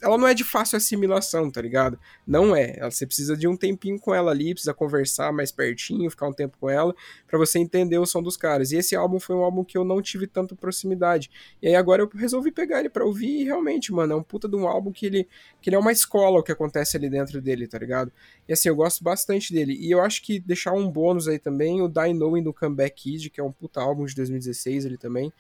[0.03, 1.99] ela não é de fácil assimilação, tá ligado?
[2.27, 6.29] Não é, você precisa de um tempinho com ela ali, precisa conversar mais pertinho, ficar
[6.29, 6.95] um tempo com ela,
[7.27, 8.73] para você entender o som dos caras.
[8.73, 11.31] E esse álbum foi um álbum que eu não tive tanta proximidade.
[11.63, 14.49] E aí agora eu resolvi pegar ele pra ouvir e realmente, mano, é um puta
[14.49, 15.29] de um álbum que ele,
[15.61, 18.13] que ele é uma escola o que acontece ali dentro dele, tá ligado?
[18.49, 19.77] E assim, eu gosto bastante dele.
[19.81, 23.31] E eu acho que deixar um bônus aí também, o Die Knowing do Comeback Kid,
[23.31, 25.33] que é um puta álbum de 2016 ele também.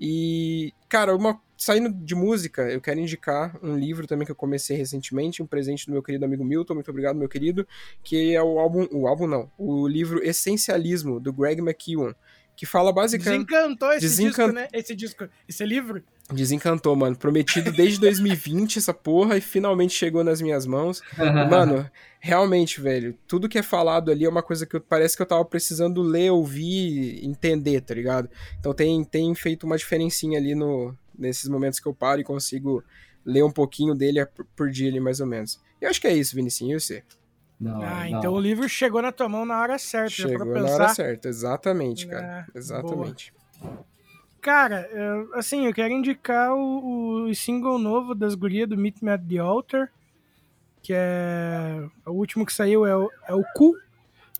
[0.00, 4.76] E, cara, uma, saindo de música, eu quero indicar um livro também que eu comecei
[4.76, 7.66] recentemente, um presente do meu querido amigo Milton, muito obrigado, meu querido,
[8.02, 12.14] que é o álbum, o álbum não, o livro Essencialismo, do Greg McKeown,
[12.54, 13.46] que fala basicamente...
[13.46, 14.68] Desencantou esse Desencan- disco, né?
[14.72, 16.02] Esse disco, esse livro.
[16.32, 17.16] Desencantou, mano.
[17.16, 21.00] Prometido desde 2020 essa porra e finalmente chegou nas minhas mãos.
[21.50, 21.90] Mano,
[22.20, 25.26] realmente, velho, tudo que é falado ali é uma coisa que eu, parece que eu
[25.26, 28.28] tava precisando ler, ouvir, entender, tá ligado?
[28.60, 32.84] Então tem, tem feito uma diferencinha ali no, nesses momentos que eu paro e consigo
[33.24, 34.24] ler um pouquinho dele
[34.54, 35.58] por, dia ali, mais ou menos.
[35.80, 37.02] E eu acho que é isso, Vinicinho, e você?
[37.64, 40.10] Hora, Ah, da então o livro chegou na tua mão na hora certa.
[40.10, 42.46] já Chegou na hora certa, exatamente, cara.
[42.54, 43.32] É, exatamente.
[44.48, 49.10] Cara, eu- assim, eu quero indicar o, o single novo das gurias do Meet Me
[49.10, 49.90] at the Altar,
[50.82, 53.74] que é o último que saiu é o, é o Q,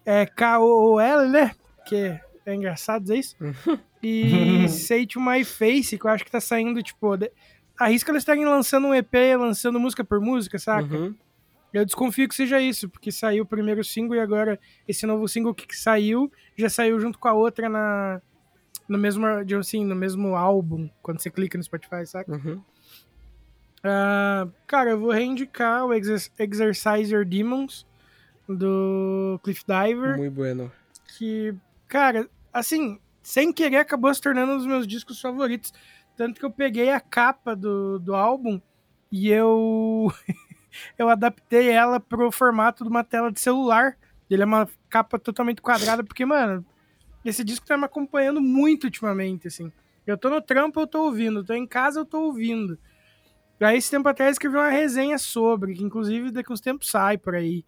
[0.06, 1.54] é K-O-O-L, né?
[1.84, 3.36] Que é engraçado dizer isso.
[4.02, 7.30] E Say to My Face, que eu acho que tá saindo, tipo, de...
[7.78, 10.96] arrisca eles estarem lançando um EP, lançando música por música, saca?
[10.96, 11.14] Uhum.
[11.74, 15.52] Eu desconfio que seja isso, porque saiu o primeiro single e agora esse novo single
[15.52, 18.22] que saiu já saiu junto com a outra na
[18.88, 19.26] no mesmo,
[19.58, 22.32] assim, no mesmo álbum, quando você clica no Spotify, saca?
[22.32, 22.62] Uhum.
[23.84, 27.86] Ah, cara, eu vou reindicar o Exer Exercise Your Demons
[28.48, 30.72] do Cliff Diver, Muito bueno.
[31.16, 31.54] que,
[31.86, 35.72] cara, assim, sem querer acabou se tornando um dos meus discos favoritos.
[36.16, 38.60] Tanto que eu peguei a capa do, do álbum
[39.12, 40.12] e eu
[40.98, 43.96] eu adaptei ela pro formato de uma tela de celular.
[44.30, 46.64] Ele é uma capa totalmente quadrada, porque, mano,
[47.24, 49.72] esse disco tá me acompanhando muito ultimamente, assim.
[50.06, 51.44] Eu tô no trampo, eu tô ouvindo.
[51.44, 52.78] Tô em casa, eu tô ouvindo.
[53.60, 57.18] Aí, esse tempo atrás, eu escrevi uma resenha sobre, que inclusive daqui uns tempos sai
[57.18, 57.64] por aí.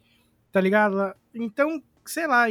[0.53, 1.15] Tá ligado?
[1.35, 2.47] Então, sei lá,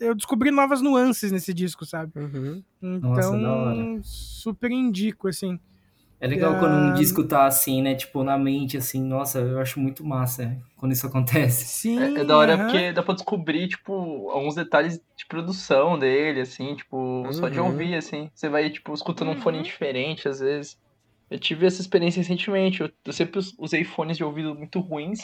[0.00, 2.12] eu descobri novas nuances nesse disco, sabe?
[2.16, 2.62] Uhum.
[2.80, 3.36] Nossa.
[3.36, 5.60] Então, super indico, assim.
[6.20, 6.58] É legal Ah.
[6.58, 7.94] quando um disco tá assim, né?
[7.94, 9.02] Tipo, na mente, assim.
[9.02, 11.66] Nossa, eu acho muito massa é, quando isso acontece.
[11.66, 11.96] Sim.
[12.16, 12.58] É, é da hora aham.
[12.58, 17.64] porque dá pra descobrir, tipo, alguns detalhes de produção dele, assim, tipo, só de Uhum.
[17.64, 18.30] ouvir, assim.
[18.34, 19.62] Você vai, tipo, escutando um fone Uhum.
[19.62, 20.78] diferente, às vezes.
[21.30, 22.80] Eu tive essa experiência recentemente.
[22.82, 25.20] Eu, eu sempre us- usei fones de ouvido muito ruins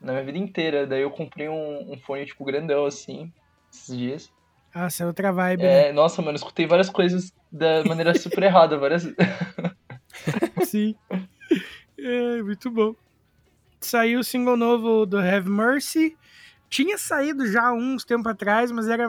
[0.00, 0.86] na minha vida inteira.
[0.86, 3.32] Daí eu comprei um, um fone, tipo, grandão, assim,
[3.72, 4.32] esses dias.
[4.74, 5.86] Nossa, é outra vibe, né?
[5.86, 9.04] É, nossa, mano, eu escutei várias coisas da maneira super errada, várias.
[10.74, 10.96] Sim.
[11.96, 12.96] É, muito bom.
[13.80, 16.18] Saiu o single novo do Have Mercy.
[16.68, 19.08] Tinha saído já uns tempo atrás, mas era,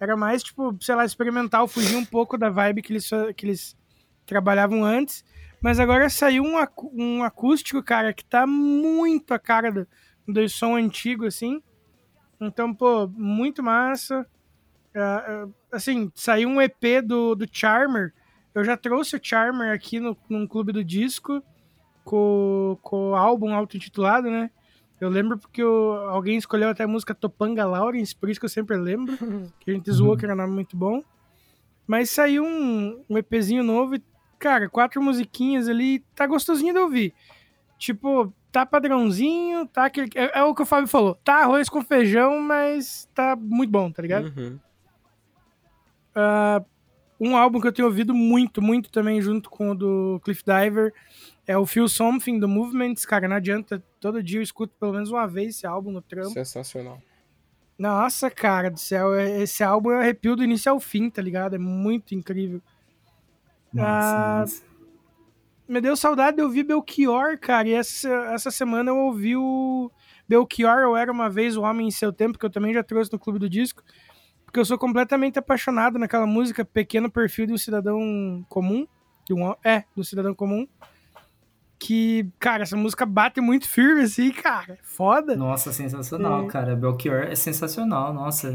[0.00, 3.76] era mais, tipo, sei lá, experimental, fugir um pouco da vibe que eles, que eles
[4.26, 5.24] trabalhavam antes.
[5.60, 6.56] Mas agora saiu um,
[6.92, 9.86] um acústico, cara, que tá muito a cara do,
[10.26, 11.62] do som antigo, assim.
[12.40, 14.26] Então, pô, muito massa.
[14.94, 18.12] Ah, ah, assim, saiu um EP do, do Charmer.
[18.54, 21.42] Eu já trouxe o Charmer aqui no, num clube do disco
[22.04, 24.50] com, com o álbum auto-intitulado, né?
[25.00, 28.50] Eu lembro porque o- alguém escolheu até a música Topanga Lawrence, por isso que eu
[28.50, 29.16] sempre lembro.
[29.60, 31.02] Que a gente zoou que era um nome muito bom.
[31.86, 34.02] Mas saiu um, um EPzinho novo e,
[34.38, 37.14] cara, quatro musiquinhas ali, tá gostosinho de ouvir.
[37.78, 40.08] Tipo, tá padrãozinho, tá aquele.
[40.14, 41.16] É, é o que o Fábio falou.
[41.24, 44.26] Tá arroz com feijão, mas tá muito bom, tá ligado?
[44.36, 44.58] Uhum.
[46.14, 46.62] Ah,
[47.28, 50.92] um álbum que eu tenho ouvido muito, muito também, junto com o do Cliff Diver,
[51.46, 53.04] é o Feel Something do Movements.
[53.06, 56.30] Cara, não adianta, todo dia eu escuto pelo menos uma vez esse álbum no trampo.
[56.30, 57.00] Sensacional.
[57.78, 61.54] Nossa, cara do céu, é- esse álbum eu arrepio do início ao fim, tá ligado?
[61.54, 62.60] É muito incrível.
[63.72, 64.62] Nossa, Ah, nossa.
[65.68, 69.90] Me deu saudade de ouvir Belchior, cara, e essa, essa semana eu ouvi o
[70.28, 73.10] Belchior, Eu Era Uma Vez o Homem em Seu Tempo, que eu também já trouxe
[73.12, 73.82] no Clube do Disco,
[74.52, 78.86] porque eu sou completamente apaixonado naquela música Pequeno Perfil de um Cidadão Comum,
[79.26, 80.68] de um, é, do cidadão comum,
[81.78, 85.34] que, cara, essa música bate muito firme, assim, cara, foda.
[85.34, 86.48] Nossa, sensacional, É.
[86.48, 86.76] cara.
[86.76, 88.48] Belchior é sensacional, nossa.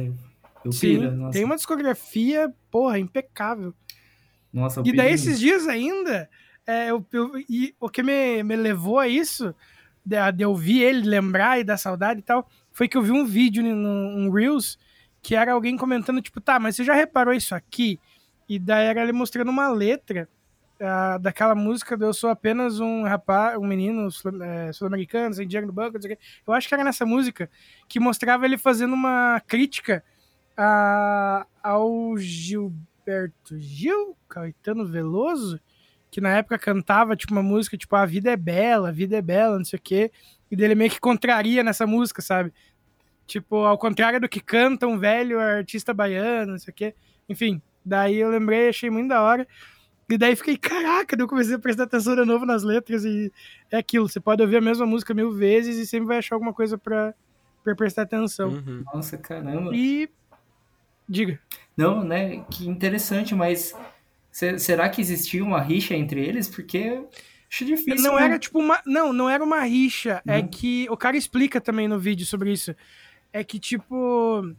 [0.63, 1.33] Eu Sim, piro, nossa.
[1.33, 3.73] tem uma discografia, porra, impecável.
[4.53, 6.29] Nossa, eu E daí, esses dias ainda,
[6.67, 9.51] é, eu, eu- e o que me, me levou a isso,
[10.05, 13.11] de, de eu ouvir ele, lembrar e dar saudade e tal, foi que eu vi
[13.11, 14.77] um vídeo no um Reels
[15.21, 17.99] que era alguém comentando, tipo, tá, mas você já reparou isso aqui?
[18.47, 20.29] E daí era ele mostrando uma letra
[20.79, 24.07] ah, daquela música do Eu Sou Apenas um rapaz, um menino
[24.41, 25.97] eh, sul-americano, sem dinheiro no banco.
[26.45, 27.49] Eu acho que era nessa música
[27.89, 30.03] que mostrava ele fazendo uma crítica
[30.55, 35.59] a, ao Gilberto Gil, Caetano Veloso,
[36.11, 39.21] que na época cantava tipo uma música tipo A Vida é Bela, a Vida é
[39.21, 40.11] Bela, não sei o quê,
[40.49, 42.53] e dele meio que contraria nessa música, sabe?
[43.27, 46.95] Tipo, ao contrário do que canta um velho artista baiano, não sei o quê.
[47.27, 49.45] Enfim, daí eu lembrei, achei muito da hora.
[50.09, 53.29] E daí fiquei, caraca, daí eu comecei a prestar atenção de novo nas letras e
[53.69, 56.53] é aquilo, você pode ouvir a mesma música mil vezes e sempre vai achar alguma
[56.53, 57.13] coisa pra,
[57.61, 58.49] pra prestar atenção.
[58.51, 58.83] Uhum.
[58.93, 59.75] Nossa, caramba.
[59.75, 60.09] E.
[61.09, 61.39] Diga.
[61.75, 62.45] Não, né?
[62.49, 63.73] Que interessante, mas
[64.31, 66.47] se- será que existia uma rixa entre eles?
[66.47, 67.01] Porque
[67.51, 68.03] acho difícil.
[68.09, 68.23] Não né?
[68.25, 68.79] era tipo uma.
[68.85, 70.21] Não, não era uma rixa.
[70.25, 70.47] É Não?
[70.47, 70.87] que.
[70.89, 72.73] O cara explica também no vídeo sobre isso.
[73.39, 74.53] É que, tipo.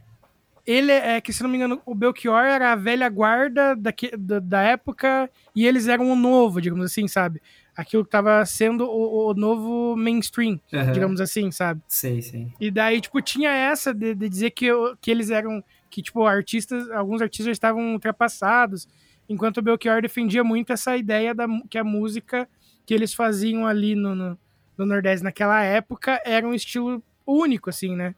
[0.67, 4.39] Ele é que, se não me engano, o Belchior era a velha guarda daque, da,
[4.39, 7.41] da época e eles eram o novo, digamos assim, sabe?
[7.79, 10.91] aquilo que tava sendo o, o novo mainstream, Aham.
[10.91, 11.81] digamos assim, sabe?
[11.87, 12.53] Sei, sei.
[12.61, 14.67] E daí, tipo, tinha essa de, de dizer que,
[15.01, 15.63] que eles eram.
[15.89, 16.91] Que, tipo, artistas.
[16.91, 18.89] Alguns artistas estavam ultrapassados.
[19.29, 22.49] Enquanto o Belchior defendia muito essa ideia da, que a música
[22.85, 24.39] que eles faziam ali no, no,
[24.77, 28.13] no Nordeste naquela época era um estilo único, assim, né?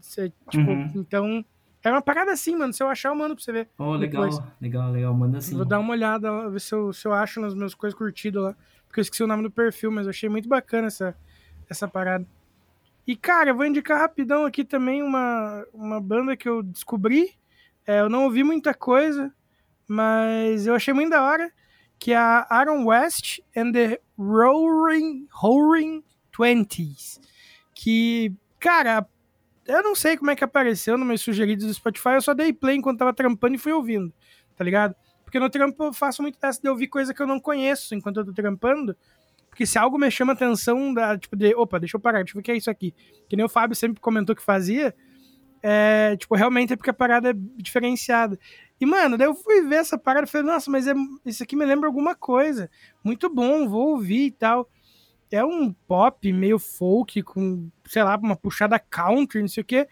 [0.00, 0.92] Cê, tipo, Uhum.
[0.96, 1.44] então.
[1.84, 2.72] Era uma parada assim, mano.
[2.72, 3.68] Se eu achar, eu mando pra você ver.
[3.78, 4.44] Oh, legal, Depois.
[4.60, 5.14] legal, legal.
[5.14, 5.54] Manda assim.
[5.54, 8.56] Vou dar uma olhada, ver se eu, se eu acho nas minhas coisas curtidas lá.
[8.88, 11.16] Porque eu esqueci o nome do perfil, mas eu achei muito bacana essa,
[11.70, 12.26] essa parada.
[13.06, 17.30] E, cara, eu vou indicar rapidão aqui também uma, uma banda que eu descobri.
[17.86, 19.32] É, eu não ouvi muita coisa,
[19.86, 21.52] mas eu achei muito da hora.
[22.00, 26.02] Que é a Aaron West and the Roaring, Roaring
[26.32, 27.20] Twenties.
[27.74, 29.06] Que, cara,
[29.66, 32.10] eu não sei como é que apareceu nos meus sugeridos do Spotify.
[32.10, 34.12] Eu só dei play enquanto tava trampando e fui ouvindo,
[34.56, 34.94] tá ligado?
[35.24, 38.18] Porque no trampo eu faço muito dessa de ouvir coisa que eu não conheço enquanto
[38.18, 38.96] eu tô trampando.
[39.50, 42.34] Porque se algo me chama atenção, da, tipo, de, opa, deixa eu parar, deixa eu
[42.34, 42.94] ver o que é isso aqui.
[43.28, 44.94] Que nem o Fábio sempre comentou que fazia.
[45.62, 48.38] É, tipo, realmente é porque a parada é diferenciada.
[48.80, 50.94] E, mano, daí eu fui ver essa parada e falei, nossa, mas é,
[51.24, 52.70] isso aqui me lembra alguma coisa.
[53.02, 54.68] Muito bom, vou ouvir e tal.
[55.30, 59.88] É um pop meio folk, com, sei lá, uma puxada country, não sei o quê.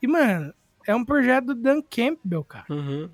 [0.00, 0.52] E, mano,
[0.86, 3.10] é um projeto do Dan Campbell, cara Uhum.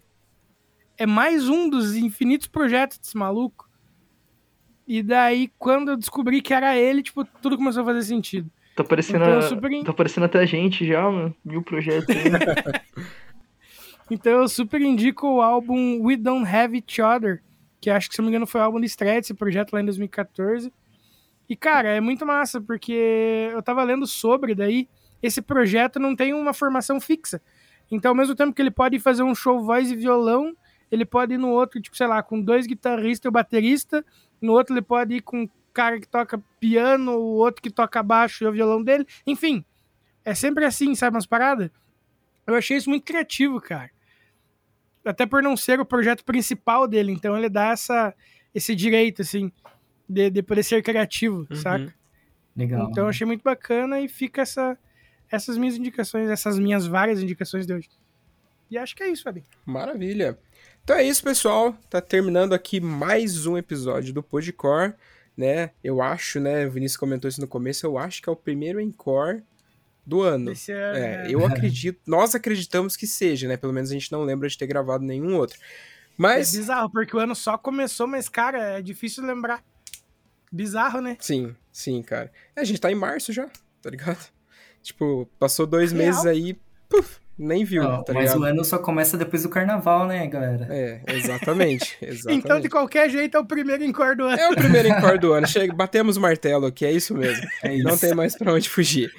[0.98, 3.68] é mais um dos infinitos projetos desse maluco.
[4.86, 8.50] E daí, quando eu descobri que era ele, tipo, tudo começou a fazer sentido.
[8.76, 11.34] Tá parecendo, Então, super tá parecendo até a gente já, mano.
[11.44, 12.24] Mil projetos aí.
[14.10, 17.42] Então eu super indico o álbum We Don't Have Each Other,
[17.80, 19.80] que acho que, se não me engano, foi o álbum de estreia desse projeto lá
[19.80, 20.70] em 2014.
[21.48, 24.88] E, cara, é muito massa, porque eu tava lendo sobre, daí,
[25.22, 27.40] esse projeto não tem uma formação fixa.
[27.90, 30.56] Então, ao mesmo tempo que ele pode fazer um show voz e violão,
[30.90, 34.04] ele pode ir no outro, tipo, sei lá, com dois guitarristas e o baterista,
[34.40, 38.02] no outro ele pode ir com um cara que toca piano, o outro que toca
[38.02, 39.06] baixo e o violão dele.
[39.26, 39.64] Enfim,
[40.24, 41.70] é sempre assim, sabe, umas paradas?
[42.46, 43.90] Eu achei isso muito criativo, cara.
[45.04, 48.14] Até por não ser o projeto principal dele, então ele dá essa,
[48.54, 49.52] esse direito, assim,
[50.08, 51.56] de, de poder ser criativo, Uhum.
[51.56, 51.94] saca?
[52.56, 52.88] Legal.
[52.90, 54.78] Então eu achei muito bacana e fica essa,
[55.30, 57.88] essas minhas indicações, essas minhas várias indicações de hoje.
[58.70, 59.46] E acho que é isso, Fabinho.
[59.66, 60.38] Maravilha.
[60.82, 61.76] Então é isso, pessoal.
[61.90, 64.94] Tá terminando aqui mais um episódio do Podcore,
[65.36, 65.70] né?
[65.82, 66.66] Eu acho, né?
[66.66, 67.84] O Vinícius comentou isso no começo.
[67.86, 69.42] Eu acho que é o primeiro encore
[70.06, 70.52] do ano.
[70.52, 71.26] Esse ano, É, né?
[71.30, 73.56] eu acredito, nós acreditamos que seja, né?
[73.56, 75.58] Pelo menos a gente não lembra de ter gravado nenhum outro.
[76.16, 79.64] Mas, É bizarro, porque o ano só começou, mas, cara, é difícil lembrar.
[80.54, 81.16] Bizarro, né?
[81.20, 82.30] sim, sim, cara.
[82.54, 83.48] É, a gente tá em março já,
[83.82, 84.18] tá ligado?
[84.82, 86.04] Tipo, passou dois Real.
[86.06, 86.58] meses aí,
[86.90, 88.40] puf, nem viu, Não, tá mas ligado?
[88.42, 90.68] o ano só começa depois do carnaval, né, galera?
[90.70, 92.28] É, exatamente, exatamente.
[92.44, 94.38] Então, de qualquer jeito, é o primeiro encore do ano.
[94.38, 95.46] É o primeiro encore do ano.
[95.46, 97.48] Chega, batemos o martelo aqui, é isso mesmo.
[97.62, 97.84] É isso.
[97.88, 99.10] Não tem mais pra onde fugir.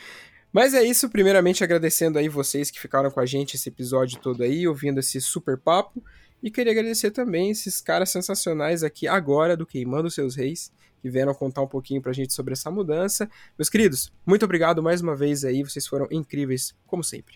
[0.53, 4.43] Mas é isso, primeiramente agradecendo aí vocês que ficaram com a gente esse episódio todo
[4.43, 6.01] aí, ouvindo esse super papo.
[6.43, 10.71] E queria agradecer também esses caras sensacionais aqui agora do Queimando Seus Reis,
[11.05, 13.29] que vieram contar um pouquinho pra gente sobre essa mudança.
[13.59, 17.35] Meus queridos, muito obrigado mais uma vez aí, vocês foram incríveis, como sempre.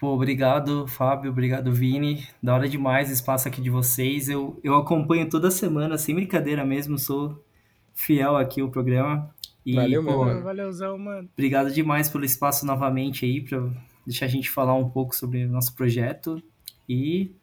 [0.00, 2.26] Pô, obrigado, Fábio, obrigado, Vini.
[2.42, 4.30] Da hora demais o espaço aqui de vocês.
[4.30, 7.44] Eu, eu acompanho toda semana, sem brincadeira mesmo, sou
[7.92, 9.28] fiel aqui ao programa.
[9.66, 10.42] E, Valeu, pô, mano.
[10.42, 11.28] Valeuzão, mano.
[11.34, 13.68] Obrigado demais pelo espaço novamente aí, para
[14.06, 16.42] deixar a gente falar um pouco sobre o nosso projeto.
[16.88, 17.36] E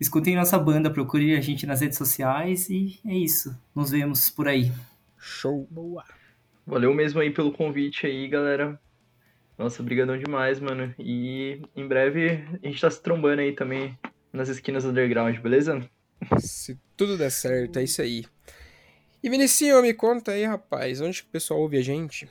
[0.00, 3.54] escutem nossa banda, procure a gente nas redes sociais e é isso.
[3.74, 4.72] Nos vemos por aí.
[5.18, 5.68] Show.
[5.70, 6.04] Boa.
[6.66, 8.80] Valeu mesmo aí pelo convite aí, galera.
[9.58, 10.94] Nossa, brigadão demais, mano.
[10.98, 13.96] E em breve a gente tá se trombando aí também
[14.32, 15.86] nas esquinas underground, beleza?
[16.38, 18.24] Se tudo der certo, é isso aí.
[19.22, 22.26] E Vinicinho, me conta aí, rapaz, onde que o pessoal ouve a gente?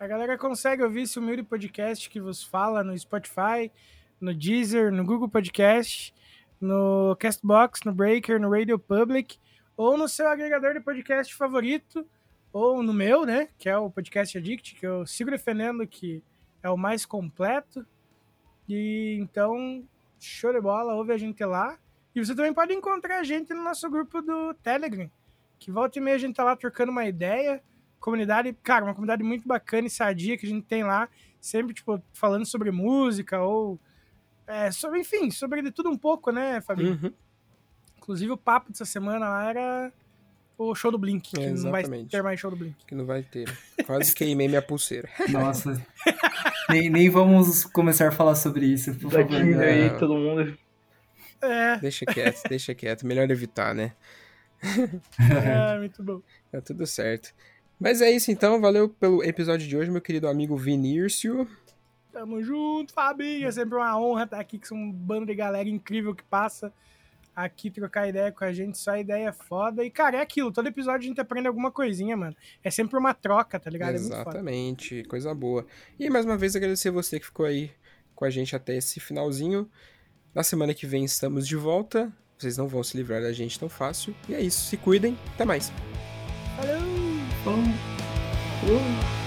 [0.00, 3.70] A galera consegue ouvir esse humilde podcast que vos fala no Spotify,
[4.18, 6.14] no Deezer, no Google Podcast,
[6.62, 9.38] no Castbox, no Breaker, no Radio Public,
[9.76, 12.06] ou no seu agregador de podcast favorito,
[12.52, 16.22] ou no meu, né, que é o Podcast Addict, que eu sigo defendendo que
[16.62, 17.84] é o mais completo.
[18.68, 19.84] E então,
[20.20, 21.78] show de bola, ouve a gente lá.
[22.14, 25.10] E você também pode encontrar a gente no nosso grupo do Telegram,
[25.58, 27.62] que volta e meia a gente tá lá trocando uma ideia
[28.02, 31.08] comunidade, cara, uma comunidade muito bacana e sadia que a gente tem lá,
[31.40, 33.80] sempre, tipo, falando sobre música ou.
[34.46, 36.98] É, sobre, enfim, sobre de tudo um pouco, né, Fabinho?
[37.02, 37.12] Uhum.
[37.98, 39.92] Inclusive, o papo dessa semana lá era
[40.58, 42.76] o show do Blink, que É, não vai ter mais show do Blink.
[42.86, 43.48] Que não vai ter.
[43.86, 45.08] Quase queimei minha pulseira.
[45.30, 45.80] Nossa.
[46.68, 49.28] nem, nem vamos começar a falar sobre isso, por favor.
[49.28, 49.92] Tadinho galera.
[49.92, 50.58] aí, todo mundo.
[51.40, 53.04] É, Deixa quieto, deixa quieto.
[53.06, 53.92] Melhor evitar, né?
[55.18, 56.20] É, muito bom.
[56.52, 57.34] Tá tudo certo.
[57.80, 61.48] Mas é isso então, valeu pelo episódio de hoje, meu querido amigo Vinírcio.
[62.12, 63.48] Tamo junto, Fabinho.
[63.48, 66.72] É sempre uma honra estar aqui com um bando de galera incrível que passa
[67.34, 69.82] aqui trocar ideia com a gente, só ideia foda.
[69.82, 72.36] E, cara, é aquilo, todo episódio a gente aprende alguma coisinha, mano.
[72.62, 73.96] É sempre uma troca, tá ligado?
[73.96, 74.20] É muito foda.
[74.20, 75.66] Exatamente, coisa boa.
[75.98, 77.70] E mais uma vez agradecer você que ficou aí
[78.14, 79.68] com a gente até esse finalzinho.
[80.34, 82.12] Na semana que vem estamos de volta.
[82.38, 84.14] Vocês não vão se livrar da gente tão fácil.
[84.28, 85.16] E é isso, se cuidem.
[85.34, 85.72] Até mais.
[86.56, 86.82] Falou!
[87.44, 87.58] Bom.
[88.64, 89.21] Uh.